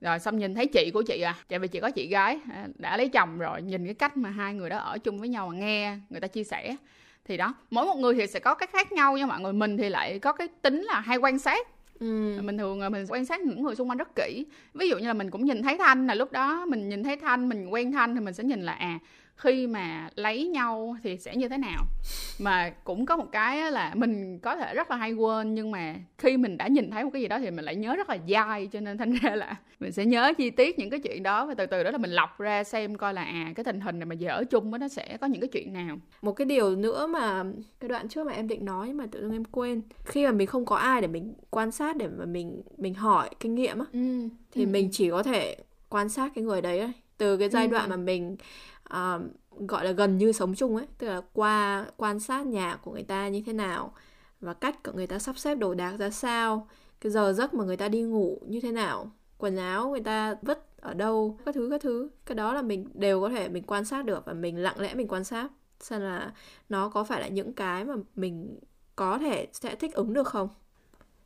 rồi 0.00 0.18
xong 0.18 0.38
nhìn 0.38 0.54
thấy 0.54 0.66
chị 0.66 0.90
của 0.94 1.02
chị 1.02 1.20
à. 1.20 1.34
Tại 1.48 1.58
vì 1.58 1.68
chị 1.68 1.80
có 1.80 1.90
chị 1.90 2.06
gái 2.06 2.38
à, 2.52 2.68
đã 2.74 2.96
lấy 2.96 3.08
chồng 3.08 3.38
rồi 3.38 3.62
nhìn 3.62 3.84
cái 3.84 3.94
cách 3.94 4.16
mà 4.16 4.30
hai 4.30 4.54
người 4.54 4.70
đó 4.70 4.78
ở 4.78 4.98
chung 4.98 5.18
với 5.18 5.28
nhau 5.28 5.48
mà 5.48 5.56
nghe 5.56 5.98
người 6.10 6.20
ta 6.20 6.28
chia 6.28 6.44
sẻ. 6.44 6.76
Thì 7.24 7.36
đó 7.36 7.54
mỗi 7.70 7.86
một 7.86 7.96
người 7.96 8.14
thì 8.14 8.26
sẽ 8.26 8.40
có 8.40 8.54
cái 8.54 8.66
khác 8.72 8.92
nhau 8.92 9.16
nha 9.16 9.26
mọi 9.26 9.40
người 9.40 9.52
mình 9.52 9.76
thì 9.76 9.88
lại 9.88 10.18
có 10.18 10.32
cái 10.32 10.48
tính 10.62 10.82
là 10.82 11.00
hay 11.00 11.16
quan 11.16 11.38
sát. 11.38 11.68
Ừ. 12.00 12.38
mình 12.42 12.58
thường 12.58 12.80
mình 12.92 13.06
quan 13.08 13.24
sát 13.24 13.40
những 13.40 13.62
người 13.62 13.74
xung 13.74 13.90
quanh 13.90 13.98
rất 13.98 14.08
kỹ. 14.16 14.46
Ví 14.74 14.88
dụ 14.88 14.98
như 14.98 15.06
là 15.06 15.12
mình 15.12 15.30
cũng 15.30 15.44
nhìn 15.44 15.62
thấy 15.62 15.78
thanh 15.78 16.06
là 16.06 16.14
lúc 16.14 16.32
đó 16.32 16.66
mình 16.66 16.88
nhìn 16.88 17.04
thấy 17.04 17.16
thanh 17.16 17.48
mình 17.48 17.68
quen 17.68 17.92
thanh 17.92 18.14
thì 18.14 18.20
mình 18.20 18.34
sẽ 18.34 18.44
nhìn 18.44 18.62
là 18.62 18.72
à 18.72 18.98
khi 19.36 19.66
mà 19.66 20.08
lấy 20.14 20.48
nhau 20.48 20.96
thì 21.02 21.18
sẽ 21.18 21.36
như 21.36 21.48
thế 21.48 21.58
nào 21.58 21.84
mà 22.38 22.70
cũng 22.84 23.06
có 23.06 23.16
một 23.16 23.26
cái 23.32 23.72
là 23.72 23.92
mình 23.94 24.38
có 24.38 24.56
thể 24.56 24.74
rất 24.74 24.90
là 24.90 24.96
hay 24.96 25.12
quên 25.12 25.54
nhưng 25.54 25.70
mà 25.70 25.94
khi 26.18 26.36
mình 26.36 26.56
đã 26.56 26.68
nhìn 26.68 26.90
thấy 26.90 27.04
một 27.04 27.10
cái 27.12 27.22
gì 27.22 27.28
đó 27.28 27.38
thì 27.38 27.50
mình 27.50 27.64
lại 27.64 27.76
nhớ 27.76 27.96
rất 27.96 28.08
là 28.08 28.18
dai 28.28 28.66
cho 28.66 28.80
nên 28.80 28.98
thành 28.98 29.12
ra 29.22 29.34
là 29.34 29.56
mình 29.80 29.92
sẽ 29.92 30.04
nhớ 30.04 30.32
chi 30.38 30.50
tiết 30.50 30.78
những 30.78 30.90
cái 30.90 31.00
chuyện 31.00 31.22
đó 31.22 31.46
và 31.46 31.54
từ 31.54 31.66
từ 31.66 31.82
đó 31.82 31.90
là 31.90 31.98
mình 31.98 32.10
lọc 32.10 32.38
ra 32.38 32.64
xem 32.64 32.96
coi 32.96 33.14
là 33.14 33.22
à 33.22 33.52
cái 33.54 33.64
tình 33.64 33.80
hình 33.80 33.98
này 33.98 34.06
mà 34.06 34.14
giờ 34.14 34.30
ở 34.30 34.44
chung 34.44 34.70
nó 34.80 34.88
sẽ 34.88 35.16
có 35.20 35.26
những 35.26 35.40
cái 35.40 35.48
chuyện 35.48 35.72
nào 35.72 35.98
một 36.22 36.32
cái 36.32 36.44
điều 36.44 36.76
nữa 36.76 37.06
mà 37.06 37.44
cái 37.80 37.88
đoạn 37.88 38.08
trước 38.08 38.26
mà 38.26 38.32
em 38.32 38.48
định 38.48 38.64
nói 38.64 38.92
mà 38.92 39.06
tự 39.06 39.20
dưng 39.20 39.32
em 39.32 39.44
quên 39.44 39.82
khi 40.04 40.24
mà 40.26 40.32
mình 40.32 40.46
không 40.46 40.64
có 40.64 40.76
ai 40.76 41.00
để 41.00 41.08
mình 41.08 41.34
quan 41.50 41.70
sát 41.70 41.96
để 41.96 42.08
mà 42.18 42.24
mình 42.24 42.62
mình 42.76 42.94
hỏi 42.94 43.30
kinh 43.40 43.54
nghiệm 43.54 43.78
á 43.78 43.86
ừ. 43.92 44.28
thì 44.52 44.64
ừ. 44.64 44.68
mình 44.68 44.88
chỉ 44.92 45.10
có 45.10 45.22
thể 45.22 45.56
quan 45.88 46.08
sát 46.08 46.32
cái 46.34 46.44
người 46.44 46.62
đấy 46.62 46.92
từ 47.18 47.36
cái 47.36 47.48
giai 47.48 47.66
ừ. 47.66 47.70
đoạn 47.70 47.90
mà 47.90 47.96
mình 47.96 48.36
uh, 48.94 49.22
gọi 49.68 49.84
là 49.84 49.92
gần 49.92 50.18
như 50.18 50.32
sống 50.32 50.54
chung 50.54 50.76
ấy 50.76 50.86
tức 50.98 51.06
là 51.06 51.22
qua 51.32 51.86
quan 51.96 52.20
sát 52.20 52.46
nhà 52.46 52.76
của 52.76 52.92
người 52.92 53.02
ta 53.02 53.28
như 53.28 53.42
thế 53.46 53.52
nào 53.52 53.92
và 54.40 54.54
cách 54.54 54.82
của 54.82 54.92
người 54.94 55.06
ta 55.06 55.18
sắp 55.18 55.38
xếp 55.38 55.54
đồ 55.54 55.74
đạc 55.74 55.96
ra 55.98 56.10
sao 56.10 56.68
cái 57.00 57.12
giờ 57.12 57.32
giấc 57.32 57.54
mà 57.54 57.64
người 57.64 57.76
ta 57.76 57.88
đi 57.88 58.02
ngủ 58.02 58.38
như 58.46 58.60
thế 58.60 58.72
nào 58.72 59.10
quần 59.38 59.56
áo 59.56 59.88
người 59.88 60.00
ta 60.00 60.34
vứt 60.42 60.66
ở 60.86 60.94
đâu 60.94 61.38
các 61.44 61.54
thứ 61.54 61.68
các 61.70 61.80
thứ. 61.80 62.10
Cái 62.26 62.34
đó 62.34 62.54
là 62.54 62.62
mình 62.62 62.88
đều 62.94 63.20
có 63.20 63.28
thể 63.28 63.48
mình 63.48 63.62
quan 63.66 63.84
sát 63.84 64.04
được 64.04 64.24
và 64.26 64.32
mình 64.32 64.56
lặng 64.58 64.80
lẽ 64.80 64.94
mình 64.94 65.08
quan 65.08 65.24
sát 65.24 65.48
xem 65.80 66.00
là 66.00 66.32
nó 66.68 66.88
có 66.88 67.04
phải 67.04 67.20
là 67.20 67.28
những 67.28 67.52
cái 67.52 67.84
mà 67.84 67.94
mình 68.14 68.58
có 68.96 69.18
thể 69.18 69.48
sẽ 69.52 69.74
thích 69.74 69.94
ứng 69.94 70.12
được 70.12 70.26
không 70.26 70.48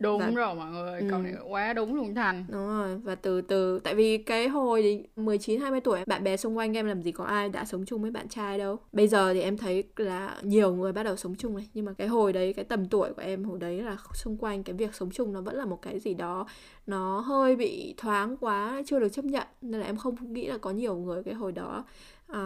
đúng 0.00 0.20
và... 0.20 0.30
rồi 0.30 0.54
mọi 0.54 0.70
người 0.70 1.00
câu 1.10 1.18
ừ. 1.18 1.22
này 1.22 1.34
quá 1.48 1.72
đúng 1.72 1.94
luôn 1.94 2.14
thành. 2.14 2.44
Đúng 2.48 2.68
rồi 2.68 2.96
và 2.96 3.14
từ 3.14 3.40
từ 3.40 3.78
tại 3.78 3.94
vì 3.94 4.18
cái 4.18 4.48
hồi 4.48 5.04
19 5.16 5.60
20 5.60 5.80
tuổi 5.80 6.00
bạn 6.06 6.24
bè 6.24 6.36
xung 6.36 6.56
quanh 6.56 6.76
em 6.76 6.86
làm 6.86 7.02
gì 7.02 7.12
có 7.12 7.24
ai 7.24 7.48
đã 7.48 7.64
sống 7.64 7.84
chung 7.86 8.02
với 8.02 8.10
bạn 8.10 8.28
trai 8.28 8.58
đâu. 8.58 8.76
Bây 8.92 9.08
giờ 9.08 9.34
thì 9.34 9.40
em 9.40 9.56
thấy 9.56 9.84
là 9.96 10.36
nhiều 10.42 10.74
người 10.74 10.92
bắt 10.92 11.02
đầu 11.02 11.16
sống 11.16 11.34
chung 11.34 11.56
này 11.56 11.68
nhưng 11.74 11.84
mà 11.84 11.92
cái 11.92 12.08
hồi 12.08 12.32
đấy 12.32 12.52
cái 12.52 12.64
tầm 12.64 12.88
tuổi 12.88 13.12
của 13.14 13.22
em 13.22 13.44
hồi 13.44 13.58
đấy 13.58 13.82
là 13.82 13.96
xung 14.14 14.36
quanh 14.36 14.62
cái 14.62 14.74
việc 14.74 14.94
sống 14.94 15.10
chung 15.10 15.32
nó 15.32 15.40
vẫn 15.40 15.56
là 15.56 15.64
một 15.64 15.82
cái 15.82 16.00
gì 16.00 16.14
đó 16.14 16.46
nó 16.86 17.20
hơi 17.20 17.56
bị 17.56 17.94
thoáng 17.96 18.36
quá 18.36 18.82
chưa 18.86 19.00
được 19.00 19.08
chấp 19.08 19.24
nhận. 19.24 19.46
Nên 19.62 19.80
là 19.80 19.86
em 19.86 19.96
không 19.96 20.32
nghĩ 20.32 20.46
là 20.46 20.58
có 20.58 20.70
nhiều 20.70 20.96
người 20.96 21.22
cái 21.22 21.34
hồi 21.34 21.52
đó 21.52 21.84
uh, 22.32 22.36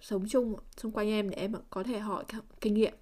sống 0.00 0.24
chung 0.28 0.56
xung 0.76 0.92
quanh 0.92 1.08
em 1.08 1.30
để 1.30 1.36
em 1.36 1.52
có 1.70 1.82
thể 1.82 1.98
hỏi 1.98 2.24
kinh 2.60 2.74
nghiệm 2.74 2.94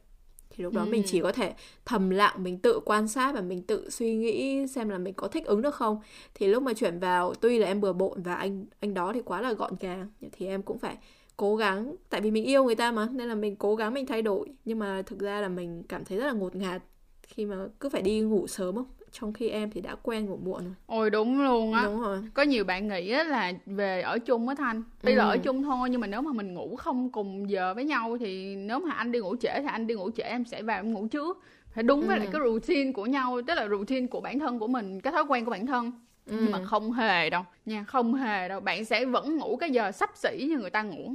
thì 0.60 0.64
lúc 0.64 0.74
đó 0.74 0.82
ừ. 0.82 0.86
mình 0.90 1.02
chỉ 1.06 1.20
có 1.20 1.32
thể 1.32 1.54
thầm 1.84 2.10
lặng 2.10 2.42
mình 2.42 2.58
tự 2.58 2.80
quan 2.84 3.08
sát 3.08 3.34
và 3.34 3.40
mình 3.40 3.62
tự 3.62 3.90
suy 3.90 4.14
nghĩ 4.14 4.66
xem 4.66 4.88
là 4.88 4.98
mình 4.98 5.14
có 5.14 5.28
thích 5.28 5.46
ứng 5.46 5.62
được 5.62 5.74
không. 5.74 6.00
Thì 6.34 6.46
lúc 6.46 6.62
mà 6.62 6.72
chuyển 6.72 6.98
vào 6.98 7.34
tuy 7.34 7.58
là 7.58 7.66
em 7.66 7.80
bừa 7.80 7.92
bộn 7.92 8.22
và 8.22 8.34
anh 8.34 8.66
anh 8.80 8.94
đó 8.94 9.12
thì 9.14 9.20
quá 9.24 9.40
là 9.40 9.52
gọn 9.52 9.72
gàng 9.80 10.08
thì 10.32 10.46
em 10.46 10.62
cũng 10.62 10.78
phải 10.78 10.96
cố 11.36 11.56
gắng 11.56 11.94
tại 12.10 12.20
vì 12.20 12.30
mình 12.30 12.44
yêu 12.44 12.64
người 12.64 12.74
ta 12.74 12.92
mà 12.92 13.08
nên 13.12 13.28
là 13.28 13.34
mình 13.34 13.56
cố 13.56 13.76
gắng 13.76 13.94
mình 13.94 14.06
thay 14.06 14.22
đổi. 14.22 14.48
Nhưng 14.64 14.78
mà 14.78 15.02
thực 15.02 15.18
ra 15.18 15.40
là 15.40 15.48
mình 15.48 15.82
cảm 15.88 16.04
thấy 16.04 16.18
rất 16.18 16.26
là 16.26 16.32
ngột 16.32 16.56
ngạt 16.56 16.82
khi 17.22 17.46
mà 17.46 17.56
cứ 17.80 17.88
phải 17.88 18.02
đi 18.02 18.20
ngủ 18.20 18.46
sớm 18.46 18.74
không 18.74 18.86
trong 19.12 19.32
khi 19.32 19.48
em 19.48 19.70
thì 19.70 19.80
đã 19.80 19.96
quen 20.02 20.26
ngủ 20.26 20.38
muộn 20.44 20.64
rồi 20.64 20.74
ôi 20.86 21.10
đúng 21.10 21.42
luôn 21.42 21.72
á 21.72 21.84
đúng 21.84 22.00
rồi 22.00 22.18
có 22.34 22.42
nhiều 22.42 22.64
bạn 22.64 22.88
nghĩ 22.88 23.10
á 23.10 23.24
là 23.24 23.52
về 23.66 24.00
ở 24.00 24.18
chung 24.18 24.46
với 24.46 24.56
thanh 24.56 24.82
tuy 25.02 25.12
ừ. 25.12 25.16
là 25.16 25.24
ở 25.24 25.36
chung 25.36 25.62
thôi 25.62 25.90
nhưng 25.90 26.00
mà 26.00 26.06
nếu 26.06 26.22
mà 26.22 26.32
mình 26.32 26.54
ngủ 26.54 26.76
không 26.76 27.10
cùng 27.10 27.50
giờ 27.50 27.74
với 27.74 27.84
nhau 27.84 28.16
thì 28.20 28.56
nếu 28.56 28.78
mà 28.80 28.92
anh 28.92 29.12
đi 29.12 29.18
ngủ 29.18 29.36
trễ 29.36 29.60
thì 29.60 29.66
anh 29.66 29.86
đi 29.86 29.94
ngủ 29.94 30.10
trễ 30.10 30.22
em 30.22 30.44
sẽ 30.44 30.62
vào 30.62 30.78
em 30.78 30.92
ngủ 30.92 31.06
trước 31.06 31.42
phải 31.74 31.84
đúng 31.84 32.06
với 32.06 32.16
lại 32.16 32.26
ừ. 32.26 32.30
cái 32.32 32.42
routine 32.44 32.92
của 32.92 33.06
nhau 33.06 33.40
tức 33.46 33.54
là 33.54 33.68
routine 33.68 34.06
của 34.06 34.20
bản 34.20 34.38
thân 34.38 34.58
của 34.58 34.66
mình 34.66 35.00
cái 35.00 35.12
thói 35.12 35.24
quen 35.28 35.44
của 35.44 35.50
bản 35.50 35.66
thân 35.66 35.92
ừ. 36.26 36.36
nhưng 36.40 36.50
mà 36.50 36.64
không 36.64 36.92
hề 36.92 37.30
đâu 37.30 37.42
nha 37.66 37.84
không 37.84 38.14
hề 38.14 38.48
đâu 38.48 38.60
bạn 38.60 38.84
sẽ 38.84 39.04
vẫn 39.04 39.36
ngủ 39.36 39.56
cái 39.56 39.70
giờ 39.70 39.92
sắp 39.92 40.10
xỉ 40.14 40.46
như 40.48 40.58
người 40.58 40.70
ta 40.70 40.82
ngủ 40.82 41.14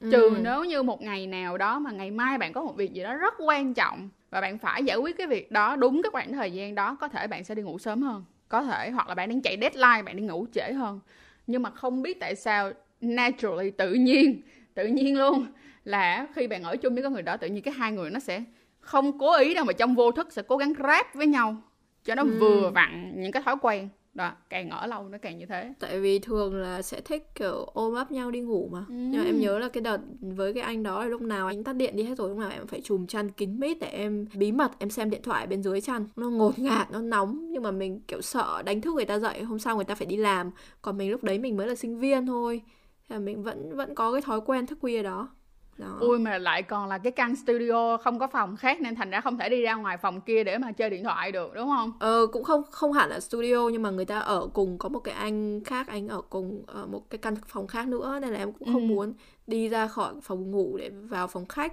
trừ 0.00 0.28
ừ. 0.28 0.36
nếu 0.42 0.64
như 0.64 0.82
một 0.82 1.02
ngày 1.02 1.26
nào 1.26 1.58
đó 1.58 1.78
mà 1.78 1.90
ngày 1.90 2.10
mai 2.10 2.38
bạn 2.38 2.52
có 2.52 2.62
một 2.62 2.76
việc 2.76 2.92
gì 2.92 3.02
đó 3.02 3.14
rất 3.14 3.34
quan 3.38 3.74
trọng 3.74 4.08
và 4.34 4.40
bạn 4.40 4.58
phải 4.58 4.84
giải 4.84 4.96
quyết 4.96 5.16
cái 5.16 5.26
việc 5.26 5.52
đó 5.52 5.76
đúng 5.76 6.02
cái 6.02 6.10
khoảng 6.10 6.32
thời 6.32 6.52
gian 6.52 6.74
đó 6.74 6.96
có 7.00 7.08
thể 7.08 7.26
bạn 7.26 7.44
sẽ 7.44 7.54
đi 7.54 7.62
ngủ 7.62 7.78
sớm 7.78 8.02
hơn 8.02 8.24
có 8.48 8.62
thể 8.62 8.90
hoặc 8.90 9.08
là 9.08 9.14
bạn 9.14 9.28
đang 9.28 9.42
chạy 9.42 9.58
deadline 9.60 10.02
bạn 10.02 10.16
đi 10.16 10.22
ngủ 10.22 10.46
trễ 10.52 10.72
hơn 10.72 11.00
nhưng 11.46 11.62
mà 11.62 11.70
không 11.70 12.02
biết 12.02 12.20
tại 12.20 12.34
sao 12.34 12.72
naturally 13.00 13.70
tự 13.70 13.92
nhiên 13.92 14.42
tự 14.74 14.86
nhiên 14.86 15.18
luôn 15.18 15.46
là 15.84 16.26
khi 16.34 16.46
bạn 16.46 16.62
ở 16.62 16.76
chung 16.76 16.94
với 16.94 17.02
cái 17.02 17.12
người 17.12 17.22
đó 17.22 17.36
tự 17.36 17.46
nhiên 17.46 17.62
cái 17.62 17.74
hai 17.74 17.92
người 17.92 18.10
nó 18.10 18.20
sẽ 18.20 18.42
không 18.80 19.18
cố 19.18 19.36
ý 19.36 19.54
đâu 19.54 19.64
mà 19.64 19.72
trong 19.72 19.94
vô 19.94 20.12
thức 20.12 20.32
sẽ 20.32 20.42
cố 20.42 20.56
gắng 20.56 20.72
ráp 20.78 21.14
với 21.14 21.26
nhau 21.26 21.56
cho 22.04 22.14
nó 22.14 22.22
ừ. 22.22 22.28
vừa 22.40 22.70
vặn 22.70 23.12
những 23.16 23.32
cái 23.32 23.42
thói 23.42 23.56
quen 23.62 23.88
đó 24.14 24.32
càng 24.50 24.70
ở 24.70 24.86
lâu 24.86 25.08
nó 25.08 25.18
càng 25.18 25.38
như 25.38 25.46
thế. 25.46 25.74
Tại 25.80 26.00
vì 26.00 26.18
thường 26.18 26.54
là 26.54 26.82
sẽ 26.82 27.00
thích 27.00 27.34
kiểu 27.34 27.64
ôm 27.64 27.94
ấp 27.94 28.12
nhau 28.12 28.30
đi 28.30 28.40
ngủ 28.40 28.68
mà. 28.72 28.78
Ừ. 28.78 28.94
nhưng 28.94 29.20
mà 29.20 29.24
em 29.24 29.40
nhớ 29.40 29.58
là 29.58 29.68
cái 29.68 29.80
đợt 29.80 29.98
với 30.20 30.52
cái 30.52 30.62
anh 30.62 30.82
đó 30.82 31.00
là 31.00 31.06
lúc 31.06 31.22
nào 31.22 31.46
anh 31.46 31.64
tắt 31.64 31.72
điện 31.72 31.96
đi 31.96 32.02
hết 32.02 32.18
rồi 32.18 32.28
lúc 32.28 32.38
nào 32.38 32.50
em 32.50 32.66
phải 32.66 32.80
chùm 32.80 33.06
chăn 33.06 33.30
kín 33.30 33.60
mít 33.60 33.78
để 33.80 33.86
em 33.86 34.26
bí 34.34 34.52
mật 34.52 34.70
em 34.78 34.90
xem 34.90 35.10
điện 35.10 35.22
thoại 35.22 35.46
bên 35.46 35.62
dưới 35.62 35.80
chăn. 35.80 36.06
Nó 36.16 36.30
ngột 36.30 36.58
ngạt 36.58 36.90
nó 36.90 37.00
nóng 37.00 37.50
nhưng 37.50 37.62
mà 37.62 37.70
mình 37.70 38.00
kiểu 38.08 38.20
sợ 38.20 38.62
đánh 38.62 38.80
thức 38.80 38.94
người 38.94 39.04
ta 39.04 39.18
dậy 39.18 39.42
hôm 39.42 39.58
sau 39.58 39.76
người 39.76 39.84
ta 39.84 39.94
phải 39.94 40.06
đi 40.06 40.16
làm. 40.16 40.50
Còn 40.82 40.98
mình 40.98 41.10
lúc 41.10 41.24
đấy 41.24 41.38
mình 41.38 41.56
mới 41.56 41.66
là 41.66 41.74
sinh 41.74 41.98
viên 41.98 42.26
thôi. 42.26 42.62
Là 43.08 43.18
mình 43.18 43.42
vẫn 43.42 43.76
vẫn 43.76 43.94
có 43.94 44.12
cái 44.12 44.22
thói 44.22 44.40
quen 44.40 44.66
thức 44.66 44.78
khuya 44.80 45.02
đó 45.02 45.28
đó. 45.78 45.96
ui 46.00 46.18
mà 46.18 46.38
lại 46.38 46.62
còn 46.62 46.88
là 46.88 46.98
cái 46.98 47.12
căn 47.12 47.36
studio 47.36 47.96
không 47.96 48.18
có 48.18 48.26
phòng 48.26 48.56
khác 48.56 48.80
nên 48.80 48.94
thành 48.94 49.10
ra 49.10 49.20
không 49.20 49.38
thể 49.38 49.48
đi 49.48 49.62
ra 49.62 49.74
ngoài 49.74 49.96
phòng 49.96 50.20
kia 50.20 50.44
để 50.44 50.58
mà 50.58 50.72
chơi 50.72 50.90
điện 50.90 51.04
thoại 51.04 51.32
được 51.32 51.54
đúng 51.54 51.68
không 51.68 51.92
ờ 52.00 52.26
cũng 52.32 52.44
không 52.44 52.62
không 52.70 52.92
hẳn 52.92 53.10
là 53.10 53.20
studio 53.20 53.68
nhưng 53.72 53.82
mà 53.82 53.90
người 53.90 54.04
ta 54.04 54.18
ở 54.18 54.48
cùng 54.52 54.78
có 54.78 54.88
một 54.88 54.98
cái 54.98 55.14
anh 55.14 55.64
khác 55.64 55.88
anh 55.88 56.08
ở 56.08 56.20
cùng 56.30 56.62
ở 56.66 56.86
một 56.86 57.10
cái 57.10 57.18
căn 57.18 57.36
phòng 57.46 57.66
khác 57.66 57.88
nữa 57.88 58.18
nên 58.22 58.32
là 58.32 58.38
em 58.38 58.52
cũng 58.52 58.72
không 58.72 58.88
ừ. 58.88 58.94
muốn 58.94 59.12
đi 59.46 59.68
ra 59.68 59.86
khỏi 59.86 60.14
phòng 60.22 60.50
ngủ 60.50 60.76
để 60.76 60.90
vào 60.90 61.26
phòng 61.26 61.46
khách 61.46 61.72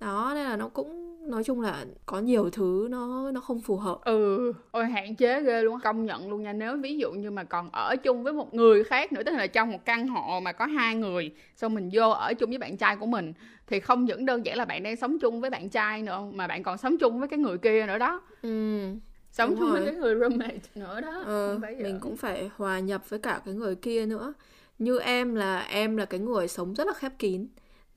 đó 0.00 0.32
nên 0.34 0.44
là 0.44 0.56
nó 0.56 0.68
cũng 0.68 1.09
nói 1.30 1.44
chung 1.44 1.60
là 1.60 1.84
có 2.06 2.18
nhiều 2.18 2.50
thứ 2.50 2.88
nó 2.90 3.30
nó 3.30 3.40
không 3.40 3.60
phù 3.60 3.76
hợp. 3.76 3.98
Ừ 4.04 4.52
ôi 4.70 4.86
hạn 4.86 5.16
chế 5.16 5.42
ghê 5.42 5.62
luôn 5.62 5.80
công 5.84 6.04
nhận 6.04 6.30
luôn 6.30 6.42
nha. 6.42 6.52
Nếu 6.52 6.76
ví 6.76 6.98
dụ 6.98 7.12
như 7.12 7.30
mà 7.30 7.44
còn 7.44 7.70
ở 7.72 7.96
chung 7.96 8.22
với 8.22 8.32
một 8.32 8.54
người 8.54 8.84
khác 8.84 9.12
nữa 9.12 9.22
tức 9.26 9.32
là 9.32 9.46
trong 9.46 9.72
một 9.72 9.84
căn 9.84 10.08
hộ 10.08 10.40
mà 10.40 10.52
có 10.52 10.66
hai 10.66 10.94
người 10.94 11.34
xong 11.56 11.74
mình 11.74 11.90
vô 11.92 12.10
ở 12.10 12.34
chung 12.34 12.50
với 12.50 12.58
bạn 12.58 12.76
trai 12.76 12.96
của 12.96 13.06
mình 13.06 13.32
thì 13.66 13.80
không 13.80 14.04
những 14.04 14.26
đơn 14.26 14.46
giản 14.46 14.56
là 14.56 14.64
bạn 14.64 14.82
đang 14.82 14.96
sống 14.96 15.18
chung 15.18 15.40
với 15.40 15.50
bạn 15.50 15.68
trai 15.68 16.02
nữa 16.02 16.20
mà 16.32 16.46
bạn 16.46 16.62
còn 16.62 16.78
sống 16.78 16.98
chung 16.98 17.18
với 17.18 17.28
cái 17.28 17.38
người 17.38 17.58
kia 17.58 17.86
nữa 17.86 17.98
đó. 17.98 18.22
Ừ 18.42 18.80
sống 19.32 19.56
chung 19.58 19.70
với 19.70 19.84
cái 19.84 19.94
người 19.94 20.14
roommate 20.14 20.58
nữa 20.74 21.00
đó 21.00 21.22
ừ, 21.26 21.58
mình 21.78 22.00
cũng 22.00 22.16
phải 22.16 22.50
hòa 22.56 22.78
nhập 22.78 23.10
với 23.10 23.18
cả 23.18 23.40
cái 23.44 23.54
người 23.54 23.74
kia 23.74 24.06
nữa. 24.06 24.32
Như 24.78 24.98
em 24.98 25.34
là 25.34 25.60
em 25.60 25.96
là 25.96 26.04
cái 26.04 26.20
người 26.20 26.48
sống 26.48 26.74
rất 26.74 26.86
là 26.86 26.92
khép 26.92 27.12
kín 27.18 27.46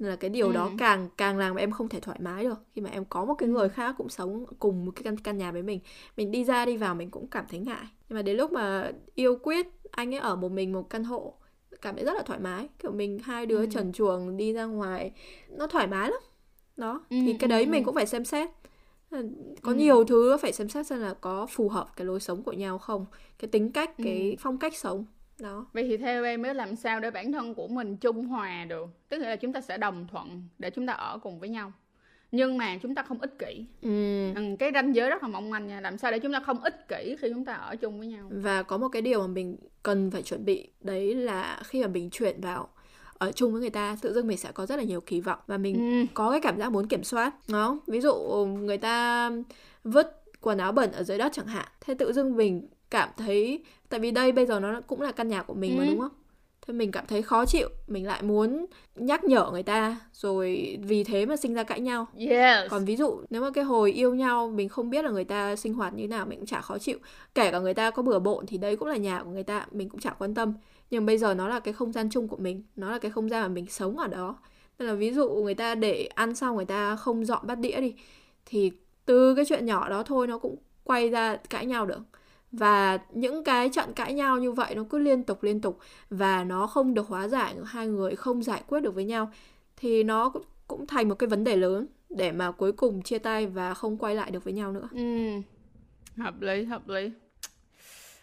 nên 0.04 0.10
là 0.10 0.16
cái 0.16 0.30
điều 0.30 0.48
ừ. 0.48 0.54
đó 0.54 0.72
càng 0.78 1.10
càng 1.18 1.38
làm 1.38 1.56
em 1.56 1.72
không 1.72 1.90
thể 1.90 2.00
thoải 2.00 2.20
mái 2.22 2.44
được 2.44 2.64
khi 2.76 2.82
mà 2.82 2.90
em 2.90 3.06
có 3.06 3.26
một 3.26 3.34
cái 3.34 3.50
người 3.50 3.70
khác 3.70 3.96
cũng 3.98 4.10
sống 4.10 4.46
cùng 4.60 4.86
một 4.86 4.92
cái 4.96 5.04
căn 5.04 5.18
căn 5.18 5.38
nhà 5.38 5.52
với 5.52 5.64
mình 5.64 5.80
mình 6.18 6.32
đi 6.32 6.44
ra 6.44 6.66
đi 6.66 6.78
vào 6.78 6.96
mình 6.96 7.10
cũng 7.10 7.28
cảm 7.28 7.46
thấy 7.50 7.60
ngại 7.60 7.86
nhưng 8.10 8.16
mà 8.16 8.22
đến 8.22 8.38
lúc 8.38 8.52
mà 8.52 8.92
yêu 9.16 9.38
quyết 9.44 9.68
anh 9.92 10.16
ấy 10.16 10.20
ở 10.20 10.36
một 10.36 10.52
mình 10.52 10.74
một 10.74 10.90
căn 10.90 11.04
hộ 11.04 11.34
cảm 11.82 11.96
thấy 11.96 12.06
rất 12.06 12.14
là 12.14 12.24
thoải 12.24 12.40
mái 12.40 12.70
kiểu 12.80 12.92
mình 12.92 13.20
hai 13.20 13.46
đứa 13.46 13.60
ừ. 13.60 13.66
trần 13.72 13.94
chuồng 13.94 14.38
đi 14.38 14.54
ra 14.54 14.66
ngoài 14.66 15.12
nó 15.50 15.68
thoải 15.68 15.88
mái 15.88 16.10
lắm 16.12 16.22
đó 16.78 17.06
ừ, 17.10 17.18
thì 17.26 17.34
cái 17.40 17.48
đấy 17.48 17.64
ừ, 17.64 17.70
mình 17.70 17.84
cũng 17.84 17.96
phải 17.96 18.06
xem 18.06 18.26
xét 18.26 18.50
có 19.62 19.72
ừ. 19.72 19.74
nhiều 19.74 20.04
thứ 20.04 20.38
phải 20.38 20.54
xem 20.54 20.70
xét 20.70 20.88
xem 20.88 21.00
là 21.00 21.14
có 21.22 21.46
phù 21.46 21.70
hợp 21.70 21.88
cái 21.96 22.06
lối 22.06 22.20
sống 22.20 22.44
của 22.44 22.54
nhau 22.54 22.78
không 22.78 23.06
cái 23.40 23.48
tính 23.48 23.72
cách 23.72 23.92
cái 23.98 24.30
ừ. 24.32 24.36
phong 24.40 24.58
cách 24.58 24.76
sống 24.76 25.06
đó. 25.40 25.66
Vậy 25.74 25.86
thì 25.88 25.98
theo 25.98 26.24
em 26.24 26.42
mới 26.42 26.54
làm 26.54 26.76
sao 26.76 27.00
để 27.00 27.12
bản 27.12 27.32
thân 27.32 27.54
của 27.54 27.68
mình 27.68 27.98
trung 27.98 28.26
hòa 28.26 28.66
được? 28.66 28.90
Tức 29.10 29.18
là 29.18 29.36
chúng 29.36 29.54
ta 29.54 29.62
sẽ 29.62 29.78
đồng 29.78 30.08
thuận 30.12 30.44
để 30.60 30.70
chúng 30.70 30.88
ta 30.88 30.94
ở 30.94 31.20
cùng 31.24 31.40
với 31.40 31.50
nhau. 31.50 31.72
Nhưng 32.32 32.58
mà 32.58 32.78
chúng 32.82 32.96
ta 32.96 33.04
không 33.04 33.22
ích 33.22 33.40
kỷ. 33.40 33.66
Ừ. 33.82 34.34
ừ 34.36 34.42
cái 34.60 34.72
ranh 34.74 34.96
giới 34.96 35.10
rất 35.10 35.24
là 35.24 35.30
mong 35.30 35.50
manh 35.50 35.68
nha. 35.68 35.82
Làm 35.82 35.98
sao 35.98 36.12
để 36.12 36.20
chúng 36.20 36.34
ta 36.34 36.40
không 36.40 36.64
ích 36.64 36.88
kỷ 36.88 37.16
khi 37.20 37.30
chúng 37.34 37.46
ta 37.46 37.54
ở 37.54 37.76
chung 37.76 38.00
với 38.00 38.08
nhau? 38.08 38.30
Và 38.32 38.64
có 38.64 38.78
một 38.78 38.88
cái 38.88 39.02
điều 39.02 39.22
mà 39.22 39.28
mình 39.28 39.58
cần 39.84 40.12
phải 40.12 40.22
chuẩn 40.22 40.46
bị 40.46 40.68
đấy 40.82 41.16
là 41.16 41.62
khi 41.66 41.82
mà 41.82 41.88
mình 41.88 42.10
chuyển 42.10 42.42
vào 42.42 42.70
ở 43.18 43.32
chung 43.32 43.52
với 43.52 43.62
người 43.62 43.70
ta 43.70 43.98
tự 44.02 44.14
dưng 44.14 44.28
mình 44.28 44.38
sẽ 44.38 44.52
có 44.52 44.66
rất 44.66 44.76
là 44.76 44.84
nhiều 44.84 45.02
kỳ 45.02 45.22
vọng 45.22 45.40
và 45.48 45.58
mình 45.58 45.76
ừ. 45.76 46.06
có 46.14 46.32
cái 46.32 46.40
cảm 46.42 46.60
giác 46.60 46.72
muốn 46.72 46.88
kiểm 46.88 47.04
soát 47.04 47.34
đó 47.48 47.80
ví 47.88 48.02
dụ 48.02 48.14
người 48.46 48.78
ta 48.78 49.32
vứt 49.84 50.24
quần 50.42 50.58
áo 50.58 50.72
bẩn 50.72 50.92
ở 50.92 51.04
dưới 51.04 51.18
đất 51.18 51.32
chẳng 51.34 51.48
hạn. 51.48 51.68
Thế 51.82 51.94
tự 51.94 52.14
dưng 52.14 52.38
mình 52.38 52.68
cảm 52.94 53.10
thấy 53.18 53.64
tại 53.90 54.00
vì 54.00 54.12
đây 54.12 54.32
bây 54.32 54.46
giờ 54.46 54.60
nó 54.60 54.82
cũng 54.88 55.02
là 55.02 55.12
căn 55.12 55.28
nhà 55.28 55.44
của 55.44 55.54
mình 55.54 55.78
ừ. 55.78 55.80
mà 55.80 55.86
đúng 55.86 56.00
không? 56.00 56.12
Thế 56.68 56.74
mình 56.74 56.92
cảm 56.92 57.06
thấy 57.08 57.22
khó 57.22 57.46
chịu 57.46 57.70
mình 57.88 58.08
lại 58.08 58.22
muốn 58.22 58.66
nhắc 58.96 59.24
nhở 59.24 59.50
người 59.52 59.64
ta 59.64 59.98
rồi 60.14 60.78
vì 60.82 61.04
thế 61.04 61.26
mà 61.26 61.36
sinh 61.36 61.54
ra 61.54 61.64
cãi 61.64 61.80
nhau. 61.80 62.08
Yes. 62.18 62.70
còn 62.70 62.86
ví 62.86 62.96
dụ 62.96 63.22
nếu 63.30 63.42
mà 63.42 63.52
cái 63.52 63.64
hồi 63.64 63.92
yêu 63.92 64.16
nhau 64.16 64.50
mình 64.50 64.70
không 64.70 64.90
biết 64.90 65.06
là 65.06 65.12
người 65.12 65.24
ta 65.24 65.56
sinh 65.56 65.74
hoạt 65.74 65.94
như 65.94 66.08
nào 66.08 66.26
mình 66.26 66.40
cũng 66.40 66.46
chả 66.46 66.62
khó 66.62 66.78
chịu. 66.78 66.98
Kể 67.36 67.52
cả 67.52 67.60
người 67.60 67.74
ta 67.74 67.92
có 67.92 68.04
bừa 68.04 68.20
bộn 68.20 68.46
thì 68.46 68.58
đây 68.58 68.76
cũng 68.76 68.88
là 68.88 68.98
nhà 68.98 69.24
của 69.24 69.30
người 69.30 69.44
ta 69.44 69.66
mình 69.72 69.90
cũng 69.90 70.00
chả 70.00 70.10
quan 70.10 70.34
tâm. 70.34 70.54
Nhưng 70.90 71.06
bây 71.06 71.18
giờ 71.18 71.34
nó 71.34 71.48
là 71.48 71.60
cái 71.60 71.74
không 71.74 71.92
gian 71.92 72.10
chung 72.10 72.28
của 72.28 72.38
mình 72.38 72.64
nó 72.76 72.92
là 72.92 73.00
cái 73.00 73.12
không 73.12 73.30
gian 73.30 73.42
mà 73.42 73.48
mình 73.48 73.66
sống 73.70 73.98
ở 73.98 74.08
đó. 74.08 74.38
Nên 74.80 74.88
là 74.88 74.94
ví 74.94 75.14
dụ 75.14 75.30
người 75.30 75.56
ta 75.56 75.76
để 75.76 76.10
ăn 76.16 76.36
xong 76.36 76.56
người 76.56 76.66
ta 76.66 76.96
không 76.96 77.26
dọn 77.26 77.48
bát 77.48 77.60
đĩa 77.60 77.82
đi 77.82 77.94
thì 78.46 78.72
từ 79.06 79.36
cái 79.36 79.46
chuyện 79.46 79.66
nhỏ 79.66 79.90
đó 79.90 80.04
thôi 80.04 80.28
nó 80.28 80.38
cũng 80.38 80.56
quay 80.84 81.10
ra 81.10 81.36
cãi 81.36 81.66
nhau 81.66 81.86
được 81.86 82.02
và 82.54 82.98
những 83.12 83.44
cái 83.44 83.70
trận 83.70 83.94
cãi 83.94 84.14
nhau 84.14 84.40
như 84.40 84.52
vậy 84.52 84.76
nó 84.76 84.84
cứ 84.90 84.98
liên 84.98 85.24
tục 85.24 85.44
liên 85.44 85.62
tục 85.62 85.80
và 86.10 86.44
nó 86.44 86.68
không 86.68 86.94
được 86.94 87.08
hóa 87.08 87.28
giải 87.28 87.56
hai 87.66 87.88
người 87.88 88.16
không 88.16 88.44
giải 88.44 88.64
quyết 88.68 88.80
được 88.80 88.96
với 88.96 89.06
nhau 89.06 89.32
thì 89.78 90.04
nó 90.04 90.30
cũng, 90.30 90.44
cũng 90.68 90.88
thành 90.88 91.10
một 91.10 91.16
cái 91.16 91.28
vấn 91.28 91.44
đề 91.44 91.56
lớn 91.56 91.88
để 92.10 92.32
mà 92.32 92.52
cuối 92.52 92.72
cùng 92.72 93.02
chia 93.02 93.18
tay 93.18 93.48
và 93.48 93.74
không 93.74 93.98
quay 93.98 94.16
lại 94.16 94.32
được 94.32 94.44
với 94.44 94.54
nhau 94.54 94.72
nữa 94.72 94.90
ừ. 94.92 95.30
hợp 96.22 96.42
lý 96.42 96.64
hợp 96.64 96.90
lý 96.90 97.12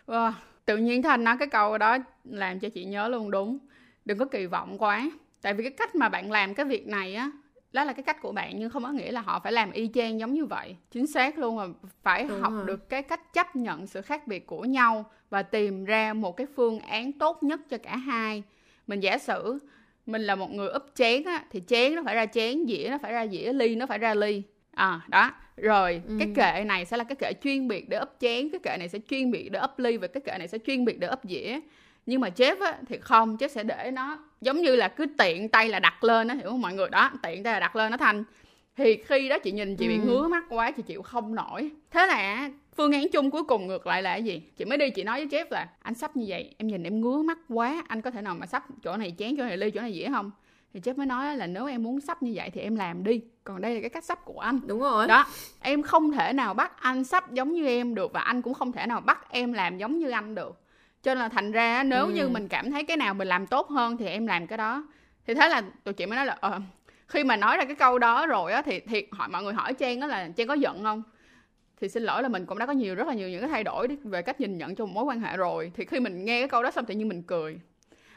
wow. 0.06 0.32
tự 0.64 0.76
nhiên 0.76 1.02
thành 1.02 1.24
nói 1.24 1.36
cái 1.38 1.48
câu 1.48 1.78
đó 1.78 1.98
làm 2.24 2.60
cho 2.60 2.68
chị 2.68 2.84
nhớ 2.84 3.08
luôn 3.08 3.30
đúng 3.30 3.58
đừng 4.04 4.18
có 4.18 4.24
kỳ 4.24 4.46
vọng 4.46 4.78
quá 4.78 5.10
tại 5.42 5.54
vì 5.54 5.62
cái 5.64 5.72
cách 5.72 5.94
mà 5.94 6.08
bạn 6.08 6.32
làm 6.32 6.54
cái 6.54 6.66
việc 6.66 6.86
này 6.86 7.14
á 7.14 7.30
đó 7.72 7.84
là 7.84 7.92
cái 7.92 8.02
cách 8.02 8.22
của 8.22 8.32
bạn 8.32 8.58
nhưng 8.58 8.70
không 8.70 8.82
có 8.82 8.90
nghĩa 8.90 9.12
là 9.12 9.20
họ 9.20 9.40
phải 9.40 9.52
làm 9.52 9.72
y 9.72 9.90
chang 9.94 10.20
giống 10.20 10.34
như 10.34 10.44
vậy. 10.44 10.76
Chính 10.90 11.06
xác 11.06 11.38
luôn 11.38 11.56
mà 11.56 11.64
phải 12.02 12.24
Đúng 12.24 12.40
học 12.40 12.52
rồi. 12.52 12.66
được 12.66 12.88
cái 12.88 13.02
cách 13.02 13.32
chấp 13.32 13.56
nhận 13.56 13.86
sự 13.86 14.02
khác 14.02 14.26
biệt 14.26 14.46
của 14.46 14.64
nhau 14.64 15.10
và 15.30 15.42
tìm 15.42 15.84
ra 15.84 16.12
một 16.12 16.36
cái 16.36 16.46
phương 16.56 16.80
án 16.80 17.12
tốt 17.12 17.42
nhất 17.42 17.60
cho 17.70 17.78
cả 17.78 17.96
hai. 17.96 18.42
Mình 18.86 19.00
giả 19.00 19.18
sử 19.18 19.58
mình 20.06 20.22
là 20.22 20.34
một 20.34 20.50
người 20.50 20.68
úp 20.68 20.82
chén 20.94 21.24
á 21.24 21.44
thì 21.50 21.62
chén 21.66 21.94
nó 21.94 22.02
phải 22.04 22.14
ra 22.14 22.26
chén 22.26 22.66
dĩa 22.66 22.88
nó 22.90 22.98
phải 23.02 23.12
ra 23.12 23.26
dĩa 23.26 23.52
ly 23.52 23.74
nó 23.74 23.86
phải 23.86 23.98
ra 23.98 24.14
ly. 24.14 24.42
À 24.74 25.00
đó. 25.08 25.30
Rồi 25.56 26.02
ừ. 26.08 26.16
cái 26.18 26.28
kệ 26.34 26.64
này 26.64 26.84
sẽ 26.84 26.96
là 26.96 27.04
cái 27.04 27.16
kệ 27.16 27.32
chuyên 27.42 27.68
biệt 27.68 27.88
để 27.88 27.96
úp 27.96 28.08
chén 28.20 28.50
cái 28.50 28.60
kệ 28.62 28.76
này 28.78 28.88
sẽ 28.88 28.98
chuyên 29.08 29.30
biệt 29.30 29.48
để 29.48 29.58
úp 29.60 29.78
ly 29.78 29.96
và 29.96 30.06
cái 30.06 30.20
kệ 30.20 30.38
này 30.38 30.48
sẽ 30.48 30.58
chuyên 30.58 30.84
biệt 30.84 30.98
để 30.98 31.06
úp 31.06 31.20
dĩa 31.24 31.60
nhưng 32.10 32.20
mà 32.20 32.28
Jeff 32.36 32.60
á, 32.60 32.78
thì 32.88 32.98
không 32.98 33.36
Jeff 33.36 33.48
sẽ 33.48 33.62
để 33.62 33.90
nó 33.90 34.18
giống 34.40 34.60
như 34.60 34.76
là 34.76 34.88
cứ 34.88 35.06
tiện 35.18 35.48
tay 35.48 35.68
là 35.68 35.78
đặt 35.78 36.04
lên 36.04 36.28
đó 36.28 36.34
hiểu 36.34 36.50
không 36.50 36.60
mọi 36.60 36.74
người? 36.74 36.88
Đó 36.88 37.10
tiện 37.22 37.42
tay 37.42 37.52
là 37.52 37.60
đặt 37.60 37.76
lên 37.76 37.90
nó 37.90 37.96
thành 37.96 38.24
thì 38.76 38.96
khi 39.06 39.28
đó 39.28 39.38
chị 39.38 39.52
nhìn 39.52 39.76
chị 39.76 39.88
bị 39.88 39.94
ừ. 39.94 40.00
ngứa 40.04 40.28
mắt 40.28 40.44
quá 40.48 40.70
chị 40.70 40.82
chịu 40.82 41.02
không 41.02 41.34
nổi. 41.34 41.70
Thế 41.90 42.06
là 42.06 42.50
phương 42.76 42.92
án 42.92 43.08
chung 43.12 43.30
cuối 43.30 43.44
cùng 43.44 43.66
ngược 43.66 43.86
lại 43.86 44.02
là 44.02 44.10
cái 44.12 44.24
gì? 44.24 44.42
Chị 44.56 44.64
mới 44.64 44.78
đi 44.78 44.90
chị 44.90 45.04
nói 45.04 45.26
với 45.26 45.40
Jeff 45.40 45.46
là 45.50 45.68
anh 45.82 45.94
sắp 45.94 46.16
như 46.16 46.24
vậy 46.28 46.54
em 46.58 46.68
nhìn 46.68 46.82
em 46.82 47.00
ngứa 47.00 47.22
mắt 47.22 47.38
quá 47.48 47.84
anh 47.88 48.02
có 48.02 48.10
thể 48.10 48.22
nào 48.22 48.34
mà 48.34 48.46
sắp 48.46 48.64
chỗ 48.82 48.96
này 48.96 49.14
chén 49.18 49.36
chỗ 49.36 49.44
này 49.44 49.56
ly 49.56 49.70
chỗ 49.70 49.80
này 49.80 49.92
dĩa 49.92 50.08
không? 50.10 50.30
Thì 50.74 50.80
Jeff 50.80 50.96
mới 50.96 51.06
nói 51.06 51.36
là 51.36 51.46
nếu 51.46 51.66
em 51.66 51.82
muốn 51.82 52.00
sắp 52.00 52.22
như 52.22 52.32
vậy 52.34 52.50
thì 52.50 52.60
em 52.60 52.76
làm 52.76 53.04
đi 53.04 53.20
còn 53.44 53.60
đây 53.60 53.74
là 53.74 53.80
cái 53.80 53.90
cách 53.90 54.04
sắp 54.04 54.24
của 54.24 54.40
anh. 54.40 54.60
Đúng 54.66 54.80
rồi. 54.80 55.06
Đó 55.06 55.26
em 55.60 55.82
không 55.82 56.12
thể 56.12 56.32
nào 56.32 56.54
bắt 56.54 56.80
anh 56.80 57.04
sắp 57.04 57.32
giống 57.32 57.52
như 57.52 57.66
em 57.66 57.94
được 57.94 58.12
và 58.12 58.20
anh 58.20 58.42
cũng 58.42 58.54
không 58.54 58.72
thể 58.72 58.86
nào 58.86 59.00
bắt 59.00 59.30
em 59.30 59.52
làm 59.52 59.78
giống 59.78 59.98
như 59.98 60.10
anh 60.10 60.34
được 60.34 60.60
cho 61.02 61.14
nên 61.14 61.18
là 61.18 61.28
thành 61.28 61.52
ra 61.52 61.82
nếu 61.82 62.04
ừ. 62.06 62.12
như 62.12 62.28
mình 62.28 62.48
cảm 62.48 62.70
thấy 62.70 62.84
cái 62.84 62.96
nào 62.96 63.14
mình 63.14 63.28
làm 63.28 63.46
tốt 63.46 63.68
hơn 63.68 63.96
thì 63.96 64.06
em 64.06 64.26
làm 64.26 64.46
cái 64.46 64.58
đó. 64.58 64.84
Thì 65.26 65.34
thế 65.34 65.48
là 65.48 65.62
tụi 65.84 65.94
chị 65.94 66.06
mới 66.06 66.16
nói 66.16 66.26
là 66.26 66.36
ờ, 66.40 66.60
khi 67.08 67.24
mà 67.24 67.36
nói 67.36 67.56
ra 67.56 67.64
cái 67.64 67.74
câu 67.74 67.98
đó 67.98 68.26
rồi 68.26 68.52
á 68.52 68.62
thì 68.62 68.80
thiệt 68.80 69.04
hỏi 69.10 69.28
mọi 69.28 69.42
người 69.42 69.54
hỏi 69.54 69.74
trang 69.74 70.00
đó 70.00 70.06
là 70.06 70.28
trang 70.36 70.46
có 70.46 70.54
giận 70.54 70.82
không? 70.82 71.02
Thì 71.80 71.88
xin 71.88 72.02
lỗi 72.02 72.22
là 72.22 72.28
mình 72.28 72.46
cũng 72.46 72.58
đã 72.58 72.66
có 72.66 72.72
nhiều 72.72 72.94
rất 72.94 73.08
là 73.08 73.14
nhiều 73.14 73.28
những 73.28 73.40
cái 73.40 73.50
thay 73.50 73.64
đổi 73.64 73.88
về 74.04 74.22
cách 74.22 74.40
nhìn 74.40 74.58
nhận 74.58 74.74
trong 74.74 74.88
một 74.88 74.94
mối 74.94 75.04
quan 75.04 75.20
hệ 75.20 75.36
rồi. 75.36 75.72
Thì 75.74 75.84
khi 75.84 76.00
mình 76.00 76.24
nghe 76.24 76.40
cái 76.40 76.48
câu 76.48 76.62
đó 76.62 76.70
xong 76.70 76.84
tự 76.84 76.94
nhiên 76.94 77.08
mình 77.08 77.22
cười. 77.22 77.60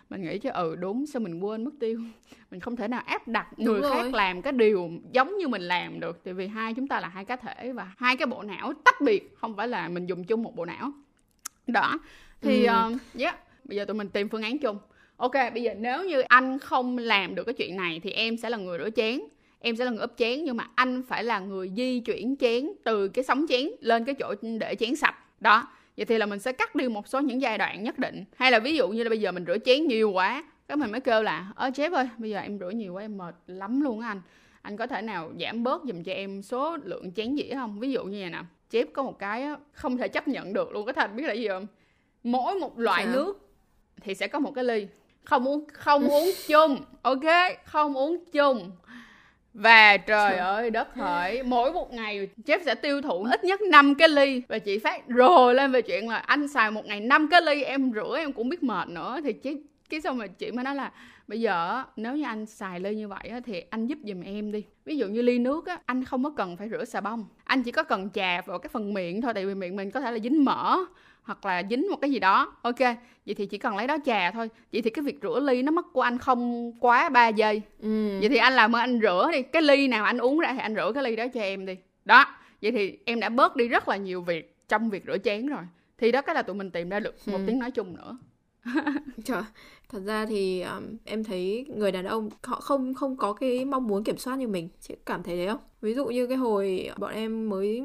Mình 0.10 0.22
nghĩ 0.22 0.38
chứ 0.38 0.50
ừ 0.50 0.76
đúng 0.76 1.06
sao 1.06 1.20
mình 1.20 1.40
quên 1.40 1.64
mất 1.64 1.72
tiêu. 1.80 2.00
Mình 2.52 2.60
không 2.60 2.76
thể 2.76 2.88
nào 2.88 3.02
áp 3.06 3.28
đặt 3.28 3.48
người 3.58 3.82
khác 3.82 4.14
làm 4.14 4.42
cái 4.42 4.54
điều 4.54 4.92
giống 5.12 5.38
như 5.38 5.48
mình 5.48 5.62
làm 5.62 6.00
được. 6.00 6.24
Tại 6.24 6.34
vì 6.34 6.48
hai 6.48 6.74
chúng 6.74 6.88
ta 6.88 7.00
là 7.00 7.08
hai 7.08 7.26
cá 7.26 7.36
thể 7.36 7.72
và 7.72 7.92
hai 7.98 8.18
cái 8.18 8.26
bộ 8.26 8.44
não 8.44 8.74
tách 8.86 9.02
biệt 9.02 9.36
không 9.38 9.56
phải 9.56 9.68
là 9.68 9.90
mình 9.90 10.06
dùng 10.06 10.24
chung 10.24 10.44
một 10.44 10.56
bộ 10.56 10.66
não. 10.66 10.92
Đó 11.68 12.00
thì 12.44 12.66
ừ. 12.66 12.74
uh, 12.94 13.20
yeah 13.20 13.36
bây 13.64 13.78
giờ 13.78 13.86
tụi 13.86 13.96
mình 13.96 14.10
tìm 14.10 14.30
phương 14.30 14.42
án 14.42 14.58
chung. 14.58 14.78
Ok 15.18 15.34
bây 15.54 15.64
giờ 15.64 15.74
nếu 15.80 16.04
như 16.04 16.22
anh 16.22 16.60
không 16.60 16.98
làm 16.98 17.36
được 17.36 17.44
cái 17.44 17.54
chuyện 17.54 17.76
này 17.76 18.00
thì 18.04 18.12
em 18.12 18.38
sẽ 18.38 18.50
là 18.50 18.58
người 18.58 18.80
rửa 18.80 18.90
chén. 18.90 19.20
Em 19.60 19.76
sẽ 19.76 19.86
là 19.86 19.92
người 19.92 20.02
úp 20.02 20.12
chén 20.18 20.44
nhưng 20.44 20.58
mà 20.58 20.68
anh 20.76 21.04
phải 21.08 21.24
là 21.24 21.40
người 21.40 21.72
di 21.76 22.00
chuyển 22.00 22.36
chén 22.40 22.70
từ 22.84 23.08
cái 23.08 23.24
sóng 23.24 23.46
chén 23.50 23.68
lên 23.80 24.06
cái 24.06 24.16
chỗ 24.16 24.36
để 24.60 24.76
chén 24.76 24.96
sạch. 24.96 25.16
Đó 25.40 25.68
vậy 25.98 26.06
thì 26.06 26.18
là 26.18 26.26
mình 26.26 26.40
sẽ 26.40 26.52
cắt 26.52 26.76
đi 26.76 26.88
một 26.88 27.08
số 27.08 27.20
những 27.20 27.42
giai 27.42 27.58
đoạn 27.58 27.84
nhất 27.84 28.00
định. 28.00 28.26
Hay 28.36 28.52
là 28.52 28.60
ví 28.60 28.76
dụ 28.76 28.88
như 28.88 29.04
là 29.04 29.10
bây 29.10 29.20
giờ 29.20 29.32
mình 29.32 29.46
rửa 29.48 29.58
chén 29.66 29.88
nhiều 29.88 30.12
quá 30.12 30.44
cái 30.68 30.78
mình 30.78 30.92
mới 30.92 31.02
kêu 31.02 31.24
là 31.24 31.52
ơ 31.56 31.72
chép 31.76 31.92
ơi 31.92 32.10
bây 32.18 32.30
giờ 32.30 32.40
em 32.40 32.60
rửa 32.60 32.70
nhiều 32.70 32.94
quá 32.94 33.02
em 33.02 33.18
mệt 33.18 33.36
lắm 33.48 33.82
luôn 33.82 34.00
á 34.00 34.08
anh. 34.08 34.22
Anh 34.62 34.78
có 34.78 34.88
thể 34.88 35.02
nào 35.02 35.32
giảm 35.40 35.64
bớt 35.64 35.82
dùm 35.84 36.04
cho 36.04 36.12
em 36.12 36.42
số 36.42 36.78
lượng 36.84 37.12
chén 37.12 37.36
dĩa 37.36 37.54
không? 37.54 37.80
Ví 37.80 37.92
dụ 37.92 38.04
như 38.04 38.20
vậy 38.22 38.30
nè. 38.30 38.42
Chép 38.70 38.88
có 38.94 39.04
một 39.04 39.20
cái 39.20 39.48
không 39.72 39.98
thể 39.98 40.08
chấp 40.08 40.28
nhận 40.28 40.54
được 40.54 40.72
luôn. 40.72 40.86
Có 40.86 40.94
thành 40.94 41.16
biết 41.16 41.24
là 41.24 41.34
gì 41.34 41.48
không 41.48 41.68
mỗi 42.24 42.56
một 42.56 42.80
loại 42.80 43.04
Sao? 43.04 43.14
nước 43.14 43.50
thì 44.02 44.16
sẽ 44.16 44.28
có 44.28 44.40
một 44.40 44.52
cái 44.56 44.64
ly. 44.64 44.88
Không 45.24 45.48
uống 45.48 45.66
không 45.74 46.08
uống 46.08 46.32
chung 46.48 46.78
ok? 47.02 47.26
Không 47.66 47.98
uống 47.98 48.24
chung. 48.32 48.72
Và 49.54 49.98
trời 49.98 50.38
ơi 50.38 50.70
đất 50.70 50.96
hỡi 50.96 51.44
mỗi 51.44 51.74
một 51.74 51.94
ngày 51.94 52.30
Jeff 52.46 52.60
sẽ 52.66 52.76
tiêu 52.76 53.02
thụ 53.02 53.24
ít 53.32 53.44
nhất 53.44 53.62
5 53.62 53.96
cái 53.96 54.10
ly. 54.10 54.42
Và 54.48 54.60
chị 54.60 54.80
phát 54.80 55.08
rồi 55.08 55.56
lên 55.56 55.72
về 55.72 55.82
chuyện 55.82 56.10
là 56.10 56.18
anh 56.18 56.48
xài 56.48 56.72
một 56.72 56.86
ngày 56.86 57.00
5 57.00 57.28
cái 57.32 57.42
ly 57.42 57.64
em 57.64 57.92
rửa 57.94 58.18
em 58.18 58.34
cũng 58.34 58.50
biết 58.50 58.64
mệt 58.64 58.88
nữa. 58.88 59.20
Thì 59.24 59.34
chị 59.34 59.58
cái 59.90 60.02
xong 60.02 60.18
mà 60.18 60.28
chị 60.28 60.52
mới 60.52 60.64
nói 60.64 60.76
là 60.76 60.92
bây 61.28 61.42
giờ 61.42 61.84
nếu 61.96 62.16
như 62.16 62.24
anh 62.24 62.46
xài 62.46 62.80
ly 62.80 62.96
như 62.96 63.08
vậy 63.08 63.32
thì 63.46 63.64
anh 63.70 63.88
giúp 63.88 63.98
giùm 64.04 64.22
em 64.22 64.52
đi. 64.52 64.64
Ví 64.86 64.98
dụ 64.98 65.08
như 65.08 65.22
ly 65.22 65.40
nước 65.40 65.66
á 65.66 65.78
anh 65.86 66.04
không 66.06 66.24
có 66.24 66.30
cần 66.30 66.58
phải 66.58 66.70
rửa 66.70 66.86
xà 66.86 67.02
bông. 67.02 67.26
Anh 67.44 67.64
chỉ 67.64 67.72
có 67.72 67.84
cần 67.84 68.10
chà 68.10 68.42
vào 68.46 68.60
cái 68.60 68.70
phần 68.74 68.94
miệng 68.94 69.22
thôi 69.22 69.34
tại 69.34 69.46
vì 69.46 69.56
miệng 69.56 69.76
mình 69.76 69.92
có 69.92 70.02
thể 70.02 70.12
là 70.12 70.20
dính 70.20 70.46
mỡ 70.46 70.78
hoặc 71.24 71.46
là 71.46 71.64
dính 71.70 71.88
một 71.90 71.98
cái 72.02 72.12
gì 72.12 72.20
đó. 72.20 72.56
Ok 72.62 72.80
vậy 73.26 73.36
thì 73.36 73.46
chỉ 73.46 73.58
cần 73.58 73.76
lấy 73.76 73.88
đó 73.88 73.98
trà 74.06 74.32
thôi. 74.32 74.50
Vậy 74.72 74.82
thì 74.82 74.90
cái 74.90 75.04
việc 75.04 75.20
rửa 75.22 75.40
ly 75.40 75.62
nó 75.62 75.72
mất 75.72 75.86
của 75.94 76.02
anh 76.02 76.18
không 76.18 76.72
quá 76.80 77.10
3 77.10 77.28
giây. 77.28 77.62
Ừ. 77.82 78.20
vậy 78.20 78.30
thì 78.30 78.38
anh 78.38 78.54
làm 78.54 78.76
ơn 78.76 78.80
anh 78.80 79.00
rửa 79.02 79.30
đi. 79.32 79.42
Cái 79.42 79.62
ly 79.62 79.88
nào 79.88 80.06
anh 80.06 80.18
uống 80.18 80.40
ra 80.40 80.54
thì 80.54 80.60
anh 80.60 80.76
rửa 80.76 80.92
cái 80.94 81.04
ly 81.04 81.16
đó 81.16 81.26
cho 81.34 81.42
em 81.42 81.66
đi. 81.66 81.78
Đó 82.06 82.26
vậy 82.62 82.72
thì 82.72 83.00
em 83.06 83.20
đã 83.20 83.30
bớt 83.30 83.56
đi 83.56 83.68
rất 83.68 83.90
là 83.90 83.98
nhiều 83.98 84.22
việc 84.22 84.56
trong 84.68 84.90
việc 84.90 85.04
rửa 85.08 85.18
chén 85.18 85.48
rồi. 85.48 85.64
Thì 85.98 86.12
đó 86.12 86.22
cái 86.22 86.36
là 86.36 86.42
tụi 86.42 86.56
mình 86.56 86.72
tìm 86.72 86.90
ra 86.90 87.00
được 87.00 87.16
một 87.26 87.38
ừ. 87.38 87.44
tiếng 87.48 87.60
nói 87.60 87.72
chung 87.72 87.96
nữa 87.96 88.18
Trời, 89.24 89.44
thật 89.90 90.00
ra 90.06 90.26
thì 90.26 90.62
um, 90.62 90.84
em 91.06 91.24
thấy 91.24 91.66
người 91.76 91.92
đàn 91.92 92.06
ông 92.06 92.30
họ 92.44 92.60
không 92.60 92.94
không 92.94 93.18
có 93.18 93.34
cái 93.34 93.66
mong 93.66 93.88
muốn 93.88 94.04
kiểm 94.04 94.18
soát 94.18 94.36
như 94.36 94.48
mình, 94.48 94.70
chị 94.82 94.96
cảm 95.06 95.24
thấy 95.24 95.38
đấy 95.38 95.48
không? 95.48 95.60
Ví 95.82 95.94
dụ 95.94 96.06
như 96.06 96.28
cái 96.28 96.38
hồi 96.38 96.90
bọn 96.98 97.14
em 97.14 97.50
mới 97.50 97.82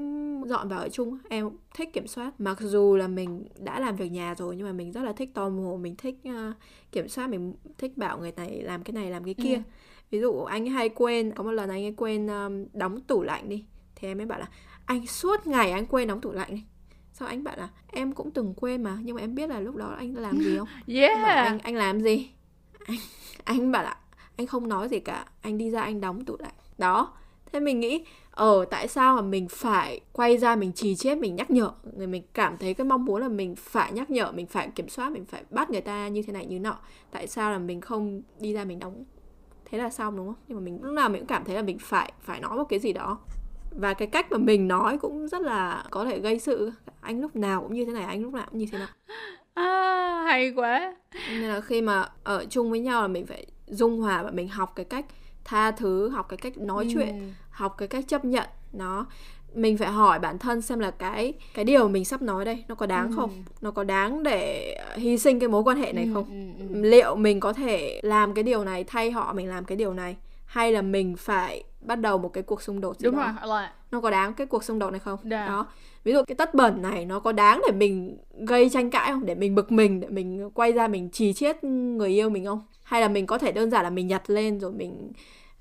dọn 0.46 0.68
vào 0.68 0.80
ở 0.80 0.88
chung, 0.88 1.18
em 1.28 1.50
thích 1.74 1.92
kiểm 1.92 2.06
soát. 2.06 2.40
Mặc 2.40 2.60
dù 2.60 2.96
là 2.96 3.08
mình 3.08 3.44
đã 3.58 3.80
làm 3.80 3.96
việc 3.96 4.12
nhà 4.12 4.34
rồi 4.34 4.56
nhưng 4.56 4.66
mà 4.66 4.72
mình 4.72 4.92
rất 4.92 5.02
là 5.02 5.12
thích 5.12 5.34
tò 5.34 5.48
mò, 5.48 5.76
mình 5.76 5.96
thích 5.96 6.16
uh, 6.28 6.54
kiểm 6.92 7.08
soát, 7.08 7.26
mình 7.26 7.54
thích 7.78 7.96
bảo 7.96 8.18
người 8.18 8.32
này 8.36 8.62
làm 8.62 8.82
cái 8.82 8.92
này 8.92 9.10
làm 9.10 9.24
cái 9.24 9.34
kia. 9.34 9.54
Ừ. 9.54 9.60
Ví 10.10 10.20
dụ 10.20 10.32
anh 10.32 10.66
hay 10.66 10.88
quên, 10.88 11.32
có 11.34 11.44
một 11.44 11.52
lần 11.52 11.70
anh 11.70 11.84
ấy 11.84 11.94
quên 11.96 12.26
um, 12.26 12.64
đóng 12.72 13.00
tủ 13.00 13.22
lạnh 13.22 13.48
đi, 13.48 13.64
thì 13.96 14.08
em 14.08 14.16
mới 14.18 14.26
bảo 14.26 14.38
là 14.38 14.48
anh 14.86 15.06
suốt 15.06 15.46
ngày 15.46 15.72
anh 15.72 15.86
quên 15.86 16.08
đóng 16.08 16.20
tủ 16.20 16.32
lạnh 16.32 16.50
đi 16.50 16.62
sau 17.18 17.28
anh 17.28 17.44
bảo 17.44 17.56
là 17.56 17.68
em 17.92 18.12
cũng 18.12 18.30
từng 18.30 18.54
quên 18.56 18.82
mà 18.82 18.98
nhưng 19.02 19.16
mà 19.16 19.22
em 19.22 19.34
biết 19.34 19.50
là 19.50 19.60
lúc 19.60 19.76
đó 19.76 19.94
anh 19.98 20.16
làm 20.16 20.40
gì 20.40 20.58
không? 20.58 20.68
Yeah. 20.86 21.22
Bảo 21.22 21.44
anh 21.44 21.58
anh 21.58 21.74
làm 21.74 22.00
gì? 22.00 22.30
Anh 22.86 22.98
anh 23.44 23.72
bảo 23.72 23.82
là 23.82 23.96
anh 24.36 24.46
không 24.46 24.68
nói 24.68 24.88
gì 24.88 25.00
cả 25.00 25.26
anh 25.40 25.58
đi 25.58 25.70
ra 25.70 25.82
anh 25.82 26.00
đóng 26.00 26.24
tủ 26.24 26.36
lạnh 26.38 26.54
đó. 26.78 27.12
Thế 27.52 27.60
mình 27.60 27.80
nghĩ 27.80 28.04
ờ 28.30 28.64
tại 28.64 28.88
sao 28.88 29.16
mà 29.16 29.22
mình 29.22 29.48
phải 29.50 30.00
quay 30.12 30.38
ra 30.38 30.56
mình 30.56 30.72
trì 30.72 30.96
chết 30.96 31.18
mình 31.18 31.36
nhắc 31.36 31.50
nhở? 31.50 31.70
Người 31.96 32.06
mình 32.06 32.22
cảm 32.34 32.56
thấy 32.56 32.74
cái 32.74 32.84
mong 32.84 33.04
muốn 33.04 33.20
là 33.20 33.28
mình 33.28 33.56
phải 33.56 33.92
nhắc 33.92 34.10
nhở 34.10 34.32
mình 34.32 34.46
phải 34.46 34.68
kiểm 34.74 34.88
soát 34.88 35.12
mình 35.12 35.24
phải 35.24 35.44
bắt 35.50 35.70
người 35.70 35.80
ta 35.80 36.08
như 36.08 36.22
thế 36.22 36.32
này 36.32 36.46
như 36.46 36.58
nọ. 36.58 36.78
Tại 37.10 37.26
sao 37.26 37.50
là 37.52 37.58
mình 37.58 37.80
không 37.80 38.22
đi 38.40 38.52
ra 38.52 38.64
mình 38.64 38.78
đóng? 38.78 39.04
Thế 39.64 39.78
là 39.78 39.90
xong 39.90 40.16
đúng 40.16 40.26
không? 40.26 40.42
Nhưng 40.48 40.58
mà 40.58 40.64
mình 40.64 40.82
lúc 40.82 40.94
nào 40.94 41.08
mình 41.08 41.20
cũng 41.20 41.28
cảm 41.28 41.44
thấy 41.44 41.56
là 41.56 41.62
mình 41.62 41.78
phải 41.80 42.12
phải 42.20 42.40
nói 42.40 42.56
một 42.56 42.64
cái 42.64 42.78
gì 42.78 42.92
đó 42.92 43.18
và 43.70 43.94
cái 43.94 44.08
cách 44.08 44.32
mà 44.32 44.38
mình 44.38 44.68
nói 44.68 44.98
cũng 44.98 45.28
rất 45.28 45.42
là 45.42 45.84
có 45.90 46.04
thể 46.04 46.18
gây 46.18 46.38
sự. 46.38 46.72
Anh 47.00 47.20
lúc 47.20 47.36
nào 47.36 47.62
cũng 47.62 47.74
như 47.74 47.84
thế 47.84 47.92
này 47.92 48.04
anh 48.04 48.22
lúc 48.22 48.32
nào 48.32 48.46
cũng 48.50 48.58
như 48.58 48.66
thế 48.72 48.78
nào. 48.78 48.88
À, 49.54 50.22
hay 50.26 50.52
quá. 50.56 50.96
Nên 51.30 51.40
là 51.42 51.60
khi 51.60 51.82
mà 51.82 52.08
ở 52.24 52.44
chung 52.50 52.70
với 52.70 52.80
nhau 52.80 53.02
là 53.02 53.08
mình 53.08 53.26
phải 53.26 53.46
dung 53.66 54.00
hòa 54.00 54.22
và 54.22 54.30
mình 54.30 54.48
học 54.48 54.72
cái 54.76 54.84
cách 54.84 55.06
tha 55.44 55.70
thứ 55.70 56.08
học 56.08 56.26
cái 56.28 56.36
cách 56.36 56.58
nói 56.58 56.84
ừ. 56.84 56.90
chuyện 56.94 57.32
học 57.50 57.74
cái 57.78 57.88
cách 57.88 58.04
chấp 58.08 58.24
nhận. 58.24 58.46
Nó 58.72 59.06
mình 59.54 59.78
phải 59.78 59.88
hỏi 59.88 60.18
bản 60.18 60.38
thân 60.38 60.62
xem 60.62 60.78
là 60.78 60.90
cái 60.90 61.32
cái 61.54 61.64
điều 61.64 61.88
mình 61.88 62.04
sắp 62.04 62.22
nói 62.22 62.44
đây 62.44 62.64
nó 62.68 62.74
có 62.74 62.86
đáng 62.86 63.10
ừ. 63.10 63.16
không? 63.16 63.44
Nó 63.60 63.70
có 63.70 63.84
đáng 63.84 64.22
để 64.22 64.74
hy 64.96 65.18
sinh 65.18 65.40
cái 65.40 65.48
mối 65.48 65.62
quan 65.62 65.76
hệ 65.76 65.92
này 65.92 66.04
ừ, 66.04 66.10
không? 66.14 66.54
ừ, 66.58 66.64
ừ. 66.74 66.80
liệu 66.82 67.14
mình 67.14 67.40
có 67.40 67.52
thể 67.52 68.00
làm 68.02 68.34
cái 68.34 68.44
điều 68.44 68.64
này 68.64 68.84
thay 68.84 69.10
họ 69.10 69.32
mình 69.32 69.48
làm 69.48 69.64
cái 69.64 69.76
điều 69.76 69.94
này? 69.94 70.16
Hay 70.46 70.72
là 70.72 70.82
mình 70.82 71.16
phải 71.18 71.64
bắt 71.88 71.96
đầu 72.00 72.18
một 72.18 72.28
cái 72.28 72.42
cuộc 72.42 72.62
xung 72.62 72.80
đột 72.80 72.98
gì 72.98 73.04
đúng 73.04 73.16
đó. 73.16 73.34
rồi 73.46 73.62
nó 73.90 74.00
có 74.00 74.10
đáng 74.10 74.34
cái 74.34 74.46
cuộc 74.46 74.64
xung 74.64 74.78
đột 74.78 74.90
này 74.90 75.00
không 75.00 75.18
yeah. 75.18 75.30
Dạ. 75.30 75.46
đó 75.46 75.66
ví 76.04 76.12
dụ 76.12 76.22
cái 76.26 76.34
tất 76.34 76.54
bẩn 76.54 76.82
này 76.82 77.04
nó 77.04 77.20
có 77.20 77.32
đáng 77.32 77.60
để 77.66 77.72
mình 77.72 78.18
gây 78.46 78.70
tranh 78.70 78.90
cãi 78.90 79.12
không 79.12 79.26
để 79.26 79.34
mình 79.34 79.54
bực 79.54 79.72
mình 79.72 80.00
để 80.00 80.08
mình 80.08 80.50
quay 80.54 80.72
ra 80.72 80.88
mình 80.88 81.10
trì 81.10 81.32
chiết 81.32 81.64
người 81.64 82.08
yêu 82.08 82.30
mình 82.30 82.44
không 82.44 82.62
hay 82.82 83.00
là 83.00 83.08
mình 83.08 83.26
có 83.26 83.38
thể 83.38 83.52
đơn 83.52 83.70
giản 83.70 83.84
là 83.84 83.90
mình 83.90 84.06
nhặt 84.06 84.30
lên 84.30 84.60
rồi 84.60 84.72
mình 84.72 85.12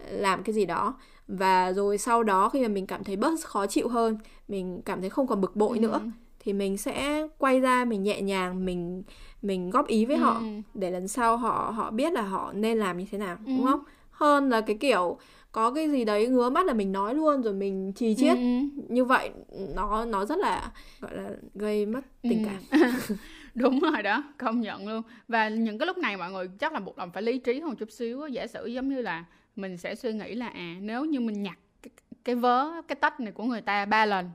làm 0.10 0.44
cái 0.44 0.56
gì 0.56 0.66
đó 0.66 0.96
và 1.28 1.74
rồi 1.74 1.98
sau 1.98 2.24
đó 2.24 2.50
khi 2.50 2.62
mà 2.62 2.68
mình 2.68 2.88
cảm 2.88 3.04
thấy 3.04 3.16
bớt 3.16 3.32
khó 3.44 3.68
chịu 3.68 3.88
hơn 3.88 4.18
mình 4.48 4.82
cảm 4.86 5.02
thấy 5.02 5.10
không 5.10 5.28
còn 5.28 5.42
bực 5.42 5.56
bội 5.56 5.78
ừ. 5.78 5.82
nữa 5.82 6.02
thì 6.40 6.54
mình 6.54 6.78
sẽ 6.78 7.28
quay 7.38 7.60
ra 7.60 7.86
mình 7.86 8.04
nhẹ 8.04 8.22
nhàng 8.22 8.66
mình 8.66 9.04
mình 9.42 9.70
góp 9.70 9.88
ý 9.88 10.06
với 10.06 10.16
ừ. 10.16 10.22
họ 10.22 10.42
để 10.74 10.92
lần 10.92 11.08
sau 11.08 11.38
họ 11.38 11.74
họ 11.76 11.92
biết 11.92 12.14
là 12.14 12.22
họ 12.22 12.54
nên 12.54 12.78
làm 12.78 12.98
như 12.98 13.06
thế 13.12 13.18
nào 13.18 13.38
ừ. 13.46 13.52
đúng 13.58 13.66
không 13.66 13.84
hơn 14.12 14.50
là 14.50 14.62
cái 14.62 14.78
kiểu 14.78 15.18
có 15.58 15.72
cái 15.72 15.90
gì 15.90 16.06
đấy 16.06 16.28
ngứa 16.28 16.50
mắt 16.50 16.66
là 16.66 16.74
mình 16.74 16.92
nói 16.92 17.16
luôn 17.16 17.42
rồi 17.42 17.54
mình 17.54 17.94
trì 17.94 18.16
chiết. 18.16 18.38
Ừ. 18.38 18.44
như 18.90 19.06
vậy 19.06 19.32
nó 19.76 20.06
nó 20.06 20.26
rất 20.26 20.38
là 20.38 20.72
gọi 21.00 21.16
là 21.16 21.30
gây 21.56 21.86
mất 21.86 22.02
tình 22.22 22.46
ừ. 22.46 22.50
cảm. 22.50 22.82
Đúng 23.56 23.80
rồi 23.80 24.04
đó 24.04 24.24
công 24.38 24.62
nhận 24.62 24.88
luôn. 24.88 25.02
Và 25.28 25.50
những 25.50 25.78
cái 25.78 25.86
lúc 25.88 25.98
này 25.98 26.18
mọi 26.18 26.32
người 26.32 26.50
chắc 26.60 26.74
là 26.74 26.80
buộc 26.80 26.98
lòng 26.98 27.12
phải 27.12 27.24
lý 27.24 27.38
trí 27.38 27.60
hơn 27.60 27.76
chút 27.76 27.92
xíu 27.92 28.28
giả 28.28 28.48
sử 28.48 28.66
giống 28.66 28.90
như 28.90 29.02
là 29.02 29.26
mình 29.56 29.78
sẽ 29.78 29.96
suy 29.96 30.14
nghĩ 30.14 30.36
là 30.36 30.48
à 30.48 30.76
nếu 30.82 31.06
như 31.06 31.20
mình 31.20 31.44
nhặt 31.44 31.58
cái, 31.82 31.92
cái 32.24 32.36
vớ 32.36 32.82
cái 32.88 32.96
tách 32.96 33.20
này 33.20 33.32
của 33.32 33.44
người 33.44 33.62
ta 33.62 33.86
ba 33.86 34.06
lần 34.06 34.30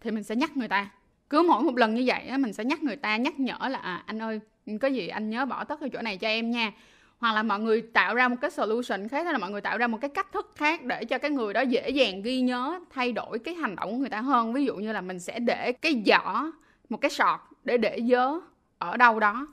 thì 0.00 0.10
mình 0.10 0.24
sẽ 0.24 0.36
nhắc 0.36 0.56
người 0.56 0.68
ta. 0.68 0.90
Cứ 1.30 1.42
mỗi 1.48 1.62
một 1.62 1.76
lần 1.76 1.94
như 1.94 2.02
vậy 2.06 2.26
á 2.26 2.38
mình 2.38 2.52
sẽ 2.52 2.64
nhắc 2.64 2.82
người 2.82 2.96
ta 2.96 3.16
nhắc 3.16 3.40
nhở 3.40 3.58
là 3.68 3.78
à 3.78 4.02
anh 4.06 4.22
ơi 4.22 4.40
có 4.80 4.88
gì 4.88 5.08
anh 5.08 5.30
nhớ 5.30 5.46
bỏ 5.46 5.64
tất 5.64 5.80
cái 5.80 5.90
chỗ 5.92 6.02
này 6.02 6.16
cho 6.16 6.28
em 6.28 6.50
nha 6.50 6.72
hoặc 7.18 7.32
là 7.32 7.42
mọi 7.42 7.60
người 7.60 7.82
tạo 7.82 8.14
ra 8.14 8.28
một 8.28 8.36
cái 8.40 8.50
solution 8.50 9.08
khác 9.08 9.26
là 9.26 9.38
mọi 9.38 9.50
người 9.50 9.60
tạo 9.60 9.78
ra 9.78 9.86
một 9.86 9.98
cái 10.00 10.10
cách 10.10 10.32
thức 10.32 10.52
khác 10.56 10.84
để 10.84 11.04
cho 11.04 11.18
cái 11.18 11.30
người 11.30 11.52
đó 11.52 11.60
dễ 11.60 11.90
dàng 11.90 12.22
ghi 12.22 12.40
nhớ 12.40 12.80
thay 12.90 13.12
đổi 13.12 13.38
cái 13.38 13.54
hành 13.54 13.76
động 13.76 13.90
của 13.90 13.96
người 13.96 14.08
ta 14.08 14.20
hơn. 14.20 14.52
Ví 14.52 14.64
dụ 14.64 14.76
như 14.76 14.92
là 14.92 15.00
mình 15.00 15.18
sẽ 15.18 15.38
để 15.38 15.72
cái 15.72 16.02
giỏ 16.06 16.50
một 16.88 16.96
cái 16.96 17.10
sọt 17.10 17.40
để 17.64 17.78
để 17.78 18.00
dớ 18.10 18.30
ở 18.78 18.96
đâu 18.96 19.20
đó. 19.20 19.46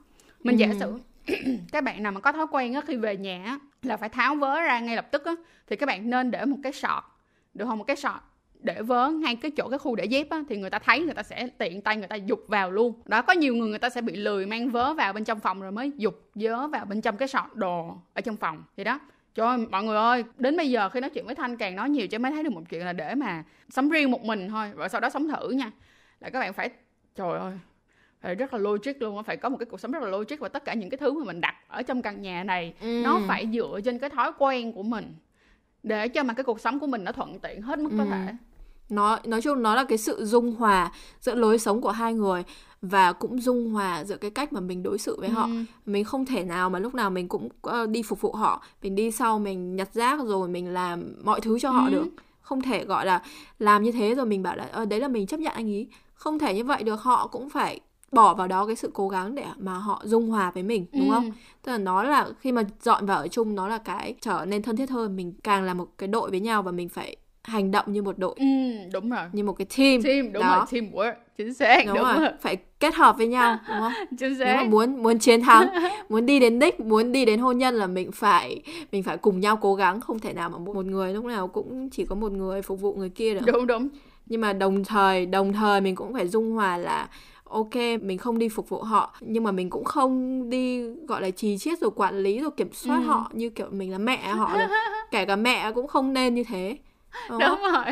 Mình 0.44 0.60
giả 0.60 0.68
sử 0.80 1.00
các 1.72 1.84
bạn 1.84 2.04
nào 2.04 2.12
mà 2.12 2.20
có 2.20 2.32
thói 2.32 2.48
quen 2.52 2.74
á 2.74 2.82
khi 2.88 2.98
về 2.98 3.18
nhà 3.18 3.60
là 3.84 3.98
phải 3.98 4.10
tháo 4.10 4.36
vớ 4.36 4.62
ra 4.62 4.80
ngay 4.80 4.96
lập 4.96 5.08
tức 5.12 5.26
á 5.26 5.36
thì 5.68 5.76
các 5.76 5.86
bạn 5.86 6.10
nên 6.10 6.32
để 6.32 6.46
một 6.46 6.58
cái 6.64 6.74
sọt 6.74 7.04
được 7.54 7.66
không? 7.66 7.78
Một 7.78 7.84
cái 7.88 7.96
sọt 7.96 8.22
để 8.60 8.82
vớ 8.82 9.10
ngay 9.10 9.36
cái 9.36 9.52
chỗ 9.52 9.70
cái 9.70 9.80
khu 9.80 9.96
để 9.96 10.06
dép 10.06 10.30
á, 10.30 10.44
thì 10.50 10.58
người 10.58 10.70
ta 10.70 10.80
thấy 10.80 11.00
người 11.00 11.14
ta 11.14 11.24
sẽ 11.24 11.48
tiện 11.58 11.82
tay 11.82 11.98
người 11.98 12.08
ta 12.08 12.16
dục 12.16 12.40
vào 12.48 12.72
luôn 12.72 12.94
đó 13.06 13.22
có 13.22 13.34
nhiều 13.34 13.56
người 13.56 13.70
người 13.70 13.80
ta 13.80 13.90
sẽ 13.90 14.02
bị 14.02 14.16
lười 14.16 14.46
mang 14.46 14.70
vớ 14.70 14.94
vào 14.94 15.14
bên 15.14 15.24
trong 15.24 15.40
phòng 15.40 15.62
rồi 15.62 15.72
mới 15.72 15.92
dục 15.98 16.30
vớ 16.36 16.68
vào 16.68 16.86
bên 16.86 17.02
trong 17.02 17.18
cái 17.18 17.28
sọt 17.28 17.54
đồ 17.54 17.98
ở 18.14 18.22
trong 18.22 18.38
phòng 18.38 18.64
thì 18.78 18.84
đó 18.84 19.00
Trời 19.36 19.48
ơi, 19.48 19.58
mọi 19.72 19.84
người 19.84 19.98
ơi, 19.98 20.24
đến 20.38 20.58
bây 20.58 20.72
giờ 20.72 20.90
khi 20.90 21.00
nói 21.00 21.10
chuyện 21.10 21.26
với 21.26 21.36
Thanh 21.36 21.58
càng 21.58 21.76
nói 21.76 21.90
nhiều 21.90 22.08
cho 22.08 22.20
mới 22.20 22.32
thấy 22.32 22.44
được 22.44 22.54
một 22.54 22.62
chuyện 22.70 22.86
là 22.86 22.94
để 22.94 23.16
mà 23.16 23.44
sống 23.70 23.90
riêng 23.90 24.12
một 24.12 24.24
mình 24.24 24.50
thôi, 24.50 24.72
rồi 24.76 24.90
sau 24.90 25.02
đó 25.02 25.10
sống 25.10 25.28
thử 25.28 25.50
nha. 25.50 25.72
Là 26.20 26.30
các 26.30 26.40
bạn 26.40 26.54
phải, 26.54 26.70
trời 27.16 27.40
ơi, 27.40 27.54
phải 28.22 28.36
rất 28.36 28.54
là 28.54 28.60
logic 28.60 29.02
luôn, 29.02 29.24
phải 29.24 29.38
có 29.38 29.50
một 29.50 29.58
cái 29.58 29.66
cuộc 29.66 29.80
sống 29.80 29.92
rất 29.92 30.04
là 30.04 30.10
logic 30.10 30.40
và 30.40 30.50
tất 30.50 30.66
cả 30.66 30.74
những 30.74 30.90
cái 30.90 30.98
thứ 30.98 31.20
mà 31.20 31.26
mình 31.26 31.42
đặt 31.42 31.56
ở 31.68 31.82
trong 31.82 32.02
căn 32.02 32.22
nhà 32.22 32.44
này, 32.44 32.74
ừ. 32.82 33.02
nó 33.04 33.20
phải 33.28 33.48
dựa 33.54 33.80
trên 33.86 34.00
cái 34.00 34.10
thói 34.10 34.32
quen 34.38 34.74
của 34.74 34.84
mình 34.84 35.14
để 35.86 36.08
cho 36.08 36.24
mà 36.24 36.34
cái 36.34 36.44
cuộc 36.44 36.60
sống 36.60 36.80
của 36.80 36.88
mình 36.88 37.04
nó 37.04 37.12
thuận 37.12 37.40
tiện 37.40 37.62
hết 37.62 37.80
mức 37.80 37.90
ừ. 37.92 37.98
có 37.98 38.06
thể 38.06 38.34
nó 38.90 39.20
nói 39.26 39.42
chung 39.42 39.64
nó 39.64 39.76
là 39.76 39.84
cái 39.84 39.98
sự 39.98 40.26
dung 40.26 40.56
hòa 40.56 40.92
giữa 41.22 41.36
lối 41.36 41.60
sống 41.60 41.82
của 41.82 41.92
hai 41.92 42.14
người 42.14 42.44
và 42.82 43.14
cũng 43.14 43.42
dung 43.42 43.74
hòa 43.74 44.04
giữa 44.04 44.18
cái 44.18 44.32
cách 44.32 44.54
mà 44.54 44.60
mình 44.60 44.84
đối 44.84 44.98
xử 44.98 45.18
với 45.20 45.30
ừ. 45.30 45.34
họ 45.34 45.50
mình 45.86 46.04
không 46.04 46.26
thể 46.26 46.44
nào 46.44 46.70
mà 46.70 46.80
lúc 46.80 46.96
nào 46.96 47.10
mình 47.10 47.28
cũng 47.28 47.50
uh, 47.68 47.90
đi 47.90 48.04
phục 48.04 48.22
vụ 48.22 48.34
họ 48.34 48.64
mình 48.82 48.96
đi 48.96 49.12
sau 49.12 49.40
mình 49.40 49.76
nhặt 49.76 49.90
rác 49.94 50.20
rồi 50.26 50.48
mình 50.48 50.74
làm 50.74 51.16
mọi 51.24 51.42
thứ 51.42 51.60
cho 51.60 51.70
ừ. 51.70 51.74
họ 51.74 51.90
được 51.90 52.08
không 52.42 52.62
thể 52.62 52.86
gọi 52.86 53.06
là 53.06 53.22
làm 53.60 53.84
như 53.84 53.92
thế 53.92 54.16
rồi 54.16 54.26
mình 54.26 54.44
bảo 54.44 54.56
là 54.56 54.64
ờ, 54.72 54.86
đấy 54.86 55.00
là 55.00 55.08
mình 55.08 55.28
chấp 55.28 55.40
nhận 55.40 55.54
anh 55.54 55.68
ý 55.68 55.88
không 56.14 56.40
thể 56.40 56.54
như 56.54 56.64
vậy 56.64 56.84
được 56.84 57.02
họ 57.02 57.28
cũng 57.28 57.50
phải 57.50 57.80
bỏ 58.12 58.34
vào 58.34 58.48
đó 58.48 58.66
cái 58.66 58.76
sự 58.76 58.92
cố 58.94 59.10
gắng 59.10 59.36
để 59.36 59.46
mà 59.58 59.74
họ 59.74 60.02
dung 60.06 60.30
hòa 60.30 60.52
với 60.52 60.64
mình 60.64 60.86
đúng 60.94 61.10
ừ. 61.10 61.14
không 61.14 61.32
tức 61.64 61.72
là 61.72 61.78
nó 61.78 62.04
là 62.04 62.28
khi 62.40 62.52
mà 62.52 62.64
dọn 62.82 63.06
vào 63.06 63.18
ở 63.18 63.28
chung 63.28 63.56
nó 63.56 63.68
là 63.68 63.78
cái 63.78 64.16
trở 64.22 64.46
nên 64.48 64.62
thân 64.62 64.76
thiết 64.76 64.90
hơn 64.90 65.16
mình 65.16 65.34
càng 65.44 65.64
là 65.64 65.74
một 65.74 65.88
cái 65.98 66.08
đội 66.08 66.30
với 66.30 66.40
nhau 66.40 66.64
và 66.64 66.72
mình 66.72 66.90
phải 66.90 67.16
hành 67.44 67.72
động 67.72 67.86
như 67.94 68.02
một 68.02 68.18
đội. 68.18 68.36
Ừ, 68.38 68.46
đúng 68.94 69.10
rồi. 69.10 69.26
Như 69.34 69.44
một 69.44 69.54
cái 69.54 69.68
team. 69.78 70.02
Team 70.04 70.34
đúng 70.34 70.44
đó. 70.44 70.66
rồi 70.72 70.82
teamwork 70.82 71.14
chính 71.38 71.54
xác 71.54 71.86
đúng, 71.86 71.96
đúng 71.96 72.04
rồi. 72.04 72.20
rồi. 72.20 72.30
Phải 72.42 72.58
kết 72.80 72.96
hợp 72.96 73.18
với 73.18 73.28
nhau 73.28 73.58
đúng 73.68 73.78
không? 73.80 73.92
Chính 74.20 74.40
xác 74.40 74.46
nếu 74.46 74.56
mà 74.56 74.64
muốn 74.64 75.04
muốn 75.04 75.20
chiến 75.20 75.42
thắng 75.42 75.68
muốn 76.10 76.26
đi 76.26 76.40
đến 76.40 76.60
đích 76.60 76.80
muốn 76.80 77.12
đi 77.12 77.26
đến 77.26 77.40
hôn 77.40 77.58
nhân 77.58 77.76
là 77.76 77.88
mình 77.88 78.12
phải 78.12 78.62
mình 78.92 79.04
phải 79.04 79.18
cùng 79.18 79.40
nhau 79.40 79.58
cố 79.62 79.76
gắng 79.76 80.02
không 80.02 80.20
thể 80.20 80.34
nào 80.34 80.50
mà 80.50 80.58
một 80.58 80.86
người 80.86 81.14
lúc 81.14 81.26
nào 81.26 81.48
cũng 81.48 81.90
chỉ 81.90 82.06
có 82.06 82.16
một 82.16 82.32
người 82.32 82.62
phục 82.62 82.82
vụ 82.82 82.94
người 82.94 83.10
kia 83.10 83.34
được. 83.34 83.42
Đúng 83.46 83.68
đúng. 83.68 83.90
Nhưng 84.26 84.42
mà 84.42 84.54
đồng 84.54 84.84
thời 84.84 85.26
đồng 85.26 85.54
thời 85.54 85.82
mình 85.82 85.96
cũng 85.96 86.14
phải 86.14 86.28
dung 86.28 86.52
hòa 86.52 86.78
là 86.78 87.08
ok 87.56 88.02
mình 88.02 88.18
không 88.18 88.38
đi 88.40 88.50
phục 88.50 88.70
vụ 88.70 88.82
họ 88.82 89.16
nhưng 89.20 89.44
mà 89.44 89.52
mình 89.52 89.70
cũng 89.70 89.84
không 89.84 90.50
đi 90.50 90.90
gọi 91.08 91.22
là 91.22 91.30
trì 91.30 91.58
chiết 91.58 91.80
rồi 91.80 91.92
quản 91.96 92.18
lý 92.18 92.40
rồi 92.40 92.52
kiểm 92.58 92.74
soát 92.74 92.98
ừ. 92.98 93.04
họ 93.04 93.32
như 93.34 93.50
kiểu 93.50 93.68
mình 93.72 93.92
là 93.92 93.98
mẹ 93.98 94.28
họ 94.28 94.58
được. 94.58 94.68
kể 95.12 95.26
cả 95.26 95.36
mẹ 95.36 95.72
cũng 95.72 95.88
không 95.88 96.14
nên 96.14 96.36
như 96.36 96.44
thế 96.44 96.78
đúng, 97.30 97.40
đúng 97.40 97.60
rồi 97.74 97.86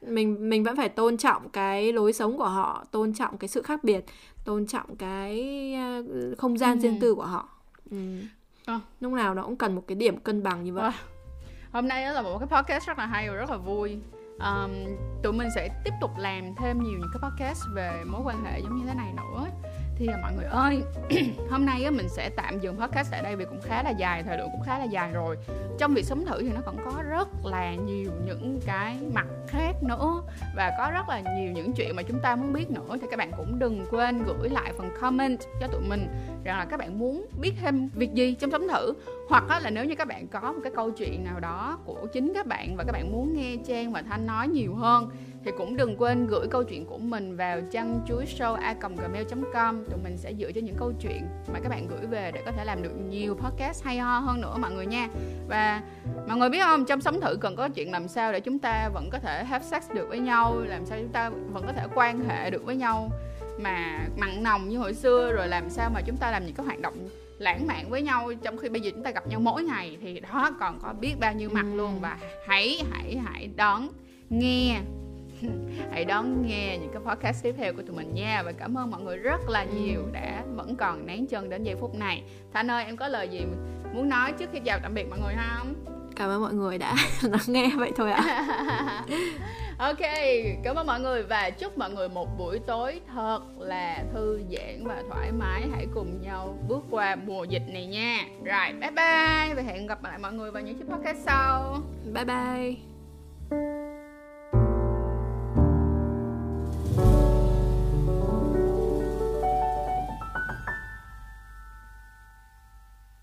mình 0.00 0.50
mình 0.50 0.64
vẫn 0.64 0.76
phải 0.76 0.88
tôn 0.88 1.16
trọng 1.16 1.48
cái 1.48 1.92
lối 1.92 2.12
sống 2.12 2.38
của 2.38 2.48
họ 2.48 2.84
tôn 2.90 3.14
trọng 3.14 3.38
cái 3.38 3.48
sự 3.48 3.62
khác 3.62 3.84
biệt 3.84 4.04
tôn 4.44 4.66
trọng 4.66 4.96
cái 4.96 5.72
ờ, 5.74 6.02
không 6.38 6.58
gian 6.58 6.78
ừ. 6.78 6.80
riêng 6.80 7.00
tư 7.00 7.14
của 7.14 7.26
họ 7.26 7.48
ừ. 7.90 7.96
à. 8.64 8.80
lúc 9.00 9.12
nào 9.12 9.34
nó 9.34 9.42
cũng 9.42 9.56
cần 9.56 9.74
một 9.74 9.82
cái 9.86 9.96
điểm 9.96 10.16
cân 10.16 10.42
bằng 10.42 10.64
như 10.64 10.72
vậy 10.72 10.84
à. 10.84 10.92
hôm 11.72 11.88
nay 11.88 12.04
đó 12.04 12.12
là 12.12 12.22
một 12.22 12.38
cái 12.38 12.48
podcast 12.48 12.86
rất 12.86 12.98
là 12.98 13.06
hay 13.06 13.28
và 13.28 13.34
rất 13.34 13.50
là 13.50 13.56
vui 13.56 13.98
um, 14.38 14.96
tụi 15.22 15.32
mình 15.32 15.48
sẽ 15.54 15.68
tiếp 15.84 15.92
tục 16.00 16.10
làm 16.16 16.54
thêm 16.54 16.82
nhiều 16.82 16.98
những 16.98 17.10
cái 17.12 17.30
podcast 17.30 17.62
về 17.74 18.04
mối 18.06 18.20
quan 18.24 18.44
hệ 18.44 18.60
giống 18.60 18.76
như 18.76 18.86
thế 18.86 18.94
này 18.94 19.12
nữa 19.12 19.46
thì 19.96 20.08
mọi 20.22 20.32
người 20.32 20.44
ơi 20.44 20.82
hôm 21.50 21.66
nay 21.66 21.84
á, 21.84 21.90
mình 21.90 22.08
sẽ 22.08 22.30
tạm 22.36 22.60
dừng 22.60 22.76
podcast 22.80 23.10
tại 23.10 23.22
đây 23.22 23.36
vì 23.36 23.44
cũng 23.44 23.60
khá 23.60 23.82
là 23.82 23.90
dài 23.90 24.22
thời 24.22 24.38
lượng 24.38 24.48
cũng 24.52 24.62
khá 24.62 24.78
là 24.78 24.84
dài 24.84 25.12
rồi. 25.12 25.36
Trong 25.78 25.94
việc 25.94 26.04
sống 26.04 26.24
thử 26.24 26.42
thì 26.42 26.48
nó 26.54 26.60
còn 26.66 26.76
có 26.84 27.02
rất 27.08 27.28
là 27.44 27.74
nhiều 27.74 28.10
những 28.26 28.60
cái 28.66 28.96
mặt 29.14 29.26
khác 29.48 29.72
nữa 29.82 30.22
và 30.56 30.72
có 30.78 30.90
rất 30.90 31.08
là 31.08 31.20
nhiều 31.36 31.52
những 31.52 31.72
chuyện 31.72 31.96
mà 31.96 32.02
chúng 32.02 32.20
ta 32.20 32.36
muốn 32.36 32.52
biết 32.52 32.70
nữa. 32.70 32.96
Thì 33.00 33.06
các 33.10 33.18
bạn 33.18 33.32
cũng 33.36 33.58
đừng 33.58 33.86
quên 33.90 34.22
gửi 34.24 34.48
lại 34.48 34.72
phần 34.78 34.90
comment 35.00 35.38
cho 35.60 35.66
tụi 35.68 35.80
mình 35.88 36.06
rằng 36.44 36.58
là 36.58 36.64
các 36.64 36.80
bạn 36.80 36.98
muốn 36.98 37.26
biết 37.40 37.52
thêm 37.60 37.88
việc 37.94 38.14
gì 38.14 38.34
trong 38.34 38.50
sống 38.50 38.68
thử. 38.68 38.94
Hoặc 39.28 39.44
là 39.62 39.70
nếu 39.70 39.84
như 39.84 39.94
các 39.94 40.08
bạn 40.08 40.28
có 40.28 40.52
một 40.52 40.60
cái 40.64 40.72
câu 40.76 40.90
chuyện 40.90 41.24
nào 41.24 41.40
đó 41.40 41.78
của 41.84 42.06
chính 42.12 42.32
các 42.34 42.46
bạn 42.46 42.76
và 42.76 42.84
các 42.84 42.92
bạn 42.92 43.12
muốn 43.12 43.36
nghe 43.36 43.56
Trang 43.66 43.92
và 43.92 44.02
Thanh 44.02 44.26
nói 44.26 44.48
nhiều 44.48 44.74
hơn 44.74 45.10
thì 45.44 45.50
cũng 45.58 45.76
đừng 45.76 45.96
quên 45.96 46.26
gửi 46.26 46.46
câu 46.50 46.64
chuyện 46.64 46.86
của 46.86 46.98
mình 46.98 47.36
vào 47.36 47.60
chăn 47.70 48.00
chuối 48.08 48.24
show 48.24 48.54
a 48.54 48.74
gmail.com 48.80 49.84
tụi 49.84 49.98
mình 50.02 50.16
sẽ 50.16 50.34
dựa 50.38 50.52
cho 50.52 50.60
những 50.60 50.76
câu 50.78 50.92
chuyện 51.00 51.22
mà 51.52 51.60
các 51.60 51.68
bạn 51.68 51.86
gửi 51.88 52.06
về 52.06 52.30
để 52.34 52.42
có 52.46 52.52
thể 52.52 52.64
làm 52.64 52.82
được 52.82 52.92
nhiều 53.08 53.34
podcast 53.34 53.84
hay 53.84 53.98
ho 53.98 54.18
hơn 54.18 54.40
nữa 54.40 54.56
mọi 54.58 54.72
người 54.72 54.86
nha. 54.86 55.08
Và 55.48 55.82
mọi 56.28 56.36
người 56.38 56.48
biết 56.50 56.62
không 56.62 56.84
trong 56.84 57.00
sống 57.00 57.20
thử 57.20 57.36
cần 57.36 57.56
có 57.56 57.68
chuyện 57.68 57.92
làm 57.92 58.08
sao 58.08 58.32
để 58.32 58.40
chúng 58.40 58.58
ta 58.58 58.88
vẫn 58.94 59.08
có 59.12 59.18
thể 59.18 59.44
have 59.44 59.64
sex 59.64 59.90
được 59.94 60.08
với 60.08 60.18
nhau 60.18 60.58
làm 60.66 60.86
sao 60.86 60.98
chúng 60.98 61.12
ta 61.12 61.30
vẫn 61.30 61.66
có 61.66 61.72
thể 61.72 61.86
quan 61.94 62.28
hệ 62.28 62.50
được 62.50 62.64
với 62.64 62.76
nhau 62.76 63.10
mà 63.60 64.06
mặn 64.16 64.42
nồng 64.42 64.68
như 64.68 64.78
hồi 64.78 64.94
xưa 64.94 65.32
rồi 65.32 65.48
làm 65.48 65.70
sao 65.70 65.90
mà 65.94 66.00
chúng 66.06 66.16
ta 66.16 66.30
làm 66.30 66.46
những 66.46 66.54
cái 66.54 66.66
hoạt 66.66 66.80
động 66.80 67.08
lãng 67.38 67.66
mạn 67.66 67.90
với 67.90 68.02
nhau 68.02 68.32
trong 68.42 68.58
khi 68.58 68.68
bây 68.68 68.80
giờ 68.80 68.90
chúng 68.94 69.02
ta 69.02 69.10
gặp 69.10 69.26
nhau 69.26 69.40
mỗi 69.40 69.62
ngày. 69.62 69.98
Thì 70.02 70.20
đó 70.20 70.50
còn 70.60 70.78
có 70.82 70.94
biết 71.00 71.14
bao 71.20 71.32
nhiêu 71.32 71.50
mặt 71.52 71.66
luôn. 71.74 72.00
Và 72.00 72.18
hãy 72.46 72.82
hãy 72.90 73.16
hãy 73.24 73.50
đón 73.56 73.88
nghe 74.30 74.80
hãy 75.90 76.04
đón 76.04 76.46
nghe 76.46 76.78
những 76.78 76.90
cái 76.92 77.02
podcast 77.06 77.44
tiếp 77.44 77.54
theo 77.58 77.72
của 77.72 77.82
tụi 77.82 77.96
mình 77.96 78.14
nha. 78.14 78.42
Và 78.44 78.52
cảm 78.52 78.78
ơn 78.78 78.90
mọi 78.90 79.00
người 79.00 79.16
rất 79.16 79.40
là 79.48 79.64
nhiều 79.64 80.02
đã 80.12 80.42
vẫn 80.54 80.76
còn 80.76 81.06
nén 81.06 81.26
chân 81.26 81.50
đến 81.50 81.64
giây 81.64 81.76
phút 81.80 81.94
này. 81.94 82.22
Thanh 82.52 82.70
ơi 82.70 82.84
em 82.84 82.96
có 82.96 83.08
lời 83.08 83.28
gì 83.28 83.46
muốn 83.94 84.08
nói 84.08 84.32
trước 84.32 84.50
khi 84.52 84.60
chào 84.64 84.78
tạm 84.82 84.94
biệt 84.94 85.04
mọi 85.10 85.18
người 85.18 85.34
không? 85.36 85.74
Cảm 86.16 86.30
ơn 86.30 86.42
mọi 86.42 86.54
người 86.54 86.78
đã 86.78 86.94
lắng 87.22 87.40
nghe 87.46 87.70
vậy 87.76 87.92
thôi 87.96 88.12
ạ. 88.12 89.04
Ok 89.78 89.98
cảm 90.64 90.76
ơn 90.76 90.86
mọi 90.86 91.00
người 91.00 91.22
và 91.22 91.50
chúc 91.50 91.78
mọi 91.78 91.90
người 91.90 92.08
một 92.08 92.38
buổi 92.38 92.58
tối 92.58 93.00
thật 93.14 93.40
là 93.58 94.04
thư 94.14 94.40
giãn 94.50 94.84
và 94.84 95.02
thoải 95.08 95.32
mái. 95.32 95.62
Hãy 95.72 95.86
cùng 95.94 96.22
nhau 96.22 96.58
bước 96.68 96.84
qua 96.90 97.16
mùa 97.16 97.44
dịch 97.44 97.62
này 97.72 97.86
nha. 97.86 98.18
Rồi 98.44 98.72
bye 98.80 98.90
bye 98.90 99.54
và 99.54 99.62
hẹn 99.66 99.86
gặp 99.86 100.04
lại 100.04 100.18
mọi 100.18 100.32
người 100.32 100.50
vào 100.50 100.62
những 100.62 100.78
chiếc 100.78 100.88
podcast 100.90 101.18
sau. 101.18 101.82
Bye 102.14 102.24
bye 102.24 103.93